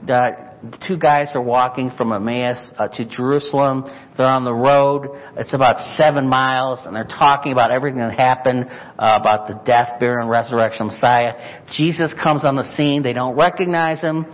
The 0.06 0.46
two 0.86 0.98
guys 0.98 1.30
are 1.34 1.42
walking 1.42 1.90
from 1.96 2.12
Emmaus 2.12 2.72
uh, 2.76 2.88
to 2.88 3.04
Jerusalem. 3.08 3.84
They're 4.16 4.26
on 4.26 4.44
the 4.44 4.54
road. 4.54 5.08
It's 5.36 5.54
about 5.54 5.96
seven 5.96 6.28
miles, 6.28 6.80
and 6.84 6.94
they're 6.94 7.04
talking 7.04 7.52
about 7.52 7.70
everything 7.70 8.00
that 8.00 8.18
happened 8.18 8.66
uh, 8.68 9.18
about 9.20 9.48
the 9.48 9.54
death, 9.64 9.98
burial, 9.98 10.22
and 10.22 10.30
resurrection 10.30 10.86
of 10.86 10.92
Messiah. 10.92 11.64
Jesus 11.72 12.14
comes 12.22 12.44
on 12.44 12.56
the 12.56 12.64
scene. 12.64 13.02
They 13.02 13.12
don't 13.14 13.36
recognize 13.36 14.02
him. 14.02 14.26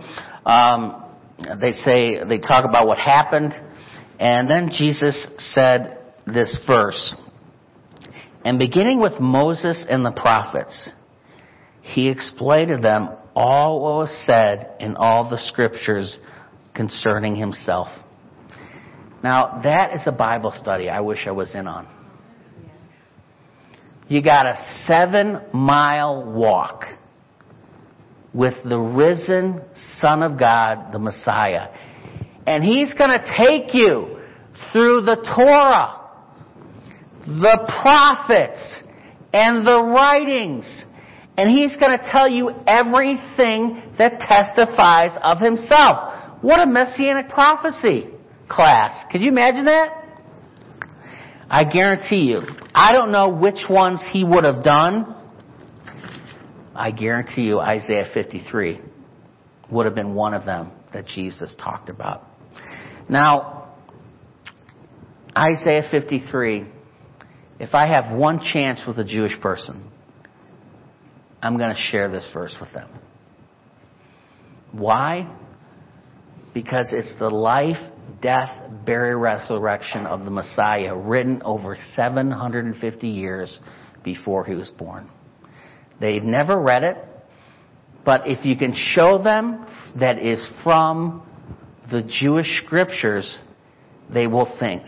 Um, 0.45 1.02
they 1.59 1.71
say 1.71 2.23
they 2.23 2.37
talk 2.37 2.65
about 2.65 2.87
what 2.87 2.97
happened, 2.97 3.53
and 4.19 4.49
then 4.49 4.69
Jesus 4.69 5.27
said 5.37 5.97
this 6.25 6.55
verse. 6.67 7.15
And 8.45 8.59
beginning 8.59 8.99
with 8.99 9.19
Moses 9.19 9.83
and 9.89 10.05
the 10.05 10.11
prophets, 10.11 10.89
he 11.81 12.09
explained 12.09 12.69
to 12.69 12.77
them 12.77 13.09
all 13.35 13.81
what 13.81 13.93
was 13.95 14.23
said 14.25 14.75
in 14.79 14.95
all 14.95 15.29
the 15.29 15.37
scriptures 15.37 16.17
concerning 16.73 17.35
himself. 17.35 17.87
Now, 19.23 19.61
that 19.63 19.95
is 19.95 20.01
a 20.05 20.11
Bible 20.11 20.53
study 20.55 20.89
I 20.89 20.99
wish 20.99 21.25
I 21.25 21.31
was 21.31 21.53
in 21.55 21.67
on. 21.67 21.87
You 24.07 24.21
got 24.21 24.45
a 24.45 24.55
seven 24.85 25.39
mile 25.53 26.31
walk 26.31 26.83
with 28.33 28.55
the 28.65 28.79
risen 28.79 29.61
Son 30.01 30.23
of 30.23 30.39
God, 30.39 30.91
the 30.91 30.99
Messiah. 30.99 31.69
And 32.47 32.63
He's 32.63 32.91
gonna 32.93 33.23
take 33.37 33.73
you 33.73 34.19
through 34.71 35.01
the 35.01 35.15
Torah, 35.35 35.99
the 37.25 37.81
prophets, 37.81 38.81
and 39.31 39.65
the 39.65 39.81
writings 39.81 40.85
and 41.37 41.49
he's 41.49 41.75
going 41.77 41.97
to 41.97 42.09
tell 42.11 42.29
you 42.29 42.51
everything 42.67 43.93
that 43.97 44.19
testifies 44.19 45.17
of 45.21 45.39
himself. 45.39 46.41
What 46.41 46.59
a 46.59 46.65
messianic 46.65 47.29
prophecy 47.29 48.09
class. 48.49 49.03
Could 49.11 49.21
you 49.21 49.29
imagine 49.29 49.65
that? 49.65 49.89
I 51.49 51.63
guarantee 51.63 52.29
you. 52.29 52.41
I 52.73 52.93
don't 52.93 53.11
know 53.11 53.29
which 53.29 53.65
ones 53.69 54.01
he 54.11 54.23
would 54.23 54.43
have 54.43 54.63
done 54.63 55.15
I 56.75 56.91
guarantee 56.91 57.43
you 57.43 57.59
Isaiah 57.59 58.05
53 58.13 58.81
would 59.71 59.85
have 59.85 59.95
been 59.95 60.15
one 60.15 60.33
of 60.33 60.45
them 60.45 60.71
that 60.93 61.05
Jesus 61.05 61.53
talked 61.57 61.89
about. 61.89 62.27
Now, 63.09 63.75
Isaiah 65.37 65.87
53, 65.89 66.65
if 67.59 67.73
I 67.73 67.87
have 67.87 68.17
one 68.17 68.39
chance 68.39 68.81
with 68.87 68.99
a 68.99 69.03
Jewish 69.03 69.39
person, 69.41 69.89
I'm 71.41 71.57
going 71.57 71.73
to 71.73 71.81
share 71.91 72.09
this 72.09 72.27
verse 72.33 72.55
with 72.59 72.71
them. 72.73 72.89
Why? 74.71 75.35
Because 76.53 76.87
it's 76.91 77.13
the 77.19 77.29
life, 77.29 77.77
death, 78.21 78.49
burial, 78.85 79.19
resurrection 79.19 80.05
of 80.05 80.23
the 80.25 80.31
Messiah 80.31 80.95
written 80.95 81.41
over 81.43 81.77
750 81.95 83.07
years 83.07 83.59
before 84.03 84.45
he 84.45 84.55
was 84.55 84.69
born. 84.69 85.09
They've 86.03 86.21
never 86.21 86.59
read 86.59 86.83
it, 86.83 86.97
but 88.03 88.27
if 88.27 88.45
you 88.45 88.57
can 88.57 88.73
show 88.75 89.23
them 89.23 89.65
that 90.01 90.19
is 90.19 90.45
from 90.61 91.25
the 91.89 92.01
Jewish 92.01 92.61
scriptures, 92.61 93.39
they 94.13 94.27
will 94.27 94.53
think. 94.59 94.81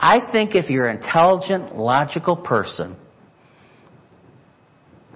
I 0.00 0.32
think 0.32 0.54
if 0.54 0.70
you're 0.70 0.88
an 0.88 1.02
intelligent, 1.02 1.76
logical 1.76 2.36
person, 2.36 2.96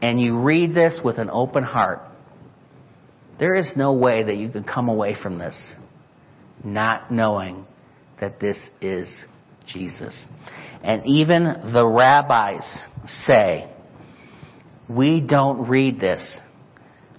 and 0.03 0.21
you 0.21 0.41
read 0.41 0.75
this 0.75 1.01
with 1.03 1.17
an 1.17 1.31
open 1.31 1.65
heart, 1.65 2.03
there 3.39 3.55
is 3.55 3.71
no 3.77 3.95
way 3.95 4.25
that 4.25 4.37
you 4.37 4.51
can 4.51 4.65
come 4.65 4.91
away 4.91 5.17
from 5.23 5.39
this 5.39 5.59
not 6.62 7.11
knowing 7.11 7.65
that 8.21 8.41
this 8.41 8.59
is 8.83 9.25
Jesus. 9.67 10.27
And 10.83 11.07
even 11.07 11.73
the 11.73 11.87
rabbis 11.87 12.79
say, 13.27 13.73
we 14.88 15.20
don't 15.20 15.68
read 15.68 16.01
this 16.01 16.40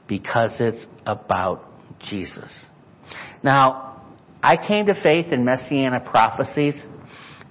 because 0.07 0.55
it's 0.59 0.87
about 1.05 1.65
Jesus. 1.99 2.67
Now, 3.43 4.03
I 4.41 4.55
came 4.55 4.85
to 4.85 5.01
faith 5.01 5.31
in 5.31 5.43
messianic 5.43 6.05
prophecies 6.05 6.81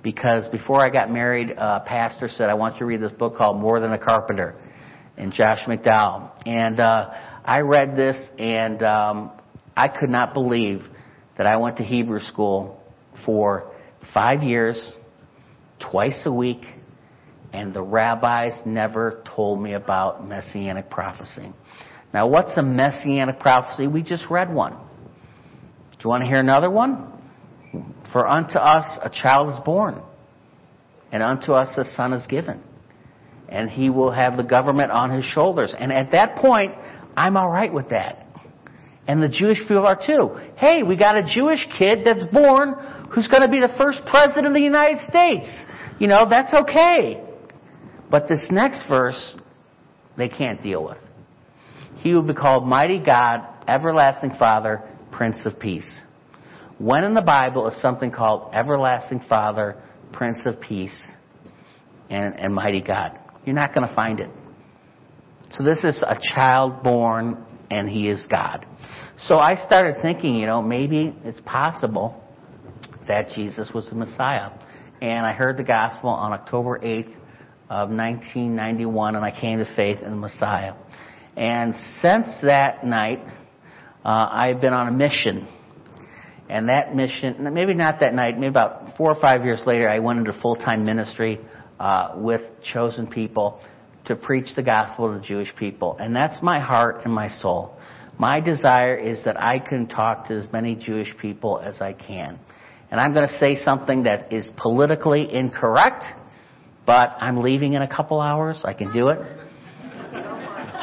because 0.02 0.48
before 0.48 0.84
I 0.84 0.90
got 0.90 1.10
married, 1.10 1.50
a 1.50 1.80
pastor 1.80 2.28
said, 2.28 2.48
I 2.48 2.54
want 2.54 2.74
you 2.74 2.80
to 2.80 2.86
read 2.86 3.02
this 3.02 3.12
book 3.12 3.36
called 3.36 3.60
More 3.60 3.80
Than 3.80 3.92
a 3.92 3.98
Carpenter 3.98 4.54
and 5.16 5.32
Josh 5.32 5.60
McDowell. 5.66 6.30
And 6.46 6.80
uh, 6.80 7.10
I 7.44 7.60
read 7.60 7.96
this 7.96 8.16
and 8.38 8.82
um, 8.82 9.32
I 9.76 9.88
could 9.88 10.10
not 10.10 10.32
believe 10.32 10.82
that 11.36 11.46
I 11.46 11.56
went 11.56 11.76
to 11.78 11.82
Hebrew 11.82 12.20
school 12.20 12.80
for 13.24 13.72
five 14.14 14.42
years, 14.42 14.92
twice 15.90 16.22
a 16.24 16.32
week, 16.32 16.62
and 17.56 17.72
the 17.72 17.80
rabbis 17.80 18.52
never 18.66 19.22
told 19.34 19.62
me 19.62 19.72
about 19.72 20.28
messianic 20.28 20.90
prophecy. 20.90 21.50
Now, 22.12 22.28
what's 22.28 22.54
a 22.58 22.62
messianic 22.62 23.40
prophecy? 23.40 23.86
We 23.86 24.02
just 24.02 24.24
read 24.30 24.52
one. 24.52 24.72
Do 24.72 25.98
you 26.04 26.10
want 26.10 26.22
to 26.22 26.28
hear 26.28 26.38
another 26.38 26.70
one? 26.70 27.12
For 28.12 28.28
unto 28.28 28.58
us 28.58 28.98
a 29.02 29.08
child 29.08 29.54
is 29.54 29.60
born, 29.64 30.02
and 31.10 31.22
unto 31.22 31.52
us 31.52 31.68
a 31.78 31.84
son 31.96 32.12
is 32.12 32.26
given, 32.26 32.60
and 33.48 33.70
he 33.70 33.88
will 33.88 34.12
have 34.12 34.36
the 34.36 34.44
government 34.44 34.90
on 34.90 35.10
his 35.10 35.24
shoulders. 35.24 35.74
And 35.76 35.90
at 35.90 36.12
that 36.12 36.36
point, 36.36 36.72
I'm 37.16 37.38
all 37.38 37.48
right 37.48 37.72
with 37.72 37.88
that. 37.88 38.26
And 39.08 39.22
the 39.22 39.28
Jewish 39.28 39.60
people 39.60 39.86
are 39.86 39.98
too. 39.98 40.36
Hey, 40.56 40.82
we 40.82 40.96
got 40.96 41.16
a 41.16 41.22
Jewish 41.22 41.66
kid 41.78 42.00
that's 42.04 42.24
born 42.32 42.74
who's 43.14 43.28
going 43.28 43.42
to 43.42 43.48
be 43.48 43.60
the 43.60 43.72
first 43.78 44.00
president 44.10 44.46
of 44.46 44.52
the 44.52 44.60
United 44.60 44.98
States. 45.08 45.48
You 45.98 46.08
know, 46.08 46.28
that's 46.28 46.52
okay. 46.52 47.25
But 48.10 48.28
this 48.28 48.46
next 48.50 48.86
verse, 48.88 49.36
they 50.16 50.28
can't 50.28 50.62
deal 50.62 50.84
with. 50.84 50.98
He 51.96 52.14
will 52.14 52.22
be 52.22 52.34
called 52.34 52.66
Mighty 52.66 52.98
God, 52.98 53.40
Everlasting 53.66 54.32
Father, 54.38 54.82
Prince 55.10 55.38
of 55.44 55.58
Peace. 55.58 56.02
When 56.78 57.04
in 57.04 57.14
the 57.14 57.22
Bible 57.22 57.68
is 57.68 57.80
something 57.80 58.10
called 58.10 58.54
Everlasting 58.54 59.22
Father, 59.28 59.82
Prince 60.12 60.38
of 60.44 60.60
Peace, 60.60 60.96
and, 62.10 62.38
and 62.38 62.54
Mighty 62.54 62.82
God? 62.82 63.18
You're 63.44 63.54
not 63.54 63.74
going 63.74 63.88
to 63.88 63.94
find 63.94 64.20
it. 64.20 64.30
So 65.52 65.64
this 65.64 65.84
is 65.84 66.02
a 66.02 66.16
child 66.34 66.82
born 66.82 67.44
and 67.70 67.88
he 67.88 68.08
is 68.08 68.24
God. 68.30 68.66
So 69.18 69.36
I 69.36 69.54
started 69.66 70.02
thinking, 70.02 70.34
you 70.34 70.46
know, 70.46 70.60
maybe 70.60 71.16
it's 71.24 71.40
possible 71.46 72.22
that 73.08 73.30
Jesus 73.30 73.70
was 73.74 73.88
the 73.88 73.94
Messiah. 73.94 74.50
And 75.00 75.24
I 75.24 75.32
heard 75.32 75.56
the 75.56 75.64
gospel 75.64 76.10
on 76.10 76.32
October 76.32 76.78
8th 76.80 77.14
of 77.68 77.90
1991 77.90 79.16
and 79.16 79.24
I 79.24 79.30
came 79.38 79.58
to 79.58 79.76
faith 79.76 79.98
in 80.02 80.10
the 80.10 80.16
Messiah. 80.16 80.74
And 81.36 81.74
since 82.00 82.26
that 82.42 82.84
night, 82.84 83.20
uh, 84.04 84.28
I've 84.30 84.60
been 84.60 84.72
on 84.72 84.88
a 84.88 84.92
mission. 84.92 85.48
And 86.48 86.68
that 86.68 86.94
mission, 86.94 87.52
maybe 87.52 87.74
not 87.74 88.00
that 88.00 88.14
night, 88.14 88.36
maybe 88.36 88.46
about 88.46 88.96
four 88.96 89.10
or 89.10 89.20
five 89.20 89.44
years 89.44 89.60
later, 89.66 89.88
I 89.88 89.98
went 89.98 90.20
into 90.20 90.32
full-time 90.40 90.84
ministry 90.84 91.40
uh, 91.80 92.12
with 92.16 92.42
chosen 92.72 93.08
people 93.08 93.60
to 94.06 94.14
preach 94.14 94.54
the 94.54 94.62
gospel 94.62 95.12
to 95.12 95.26
Jewish 95.26 95.54
people. 95.56 95.96
And 95.98 96.14
that's 96.14 96.40
my 96.42 96.60
heart 96.60 97.04
and 97.04 97.12
my 97.12 97.28
soul. 97.28 97.76
My 98.18 98.40
desire 98.40 98.96
is 98.96 99.22
that 99.24 99.38
I 99.38 99.58
can 99.58 99.88
talk 99.88 100.28
to 100.28 100.34
as 100.34 100.46
many 100.52 100.74
Jewish 100.74 101.12
people 101.20 101.60
as 101.62 101.80
I 101.80 101.92
can. 101.92 102.38
And 102.90 103.00
I'm 103.00 103.12
going 103.12 103.26
to 103.26 103.34
say 103.34 103.56
something 103.56 104.04
that 104.04 104.32
is 104.32 104.46
politically 104.56 105.32
incorrect, 105.32 106.04
but 106.86 107.16
I'm 107.18 107.42
leaving 107.42 107.74
in 107.74 107.82
a 107.82 107.88
couple 107.88 108.20
hours. 108.20 108.60
I 108.64 108.72
can 108.72 108.92
do 108.92 109.08
it. 109.08 109.18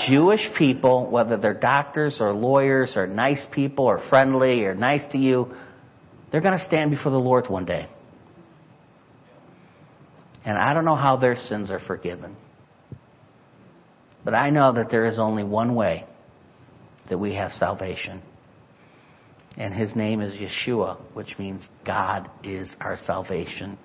Jewish 0.07 0.41
people, 0.57 1.09
whether 1.09 1.37
they're 1.37 1.53
doctors 1.53 2.17
or 2.19 2.33
lawyers 2.33 2.93
or 2.95 3.07
nice 3.07 3.45
people 3.51 3.85
or 3.85 4.01
friendly 4.09 4.63
or 4.63 4.75
nice 4.75 5.01
to 5.11 5.17
you, 5.17 5.53
they're 6.31 6.41
going 6.41 6.57
to 6.57 6.65
stand 6.65 6.91
before 6.91 7.11
the 7.11 7.17
Lord 7.17 7.47
one 7.47 7.65
day. 7.65 7.87
And 10.43 10.57
I 10.57 10.73
don't 10.73 10.83
know 10.83 10.95
how 10.95 11.15
their 11.15 11.37
sins 11.37 11.71
are 11.71 11.79
forgiven. 11.79 12.35
But 14.25 14.33
I 14.33 14.49
know 14.49 14.73
that 14.73 14.89
there 14.89 15.05
is 15.05 15.19
only 15.19 15.43
one 15.43 15.75
way 15.75 16.05
that 17.09 17.17
we 17.17 17.35
have 17.35 17.51
salvation. 17.51 18.21
And 19.55 19.71
his 19.71 19.95
name 19.95 20.19
is 20.19 20.33
Yeshua, 20.33 20.97
which 21.13 21.37
means 21.37 21.61
God 21.85 22.27
is 22.43 22.75
our 22.81 22.97
salvation. 23.05 23.77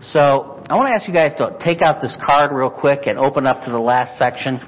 So 0.00 0.64
I 0.68 0.74
want 0.74 0.88
to 0.88 0.94
ask 0.94 1.06
you 1.06 1.12
guys 1.12 1.34
to 1.36 1.58
take 1.62 1.82
out 1.82 2.00
this 2.00 2.16
card 2.24 2.50
real 2.50 2.70
quick 2.70 3.00
and 3.06 3.18
open 3.18 3.46
up 3.46 3.62
to 3.64 3.70
the 3.70 3.78
last 3.78 4.18
section. 4.18 4.58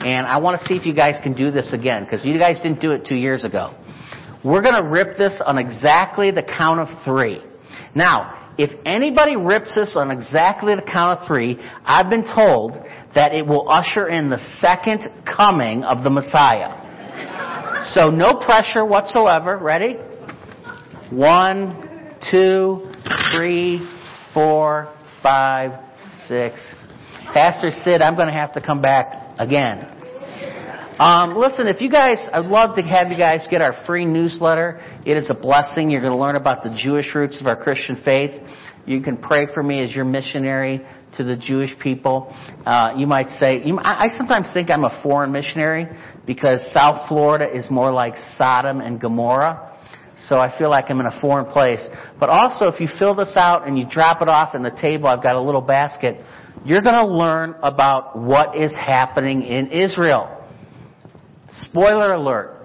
And 0.00 0.24
I 0.24 0.38
want 0.38 0.60
to 0.60 0.66
see 0.66 0.74
if 0.74 0.86
you 0.86 0.94
guys 0.94 1.16
can 1.24 1.34
do 1.34 1.50
this 1.50 1.72
again, 1.72 2.04
because 2.04 2.24
you 2.24 2.38
guys 2.38 2.60
didn't 2.60 2.80
do 2.80 2.92
it 2.92 3.06
two 3.06 3.16
years 3.16 3.44
ago. 3.44 3.74
We're 4.44 4.62
going 4.62 4.80
to 4.80 4.88
rip 4.88 5.18
this 5.18 5.42
on 5.44 5.58
exactly 5.58 6.30
the 6.30 6.42
count 6.42 6.78
of 6.78 7.04
three. 7.04 7.40
Now, 7.96 8.52
if 8.56 8.70
anybody 8.86 9.34
rips 9.34 9.74
this 9.74 9.92
on 9.96 10.12
exactly 10.12 10.76
the 10.76 10.82
count 10.82 11.18
of 11.18 11.26
three, 11.26 11.58
I've 11.84 12.08
been 12.08 12.24
told 12.24 12.76
that 13.16 13.34
it 13.34 13.44
will 13.44 13.68
usher 13.68 14.06
in 14.08 14.30
the 14.30 14.38
second 14.60 15.06
coming 15.24 15.82
of 15.82 16.04
the 16.04 16.10
Messiah. 16.10 16.87
So 17.94 18.10
no 18.10 18.34
pressure 18.34 18.84
whatsoever. 18.84 19.58
Ready? 19.58 19.94
One, 21.10 22.16
two, 22.30 22.92
three, 23.32 23.88
four, 24.34 24.94
five, 25.22 25.72
six. 26.26 26.60
Pastor 27.32 27.70
Sid, 27.70 28.02
I'm 28.02 28.14
going 28.14 28.26
to 28.26 28.34
have 28.34 28.52
to 28.54 28.60
come 28.60 28.82
back 28.82 29.36
again. 29.38 29.94
Um, 30.98 31.36
listen, 31.38 31.66
if 31.66 31.80
you 31.80 31.90
guys, 31.90 32.18
I'd 32.32 32.44
love 32.44 32.76
to 32.76 32.82
have 32.82 33.10
you 33.10 33.16
guys 33.16 33.46
get 33.50 33.62
our 33.62 33.84
free 33.86 34.04
newsletter. 34.04 34.80
It 35.06 35.16
is 35.16 35.30
a 35.30 35.34
blessing. 35.34 35.90
You're 35.90 36.00
going 36.00 36.12
to 36.12 36.18
learn 36.18 36.36
about 36.36 36.64
the 36.64 36.76
Jewish 36.76 37.14
roots 37.14 37.40
of 37.40 37.46
our 37.46 37.56
Christian 37.56 38.02
faith. 38.04 38.32
You 38.84 39.00
can 39.00 39.16
pray 39.16 39.46
for 39.54 39.62
me 39.62 39.82
as 39.82 39.94
your 39.94 40.04
missionary 40.04 40.84
to 41.18 41.24
the 41.24 41.36
Jewish 41.36 41.70
people. 41.78 42.34
Uh, 42.64 42.94
you 42.96 43.06
might 43.06 43.28
say, 43.28 43.62
you, 43.62 43.78
I, 43.78 44.06
I 44.06 44.08
sometimes 44.16 44.48
think 44.54 44.70
I'm 44.70 44.84
a 44.84 45.00
foreign 45.02 45.30
missionary 45.30 45.86
because 46.26 46.66
South 46.72 47.08
Florida 47.08 47.46
is 47.54 47.70
more 47.70 47.92
like 47.92 48.14
Sodom 48.36 48.80
and 48.80 49.00
Gomorrah. 49.00 49.76
So 50.28 50.36
I 50.36 50.56
feel 50.58 50.70
like 50.70 50.86
I'm 50.88 51.00
in 51.00 51.06
a 51.06 51.20
foreign 51.20 51.46
place. 51.46 51.86
But 52.18 52.28
also, 52.28 52.66
if 52.66 52.80
you 52.80 52.88
fill 52.98 53.14
this 53.14 53.32
out 53.36 53.68
and 53.68 53.78
you 53.78 53.84
drop 53.88 54.22
it 54.22 54.28
off 54.28 54.54
in 54.54 54.62
the 54.62 54.70
table, 54.70 55.06
I've 55.06 55.22
got 55.22 55.36
a 55.36 55.40
little 55.40 55.60
basket, 55.60 56.24
you're 56.64 56.82
going 56.82 56.94
to 56.94 57.06
learn 57.06 57.54
about 57.62 58.18
what 58.18 58.56
is 58.56 58.74
happening 58.74 59.42
in 59.42 59.70
Israel. 59.70 60.34
Spoiler 61.62 62.14
alert. 62.14 62.56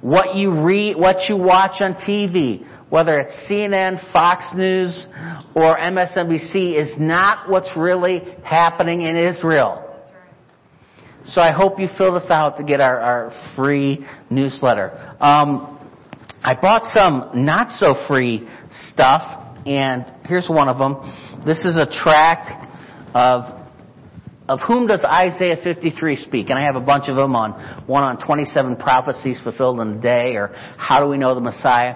What 0.00 0.36
you 0.36 0.62
read, 0.62 0.96
what 0.96 1.30
you 1.30 1.36
watch 1.36 1.80
on 1.80 1.94
TV, 1.94 2.66
whether 2.90 3.18
it's 3.20 3.32
CNN, 3.50 4.12
Fox 4.12 4.50
News, 4.54 5.06
or 5.54 5.76
MSNBC, 5.78 6.80
is 6.80 6.92
not 6.98 7.50
what's 7.50 7.70
really 7.76 8.22
happening 8.44 9.02
in 9.02 9.16
Israel. 9.16 9.80
So 11.26 11.40
I 11.40 11.52
hope 11.52 11.78
you 11.80 11.88
fill 11.96 12.12
this 12.14 12.30
out 12.30 12.58
to 12.58 12.64
get 12.64 12.80
our, 12.80 13.00
our 13.00 13.54
free 13.56 14.06
newsletter. 14.28 15.16
Um, 15.20 15.70
I 16.42 16.52
bought 16.60 16.92
some 16.92 17.44
not 17.44 17.70
so 17.70 17.94
free 18.06 18.46
stuff, 18.90 19.22
and 19.64 20.04
here's 20.26 20.48
one 20.48 20.68
of 20.68 20.76
them. 20.76 20.96
This 21.46 21.60
is 21.64 21.76
a 21.76 21.86
tract 21.86 22.66
of 23.14 23.63
of 24.48 24.60
whom 24.66 24.86
does 24.86 25.02
Isaiah 25.04 25.56
53 25.62 26.16
speak? 26.16 26.50
And 26.50 26.58
I 26.58 26.66
have 26.66 26.76
a 26.76 26.84
bunch 26.84 27.08
of 27.08 27.16
them 27.16 27.34
on 27.34 27.86
one 27.86 28.02
on 28.02 28.24
27 28.24 28.76
prophecies 28.76 29.40
fulfilled 29.42 29.80
in 29.80 29.98
a 29.98 30.00
day, 30.00 30.36
or 30.36 30.48
how 30.76 31.00
do 31.02 31.08
we 31.08 31.16
know 31.16 31.34
the 31.34 31.40
Messiah? 31.40 31.94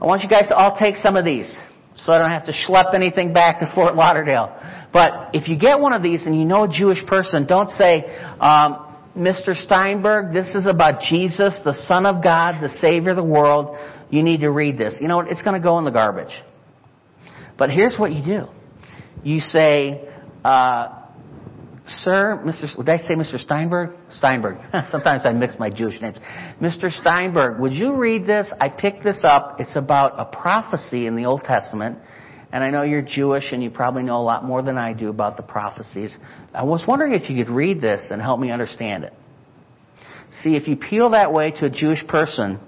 I 0.00 0.04
want 0.04 0.22
you 0.22 0.28
guys 0.28 0.48
to 0.48 0.56
all 0.56 0.76
take 0.76 0.96
some 0.96 1.16
of 1.16 1.24
these, 1.24 1.48
so 1.94 2.12
I 2.12 2.18
don't 2.18 2.30
have 2.30 2.46
to 2.46 2.52
schlep 2.52 2.94
anything 2.94 3.32
back 3.32 3.60
to 3.60 3.72
Fort 3.74 3.94
Lauderdale. 3.94 4.58
But 4.92 5.34
if 5.34 5.48
you 5.48 5.58
get 5.58 5.80
one 5.80 5.92
of 5.92 6.02
these 6.02 6.26
and 6.26 6.38
you 6.38 6.44
know 6.44 6.64
a 6.64 6.68
Jewish 6.68 7.04
person, 7.06 7.46
don't 7.46 7.70
say, 7.70 8.04
um, 8.40 8.96
Mr. 9.16 9.54
Steinberg, 9.54 10.32
this 10.32 10.54
is 10.54 10.66
about 10.66 11.00
Jesus, 11.00 11.58
the 11.64 11.74
Son 11.86 12.06
of 12.06 12.22
God, 12.22 12.60
the 12.60 12.68
Savior 12.80 13.10
of 13.10 13.16
the 13.16 13.24
world. 13.24 13.76
You 14.10 14.22
need 14.22 14.40
to 14.40 14.50
read 14.50 14.76
this. 14.76 14.96
You 15.00 15.08
know 15.08 15.16
what? 15.16 15.28
It's 15.28 15.42
going 15.42 15.60
to 15.60 15.64
go 15.64 15.78
in 15.78 15.84
the 15.84 15.90
garbage. 15.90 16.32
But 17.56 17.70
here's 17.70 17.96
what 17.96 18.12
you 18.12 18.24
do. 18.24 18.46
You 19.22 19.40
say, 19.40 20.08
uh, 20.44 21.03
Sir, 21.86 22.42
Mr. 22.46 22.78
Would 22.78 22.88
I 22.88 22.96
say 22.96 23.14
Mr. 23.14 23.38
Steinberg? 23.38 23.90
Steinberg. 24.10 24.56
Sometimes 24.90 25.26
I 25.26 25.32
mix 25.32 25.58
my 25.58 25.68
Jewish 25.68 26.00
names. 26.00 26.16
Mr. 26.60 26.90
Steinberg, 26.90 27.60
would 27.60 27.74
you 27.74 27.96
read 27.96 28.26
this? 28.26 28.50
I 28.58 28.70
picked 28.70 29.04
this 29.04 29.18
up. 29.28 29.60
It's 29.60 29.76
about 29.76 30.14
a 30.18 30.24
prophecy 30.24 31.06
in 31.06 31.14
the 31.14 31.26
Old 31.26 31.42
Testament. 31.44 31.98
And 32.52 32.64
I 32.64 32.70
know 32.70 32.84
you're 32.84 33.02
Jewish 33.02 33.52
and 33.52 33.62
you 33.62 33.68
probably 33.68 34.02
know 34.02 34.16
a 34.16 34.22
lot 34.22 34.44
more 34.44 34.62
than 34.62 34.78
I 34.78 34.94
do 34.94 35.10
about 35.10 35.36
the 35.36 35.42
prophecies. 35.42 36.16
I 36.54 36.62
was 36.62 36.84
wondering 36.88 37.12
if 37.14 37.28
you 37.28 37.44
could 37.44 37.52
read 37.52 37.80
this 37.80 38.00
and 38.10 38.22
help 38.22 38.40
me 38.40 38.50
understand 38.50 39.04
it. 39.04 39.12
See, 40.42 40.56
if 40.56 40.66
you 40.66 40.76
peel 40.76 41.10
that 41.10 41.32
way 41.32 41.50
to 41.50 41.66
a 41.66 41.70
Jewish 41.70 42.06
person, 42.06 42.60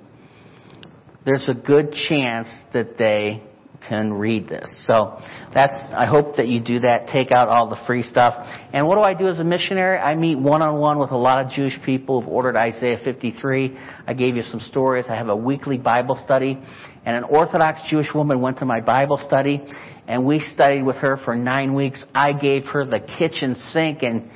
there's 1.25 1.49
a 1.49 1.55
good 1.55 1.93
chance 1.93 2.49
that 2.73 2.99
they 2.99 3.43
can 3.89 4.13
read 4.13 4.49
this. 4.49 4.69
So 4.87 5.19
that's, 5.53 5.75
I 5.93 6.07
hope 6.07 6.37
that 6.37 6.49
you 6.49 6.61
do 6.61 6.81
that. 6.81 7.09
Take 7.09 7.31
out 7.31 7.49
all 7.49 7.69
the 7.69 7.79
free 7.87 8.03
stuff. 8.03 8.35
And 8.73 8.87
what 8.87 8.97
do 8.97 9.03
I 9.03 9.15
do 9.15 9.29
as 9.29 9.39
a 9.39 9.45
missionary? 9.45 9.99
I 9.99 10.15
meet 10.15 10.39
one 10.39 10.63
on 10.63 10.79
one 10.79 10.99
with 10.99 11.11
a 11.11 11.17
lot 11.17 11.45
of 11.45 11.51
Jewish 11.51 11.75
people 11.85 12.21
who've 12.21 12.31
ordered 12.31 12.57
Isaiah 12.57 12.99
53. 13.03 13.77
I 14.07 14.15
gave 14.15 14.37
you 14.37 14.43
some 14.43 14.61
stories. 14.61 15.07
I 15.09 15.17
have 15.17 15.29
a 15.29 15.37
weekly 15.37 15.79
Bible 15.79 16.21
study. 16.25 16.59
And 17.05 17.17
an 17.17 17.25
Orthodox 17.25 17.83
Jewish 17.89 18.09
woman 18.15 18.41
went 18.41 18.59
to 18.59 18.65
my 18.65 18.81
Bible 18.81 19.19
study 19.25 19.63
and 20.09 20.25
we 20.25 20.41
studied 20.41 20.83
with 20.83 20.97
her 20.97 21.17
for 21.25 21.37
nine 21.37 21.75
weeks. 21.75 22.05
I 22.15 22.33
gave 22.33 22.65
her 22.67 22.85
the 22.85 23.01
kitchen 23.01 23.55
sink 23.55 24.03
and 24.03 24.31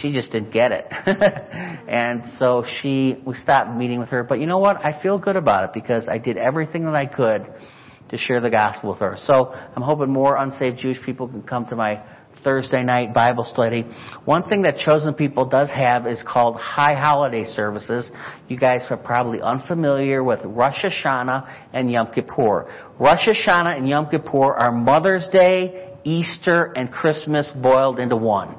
she 0.00 0.12
just 0.12 0.32
didn't 0.32 0.52
get 0.52 0.72
it. 0.72 0.86
and 1.88 2.22
so 2.38 2.64
she, 2.80 3.16
we 3.24 3.34
stopped 3.36 3.76
meeting 3.76 3.98
with 3.98 4.08
her. 4.10 4.24
But 4.24 4.40
you 4.40 4.46
know 4.46 4.58
what? 4.58 4.84
I 4.84 5.00
feel 5.02 5.18
good 5.18 5.36
about 5.36 5.64
it 5.64 5.70
because 5.72 6.06
I 6.10 6.18
did 6.18 6.36
everything 6.36 6.84
that 6.84 6.94
I 6.94 7.06
could 7.06 7.46
to 8.10 8.16
share 8.16 8.40
the 8.40 8.50
gospel 8.50 8.90
with 8.90 9.00
her. 9.00 9.16
So 9.24 9.52
I'm 9.52 9.82
hoping 9.82 10.12
more 10.12 10.36
unsaved 10.36 10.78
Jewish 10.78 10.98
people 11.04 11.28
can 11.28 11.42
come 11.42 11.66
to 11.66 11.76
my 11.76 12.02
Thursday 12.44 12.84
night 12.84 13.12
Bible 13.12 13.44
study. 13.44 13.84
One 14.24 14.48
thing 14.48 14.62
that 14.62 14.76
Chosen 14.76 15.14
People 15.14 15.48
does 15.48 15.70
have 15.70 16.06
is 16.06 16.22
called 16.26 16.56
high 16.56 16.94
holiday 16.94 17.44
services. 17.44 18.10
You 18.48 18.58
guys 18.58 18.82
are 18.90 18.96
probably 18.96 19.40
unfamiliar 19.40 20.22
with 20.22 20.40
Rosh 20.44 20.84
Hashanah 20.84 21.70
and 21.72 21.90
Yom 21.90 22.12
Kippur. 22.14 22.70
Rosh 23.00 23.26
Hashanah 23.26 23.76
and 23.76 23.88
Yom 23.88 24.08
Kippur 24.10 24.54
are 24.54 24.70
Mother's 24.70 25.26
Day, 25.32 25.94
Easter, 26.04 26.72
and 26.76 26.92
Christmas 26.92 27.50
boiled 27.60 27.98
into 27.98 28.16
one. 28.16 28.56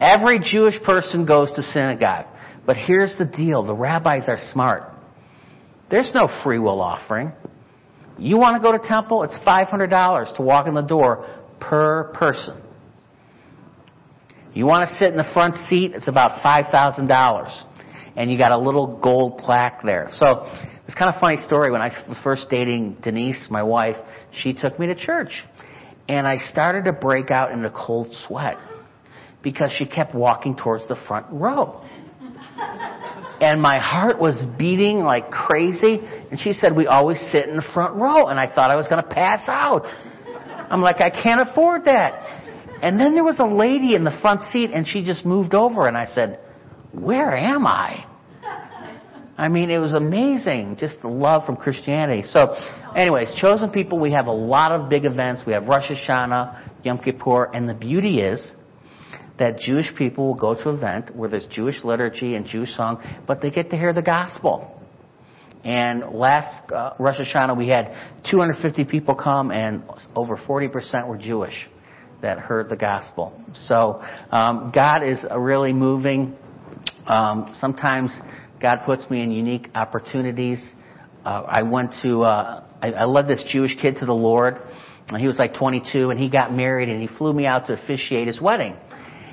Every 0.00 0.38
Jewish 0.38 0.80
person 0.82 1.24
goes 1.24 1.50
to 1.52 1.62
synagogue. 1.62 2.26
But 2.66 2.76
here's 2.76 3.16
the 3.16 3.24
deal. 3.24 3.64
The 3.64 3.74
rabbis 3.74 4.28
are 4.28 4.38
smart. 4.52 4.82
There's 5.90 6.12
no 6.14 6.28
free 6.44 6.58
will 6.58 6.82
offering. 6.82 7.32
You 8.18 8.36
want 8.36 8.60
to 8.60 8.62
go 8.62 8.76
to 8.76 8.86
temple? 8.86 9.22
It's 9.22 9.38
$500 9.46 10.36
to 10.36 10.42
walk 10.42 10.66
in 10.66 10.74
the 10.74 10.82
door 10.82 11.26
per 11.60 12.12
person. 12.14 12.60
You 14.54 14.66
want 14.66 14.88
to 14.88 14.94
sit 14.96 15.10
in 15.10 15.16
the 15.16 15.30
front 15.32 15.54
seat? 15.54 15.92
It's 15.94 16.08
about 16.08 16.42
$5,000. 16.42 17.64
And 18.16 18.30
you 18.30 18.36
got 18.36 18.50
a 18.50 18.58
little 18.58 18.98
gold 18.98 19.38
plaque 19.38 19.82
there. 19.84 20.08
So, 20.12 20.44
it's 20.86 20.94
kind 20.96 21.14
of 21.14 21.20
funny 21.20 21.36
story. 21.46 21.70
When 21.70 21.82
I 21.82 21.90
was 22.08 22.16
first 22.24 22.46
dating 22.50 22.96
Denise, 23.02 23.46
my 23.50 23.62
wife, 23.62 23.96
she 24.32 24.54
took 24.54 24.78
me 24.78 24.86
to 24.86 24.94
church. 24.94 25.44
And 26.08 26.26
I 26.26 26.38
started 26.38 26.86
to 26.86 26.92
break 26.92 27.30
out 27.30 27.52
in 27.52 27.62
a 27.64 27.70
cold 27.70 28.08
sweat 28.26 28.56
because 29.42 29.70
she 29.78 29.84
kept 29.84 30.14
walking 30.14 30.56
towards 30.56 30.88
the 30.88 30.96
front 31.06 31.26
row 31.30 31.84
and 33.40 33.60
my 33.60 33.78
heart 33.78 34.18
was 34.18 34.44
beating 34.58 35.00
like 35.00 35.30
crazy. 35.30 36.00
And 36.30 36.38
she 36.38 36.52
said, 36.52 36.74
we 36.74 36.86
always 36.86 37.18
sit 37.32 37.48
in 37.48 37.56
the 37.56 37.66
front 37.72 37.94
row. 37.94 38.26
And 38.26 38.38
I 38.38 38.52
thought 38.52 38.70
I 38.70 38.76
was 38.76 38.88
going 38.88 39.02
to 39.02 39.08
pass 39.08 39.42
out. 39.46 39.84
I'm 40.70 40.82
like, 40.82 41.00
I 41.00 41.10
can't 41.10 41.48
afford 41.48 41.84
that. 41.84 42.44
And 42.82 42.98
then 42.98 43.14
there 43.14 43.24
was 43.24 43.38
a 43.38 43.46
lady 43.46 43.94
in 43.94 44.04
the 44.04 44.16
front 44.20 44.40
seat 44.52 44.70
and 44.72 44.86
she 44.86 45.04
just 45.04 45.24
moved 45.24 45.54
over 45.54 45.88
and 45.88 45.96
I 45.96 46.06
said, 46.06 46.40
where 46.92 47.36
am 47.36 47.66
I? 47.66 48.04
I 49.36 49.48
mean, 49.48 49.70
it 49.70 49.78
was 49.78 49.94
amazing, 49.94 50.78
just 50.80 51.00
the 51.00 51.08
love 51.08 51.46
from 51.46 51.56
Christianity. 51.56 52.22
So, 52.22 52.56
anyways, 52.96 53.32
chosen 53.40 53.70
people, 53.70 54.00
we 54.00 54.10
have 54.12 54.26
a 54.26 54.32
lot 54.32 54.72
of 54.72 54.90
big 54.90 55.04
events. 55.04 55.42
We 55.46 55.52
have 55.52 55.66
Rosh 55.66 55.88
Hashanah, 55.88 56.84
Yom 56.84 56.98
Kippur, 56.98 57.44
and 57.54 57.68
the 57.68 57.74
beauty 57.74 58.20
is, 58.20 58.52
that 59.38 59.58
Jewish 59.58 59.86
people 59.96 60.26
will 60.26 60.34
go 60.34 60.54
to 60.54 60.68
an 60.70 60.76
event 60.76 61.14
where 61.14 61.28
there's 61.28 61.46
Jewish 61.50 61.84
liturgy 61.84 62.34
and 62.34 62.46
Jewish 62.46 62.70
song, 62.70 63.02
but 63.26 63.40
they 63.40 63.50
get 63.50 63.70
to 63.70 63.76
hear 63.76 63.92
the 63.92 64.02
gospel. 64.02 64.74
And 65.64 66.12
last 66.12 66.70
uh, 66.72 66.94
Rosh 66.98 67.18
Hashanah, 67.18 67.56
we 67.56 67.68
had 67.68 67.92
250 68.30 68.84
people 68.84 69.14
come, 69.14 69.50
and 69.50 69.82
over 70.14 70.36
40% 70.36 71.08
were 71.08 71.16
Jewish 71.16 71.68
that 72.22 72.38
heard 72.38 72.68
the 72.68 72.76
gospel. 72.76 73.32
So 73.66 74.00
um, 74.30 74.72
God 74.74 75.02
is 75.04 75.18
really 75.36 75.72
moving. 75.72 76.36
Um, 77.06 77.54
sometimes 77.60 78.10
God 78.60 78.78
puts 78.86 79.08
me 79.10 79.22
in 79.22 79.30
unique 79.30 79.68
opportunities. 79.74 80.60
Uh, 81.24 81.42
I 81.46 81.62
went 81.62 81.94
to, 82.02 82.22
uh, 82.22 82.64
I, 82.80 82.92
I 82.92 83.04
led 83.04 83.28
this 83.28 83.44
Jewish 83.50 83.76
kid 83.80 83.96
to 83.98 84.06
the 84.06 84.12
Lord. 84.12 84.56
And 85.08 85.20
he 85.20 85.26
was 85.26 85.38
like 85.38 85.54
22, 85.54 86.10
and 86.10 86.20
he 86.20 86.28
got 86.28 86.52
married, 86.52 86.90
and 86.90 87.00
he 87.00 87.08
flew 87.16 87.32
me 87.32 87.46
out 87.46 87.66
to 87.66 87.72
officiate 87.72 88.26
his 88.26 88.40
wedding. 88.40 88.76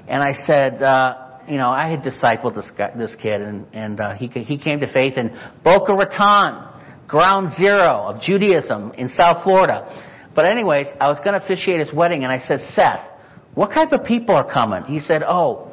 And 0.08 0.22
I 0.22 0.34
said, 0.46 0.82
uh, 0.82 1.40
you 1.48 1.58
know, 1.58 1.70
I 1.70 1.90
had 1.90 2.02
discipled 2.02 2.56
this 2.56 2.70
guy, 2.78 2.92
this 2.98 3.14
kid, 3.22 3.42
and 3.42 3.66
and 3.74 4.00
uh, 4.00 4.14
he 4.16 4.28
he 4.28 4.58
came 4.58 4.80
to 4.80 4.92
faith 4.92 5.18
in 5.18 5.36
Boca 5.64 5.94
Raton, 5.94 7.08
ground 7.08 7.56
zero 7.58 8.06
of 8.08 8.22
Judaism 8.22 8.94
in 8.94 9.10
South 9.10 9.44
Florida. 9.44 10.04
But 10.36 10.46
anyways, 10.46 10.88
I 11.00 11.10
was 11.10 11.18
going 11.24 11.40
to 11.40 11.44
officiate 11.44 11.80
his 11.80 11.94
wedding, 11.94 12.24
and 12.24 12.32
I 12.32 12.40
said, 12.40 12.60
Seth, 12.74 13.08
what 13.54 13.68
type 13.68 13.94
of 13.94 14.04
people 14.04 14.36
are 14.36 14.52
coming? 14.52 14.84
He 14.84 15.00
said, 15.00 15.24
Oh, 15.24 15.72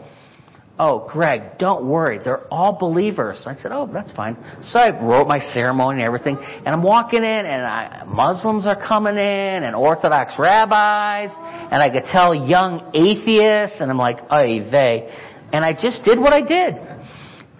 Oh, 0.78 1.06
Greg, 1.12 1.58
don't 1.58 1.86
worry. 1.86 2.18
They're 2.24 2.46
all 2.48 2.78
believers. 2.78 3.42
I 3.46 3.54
said, 3.56 3.72
Oh, 3.72 3.88
that's 3.92 4.10
fine. 4.12 4.36
So 4.64 4.78
I 4.78 5.04
wrote 5.04 5.28
my 5.28 5.38
ceremony 5.38 5.98
and 5.98 6.06
everything. 6.06 6.38
And 6.38 6.68
I'm 6.68 6.82
walking 6.82 7.18
in 7.18 7.24
and 7.24 7.62
I, 7.62 8.04
Muslims 8.06 8.66
are 8.66 8.76
coming 8.76 9.14
in 9.14 9.18
and 9.64 9.76
Orthodox 9.76 10.32
rabbis. 10.38 11.30
And 11.70 11.82
I 11.82 11.90
could 11.90 12.06
tell 12.06 12.34
young 12.34 12.90
atheists. 12.94 13.80
And 13.80 13.90
I'm 13.90 13.98
like, 13.98 14.20
Oh, 14.30 14.70
they. 14.70 15.14
And 15.52 15.62
I 15.62 15.74
just 15.74 16.04
did 16.04 16.18
what 16.18 16.32
I 16.32 16.40
did. 16.40 16.74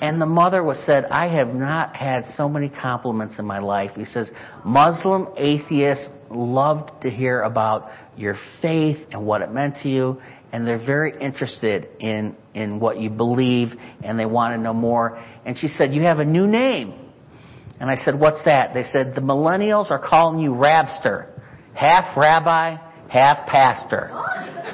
And 0.00 0.20
the 0.20 0.26
mother 0.26 0.64
was 0.64 0.78
said, 0.84 1.04
I 1.04 1.28
have 1.28 1.54
not 1.54 1.94
had 1.94 2.24
so 2.36 2.48
many 2.48 2.68
compliments 2.68 3.36
in 3.38 3.44
my 3.44 3.60
life. 3.60 3.92
He 3.94 4.04
says, 4.04 4.32
Muslim 4.64 5.28
atheists 5.36 6.08
loved 6.28 7.02
to 7.02 7.10
hear 7.10 7.42
about 7.42 7.90
your 8.16 8.34
faith 8.60 8.98
and 9.12 9.24
what 9.24 9.42
it 9.42 9.52
meant 9.52 9.76
to 9.84 9.88
you 9.88 10.20
and 10.52 10.68
they're 10.68 10.84
very 10.84 11.18
interested 11.18 11.88
in, 11.98 12.36
in 12.54 12.78
what 12.78 13.00
you 13.00 13.08
believe 13.08 13.68
and 14.04 14.18
they 14.18 14.26
want 14.26 14.54
to 14.54 14.60
know 14.60 14.74
more. 14.74 15.18
And 15.46 15.56
she 15.56 15.68
said, 15.68 15.94
you 15.94 16.02
have 16.02 16.18
a 16.18 16.24
new 16.24 16.46
name. 16.46 16.92
And 17.80 17.90
I 17.90 17.96
said, 17.96 18.20
what's 18.20 18.44
that? 18.44 18.74
They 18.74 18.84
said, 18.84 19.14
the 19.14 19.22
millennials 19.22 19.90
are 19.90 19.98
calling 19.98 20.38
you 20.38 20.52
Rabster. 20.52 21.30
Half 21.74 22.16
rabbi, 22.16 22.76
half 23.08 23.48
pastor. 23.48 24.10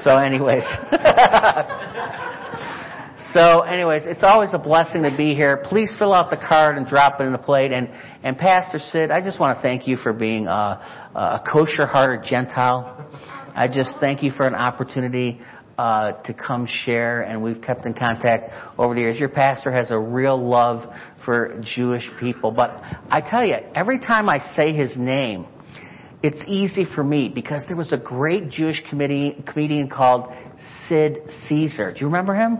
So 0.02 0.16
anyways. 0.16 0.64
so 3.32 3.60
anyways, 3.60 4.02
it's 4.04 4.24
always 4.24 4.50
a 4.52 4.58
blessing 4.58 5.04
to 5.04 5.16
be 5.16 5.34
here. 5.34 5.64
Please 5.68 5.92
fill 5.96 6.12
out 6.12 6.30
the 6.30 6.36
card 6.36 6.76
and 6.76 6.88
drop 6.88 7.20
it 7.20 7.24
in 7.24 7.32
the 7.32 7.38
plate. 7.38 7.70
And, 7.70 7.88
and 8.24 8.36
Pastor 8.36 8.80
Sid, 8.80 9.12
I 9.12 9.22
just 9.22 9.38
want 9.38 9.56
to 9.56 9.62
thank 9.62 9.86
you 9.86 9.96
for 9.96 10.12
being 10.12 10.48
a, 10.48 10.82
a 11.14 11.40
kosher-hearted 11.50 12.28
Gentile. 12.28 13.06
I 13.54 13.68
just 13.68 13.96
thank 14.00 14.22
you 14.22 14.32
for 14.32 14.46
an 14.46 14.54
opportunity 14.54 15.40
uh, 15.78 16.20
to 16.22 16.34
come 16.34 16.66
share, 16.66 17.22
and 17.22 17.40
we've 17.40 17.62
kept 17.62 17.86
in 17.86 17.94
contact 17.94 18.50
over 18.76 18.94
the 18.94 19.00
years. 19.00 19.18
Your 19.18 19.28
pastor 19.28 19.70
has 19.70 19.92
a 19.92 19.98
real 19.98 20.36
love 20.36 20.92
for 21.24 21.60
Jewish 21.62 22.08
people, 22.18 22.50
but 22.50 22.70
I 23.08 23.20
tell 23.20 23.44
you, 23.44 23.54
every 23.74 24.00
time 24.00 24.28
I 24.28 24.38
say 24.38 24.72
his 24.72 24.96
name, 24.96 25.46
it's 26.20 26.42
easy 26.48 26.84
for 26.96 27.04
me 27.04 27.28
because 27.32 27.62
there 27.68 27.76
was 27.76 27.92
a 27.92 27.96
great 27.96 28.50
Jewish 28.50 28.82
comedian, 28.90 29.44
comedian 29.44 29.88
called 29.88 30.32
Sid 30.88 31.18
Caesar. 31.48 31.92
Do 31.92 32.00
you 32.00 32.06
remember 32.06 32.34
him? 32.34 32.58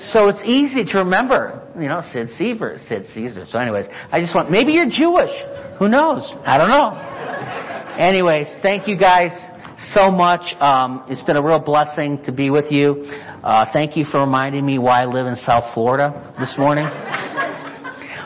So 0.00 0.28
it's 0.28 0.42
easy 0.44 0.84
to 0.92 0.98
remember, 0.98 1.72
you 1.78 1.88
know, 1.88 2.02
Sid 2.12 2.30
Caesar, 2.36 2.78
Sid 2.88 3.06
Caesar. 3.14 3.44
So 3.48 3.58
anyways, 3.58 3.86
I 4.10 4.20
just 4.20 4.34
want, 4.34 4.50
maybe 4.50 4.72
you're 4.72 4.90
Jewish. 4.90 5.30
Who 5.78 5.88
knows? 5.88 6.34
I 6.44 6.58
don't 6.58 6.68
know. 6.68 7.94
Anyways, 7.96 8.48
thank 8.62 8.88
you 8.88 8.98
guys. 8.98 9.30
So 9.78 10.10
much. 10.10 10.54
Um, 10.58 11.04
it's 11.08 11.22
been 11.22 11.36
a 11.36 11.42
real 11.42 11.60
blessing 11.60 12.22
to 12.24 12.32
be 12.32 12.50
with 12.50 12.70
you. 12.70 13.04
Uh, 13.06 13.66
thank 13.72 13.96
you 13.96 14.04
for 14.04 14.20
reminding 14.20 14.64
me 14.64 14.78
why 14.78 15.02
I 15.02 15.04
live 15.06 15.26
in 15.26 15.36
South 15.36 15.74
Florida 15.74 16.34
this 16.38 16.54
morning. 16.58 16.84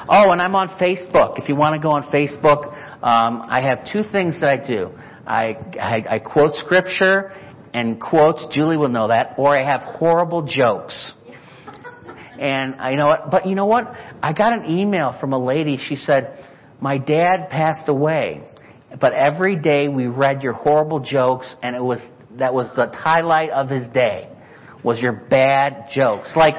oh, 0.09 0.31
and 0.31 0.41
I'm 0.41 0.55
on 0.55 0.69
Facebook. 0.81 1.39
If 1.39 1.49
you 1.49 1.57
want 1.57 1.75
to 1.75 1.81
go 1.81 1.91
on 1.91 2.05
Facebook, 2.05 2.73
um, 3.03 3.43
I 3.49 3.63
have 3.67 3.81
two 3.93 4.03
things 4.11 4.41
that 4.41 4.61
I 4.61 4.67
do. 4.67 4.91
I, 5.27 5.57
I, 5.81 6.15
I 6.17 6.19
quote 6.19 6.53
scripture 6.55 7.33
and 7.75 8.01
quotes. 8.01 8.47
Julie 8.53 8.77
will 8.77 8.89
know 8.89 9.09
that. 9.09 9.35
Or 9.37 9.57
I 9.57 9.65
have 9.65 9.81
horrible 9.81 10.43
jokes. 10.47 11.15
And 12.39 12.77
I 12.77 12.95
know 12.95 13.09
what, 13.09 13.31
but 13.31 13.47
you 13.47 13.55
know 13.55 13.67
what? 13.67 13.85
I 14.23 14.33
got 14.33 14.53
an 14.53 14.71
email 14.71 15.15
from 15.21 15.35
a 15.35 15.39
lady. 15.39 15.77
She 15.77 15.97
said, 15.97 16.39
my 16.81 16.97
dad 16.97 17.51
passed 17.51 17.89
away, 17.89 18.49
but 18.99 19.13
every 19.13 19.57
day 19.57 19.89
we 19.89 20.07
read 20.07 20.43
your 20.43 20.53
horrible 20.53 21.01
jokes 21.01 21.47
and 21.63 21.77
it 21.77 21.83
was, 21.83 22.01
that 22.39 22.55
was 22.55 22.69
the 22.77 22.89
highlight 22.89 23.51
of 23.51 23.69
his 23.69 23.87
day, 23.89 24.29
was 24.83 24.99
your 24.99 25.13
bad 25.13 25.89
jokes. 25.95 26.33
Like, 26.35 26.55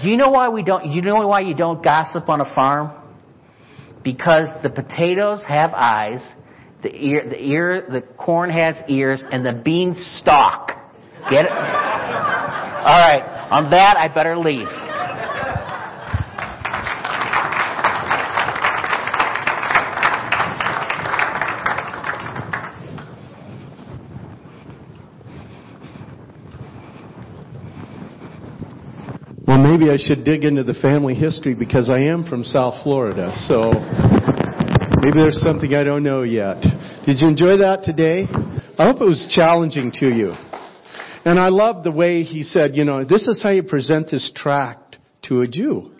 do 0.00 0.08
you 0.08 0.16
know 0.16 0.30
why 0.30 0.48
we 0.48 0.62
don't, 0.62 0.84
do 0.84 0.90
you 0.90 1.02
know 1.02 1.26
why 1.26 1.40
you 1.40 1.54
don't 1.54 1.82
gossip 1.82 2.28
on 2.28 2.40
a 2.40 2.54
farm? 2.54 2.92
Because 4.04 4.46
the 4.62 4.70
potatoes 4.70 5.40
have 5.46 5.72
eyes, 5.74 6.24
the 6.82 6.94
ear, 6.94 7.28
the 7.28 7.40
ear, 7.40 7.86
the 7.90 8.02
corn 8.16 8.50
has 8.50 8.76
ears, 8.88 9.24
and 9.30 9.44
the 9.44 9.52
beans 9.52 9.98
stalk. 10.20 10.68
Get 11.30 11.44
it? 11.44 11.52
Alright, 12.82 13.22
on 13.50 13.70
that 13.70 13.96
I 13.96 14.08
better 14.12 14.36
leave. 14.36 14.66
Maybe 29.82 29.92
I 29.92 29.96
should 29.96 30.24
dig 30.24 30.44
into 30.44 30.62
the 30.62 30.74
family 30.74 31.14
history 31.14 31.54
because 31.54 31.90
I 31.90 32.02
am 32.02 32.24
from 32.24 32.44
South 32.44 32.82
Florida. 32.84 33.32
So 33.48 33.72
maybe 35.02 35.18
there's 35.18 35.40
something 35.40 35.74
I 35.74 35.82
don't 35.82 36.04
know 36.04 36.22
yet. 36.22 36.62
Did 37.04 37.20
you 37.20 37.28
enjoy 37.28 37.58
that 37.58 37.82
today? 37.84 38.26
I 38.78 38.86
hope 38.86 39.00
it 39.00 39.04
was 39.04 39.26
challenging 39.34 39.90
to 39.98 40.06
you. 40.06 40.34
And 41.24 41.38
I 41.38 41.48
love 41.48 41.82
the 41.82 41.90
way 41.90 42.22
he 42.22 42.42
said, 42.44 42.76
you 42.76 42.84
know, 42.84 43.04
this 43.04 43.26
is 43.26 43.40
how 43.42 43.50
you 43.50 43.64
present 43.64 44.10
this 44.10 44.30
tract 44.34 44.98
to 45.24 45.40
a 45.40 45.48
Jew. 45.48 45.90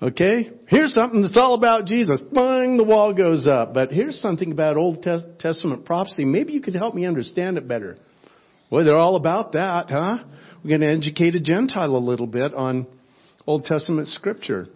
Okay? 0.00 0.50
Here's 0.68 0.94
something 0.94 1.20
that's 1.22 1.36
all 1.36 1.54
about 1.54 1.84
Jesus. 1.84 2.22
Bang, 2.32 2.78
the 2.78 2.84
wall 2.84 3.12
goes 3.12 3.46
up. 3.46 3.74
But 3.74 3.90
here's 3.90 4.18
something 4.20 4.50
about 4.50 4.76
Old 4.76 5.06
Testament 5.38 5.84
prophecy. 5.84 6.24
Maybe 6.24 6.54
you 6.54 6.62
could 6.62 6.74
help 6.74 6.94
me 6.94 7.04
understand 7.04 7.58
it 7.58 7.68
better. 7.68 7.98
Boy, 8.70 8.84
they're 8.84 8.96
all 8.96 9.16
about 9.16 9.52
that, 9.52 9.90
huh? 9.90 10.24
We're 10.66 10.78
going 10.78 10.98
to 10.98 11.06
educate 11.06 11.36
a 11.36 11.40
Gentile 11.40 11.94
a 11.94 11.98
little 11.98 12.26
bit 12.26 12.52
on 12.52 12.88
Old 13.46 13.66
Testament 13.66 14.08
scripture. 14.08 14.66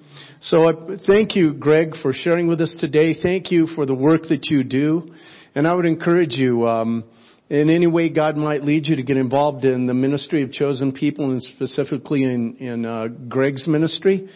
So 0.41 0.69
I 0.69 0.73
thank 1.05 1.35
you, 1.35 1.53
Greg, 1.53 1.97
for 2.01 2.13
sharing 2.13 2.47
with 2.47 2.61
us 2.61 2.77
today. 2.79 3.17
Thank 3.21 3.51
you 3.51 3.67
for 3.75 3.87
the 3.87 3.95
work 3.97 4.23
that 4.29 4.51
you 4.51 4.63
do. 4.63 5.13
And 5.57 5.67
I 5.67 5.75
would 5.75 5.87
encourage 5.87 6.35
you, 6.35 6.65
um, 6.69 7.03
in 7.49 7.71
any 7.71 7.89
way 7.89 8.09
God 8.09 8.37
might 8.37 8.63
lead 8.63 8.87
you 8.87 8.95
to 8.95 9.03
get 9.03 9.17
involved 9.17 9.65
in 9.65 9.89
the 9.89 9.93
ministry 9.93 10.45
of 10.45 10.53
chosen 10.53 10.93
people 10.93 11.33
and 11.33 11.43
specifically 11.43 12.23
in, 12.23 12.59
in 12.59 12.87
uh, 12.87 13.09
Greg's 13.09 13.67
ministry. 13.67 14.29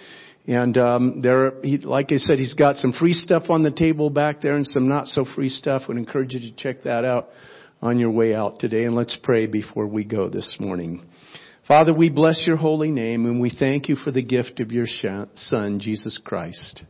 And 0.48 0.76
um, 0.76 1.20
there, 1.20 1.52
he, 1.62 1.78
like 1.78 2.10
I 2.10 2.16
said, 2.16 2.40
he's 2.40 2.54
got 2.54 2.78
some 2.78 2.92
free 2.92 3.12
stuff 3.12 3.44
on 3.48 3.62
the 3.62 3.70
table 3.70 4.10
back 4.10 4.40
there 4.40 4.56
and 4.56 4.66
some 4.66 4.88
not 4.88 5.06
so 5.06 5.24
free 5.36 5.50
stuff. 5.50 5.82
Would 5.86 5.98
encourage 5.98 6.32
you 6.32 6.40
to 6.50 6.56
check 6.56 6.82
that 6.82 7.04
out 7.04 7.28
on 7.80 8.00
your 8.00 8.10
way 8.10 8.34
out 8.34 8.58
today. 8.58 8.86
And 8.86 8.96
let's 8.96 9.16
pray 9.22 9.46
before 9.46 9.86
we 9.86 10.02
go 10.02 10.28
this 10.28 10.56
morning. 10.58 11.06
Father, 11.66 11.94
we 11.94 12.10
bless 12.10 12.46
your 12.46 12.58
holy 12.58 12.90
name 12.90 13.24
and 13.24 13.40
we 13.40 13.48
thank 13.48 13.88
you 13.88 13.96
for 13.96 14.10
the 14.10 14.22
gift 14.22 14.60
of 14.60 14.70
your 14.70 14.86
son, 14.86 15.80
Jesus 15.80 16.20
Christ. 16.22 16.82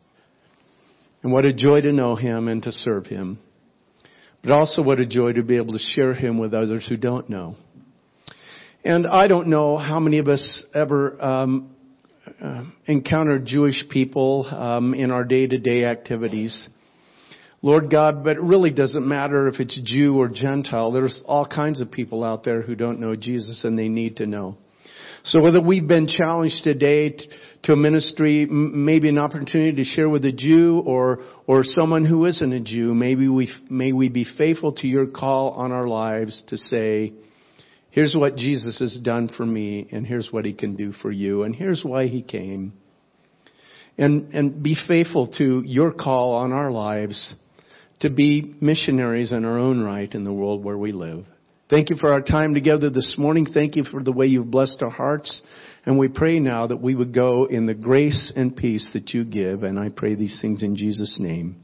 And 1.22 1.32
what 1.32 1.44
a 1.44 1.54
joy 1.54 1.80
to 1.82 1.92
know 1.92 2.16
him 2.16 2.48
and 2.48 2.60
to 2.64 2.72
serve 2.72 3.06
him. 3.06 3.38
But 4.42 4.50
also 4.50 4.82
what 4.82 4.98
a 4.98 5.06
joy 5.06 5.34
to 5.34 5.44
be 5.44 5.58
able 5.58 5.74
to 5.74 5.78
share 5.78 6.12
him 6.12 6.38
with 6.38 6.54
others 6.54 6.86
who 6.88 6.96
don't 6.96 7.30
know. 7.30 7.54
And 8.84 9.06
I 9.06 9.28
don't 9.28 9.46
know 9.46 9.78
how 9.78 10.00
many 10.00 10.18
of 10.18 10.26
us 10.26 10.64
ever 10.74 11.22
um, 11.22 11.76
uh, 12.42 12.64
encounter 12.86 13.38
Jewish 13.38 13.84
people 13.88 14.44
um, 14.50 14.92
in 14.92 15.12
our 15.12 15.22
day-to-day 15.22 15.84
activities. 15.84 16.68
Lord 17.62 17.92
God, 17.92 18.24
but 18.24 18.36
it 18.36 18.42
really 18.42 18.72
doesn't 18.72 19.06
matter 19.06 19.46
if 19.46 19.60
it's 19.60 19.80
Jew 19.84 20.18
or 20.18 20.28
Gentile. 20.28 20.90
There's 20.90 21.22
all 21.24 21.46
kinds 21.46 21.80
of 21.80 21.92
people 21.92 22.24
out 22.24 22.42
there 22.42 22.60
who 22.60 22.74
don't 22.74 22.98
know 22.98 23.14
Jesus 23.14 23.62
and 23.62 23.78
they 23.78 23.88
need 23.88 24.16
to 24.16 24.26
know. 24.26 24.58
So 25.26 25.40
whether 25.40 25.58
we've 25.58 25.88
been 25.88 26.06
challenged 26.06 26.64
today 26.64 27.16
to 27.62 27.72
a 27.72 27.76
ministry, 27.76 28.44
maybe 28.44 29.08
an 29.08 29.16
opportunity 29.16 29.74
to 29.76 29.84
share 29.84 30.10
with 30.10 30.26
a 30.26 30.32
Jew 30.32 30.82
or, 30.84 31.20
or 31.46 31.64
someone 31.64 32.04
who 32.04 32.26
isn't 32.26 32.52
a 32.52 32.60
Jew, 32.60 32.94
maybe 32.94 33.26
we, 33.28 33.50
may 33.70 33.92
we 33.92 34.10
be 34.10 34.26
faithful 34.36 34.72
to 34.74 34.86
your 34.86 35.06
call 35.06 35.52
on 35.52 35.72
our 35.72 35.88
lives 35.88 36.44
to 36.48 36.58
say, 36.58 37.14
here's 37.90 38.14
what 38.14 38.36
Jesus 38.36 38.78
has 38.80 38.98
done 39.02 39.30
for 39.34 39.46
me 39.46 39.88
and 39.90 40.06
here's 40.06 40.28
what 40.30 40.44
he 40.44 40.52
can 40.52 40.76
do 40.76 40.92
for 40.92 41.10
you 41.10 41.44
and 41.44 41.56
here's 41.56 41.82
why 41.82 42.06
he 42.06 42.22
came. 42.22 42.74
And, 43.96 44.34
and 44.34 44.62
be 44.62 44.76
faithful 44.86 45.32
to 45.38 45.62
your 45.64 45.92
call 45.92 46.34
on 46.34 46.52
our 46.52 46.70
lives 46.70 47.34
to 48.00 48.10
be 48.10 48.56
missionaries 48.60 49.32
in 49.32 49.46
our 49.46 49.58
own 49.58 49.80
right 49.80 50.12
in 50.14 50.24
the 50.24 50.34
world 50.34 50.62
where 50.62 50.76
we 50.76 50.92
live. 50.92 51.24
Thank 51.70 51.88
you 51.88 51.96
for 51.96 52.12
our 52.12 52.20
time 52.20 52.52
together 52.52 52.90
this 52.90 53.16
morning. 53.16 53.46
Thank 53.46 53.74
you 53.74 53.84
for 53.84 54.02
the 54.02 54.12
way 54.12 54.26
you've 54.26 54.50
blessed 54.50 54.82
our 54.82 54.90
hearts. 54.90 55.42
And 55.86 55.98
we 55.98 56.08
pray 56.08 56.38
now 56.38 56.66
that 56.66 56.76
we 56.76 56.94
would 56.94 57.14
go 57.14 57.46
in 57.46 57.64
the 57.64 57.74
grace 57.74 58.32
and 58.36 58.54
peace 58.54 58.90
that 58.92 59.14
you 59.14 59.24
give. 59.24 59.62
And 59.62 59.78
I 59.78 59.88
pray 59.88 60.14
these 60.14 60.38
things 60.42 60.62
in 60.62 60.76
Jesus' 60.76 61.18
name. 61.18 61.56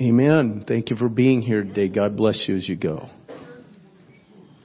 Amen. 0.00 0.64
Thank 0.66 0.90
you 0.90 0.96
for 0.96 1.08
being 1.08 1.42
here 1.42 1.64
today. 1.64 1.88
God 1.88 2.16
bless 2.16 2.44
you 2.46 2.56
as 2.56 2.68
you 2.68 2.76
go. 2.76 3.08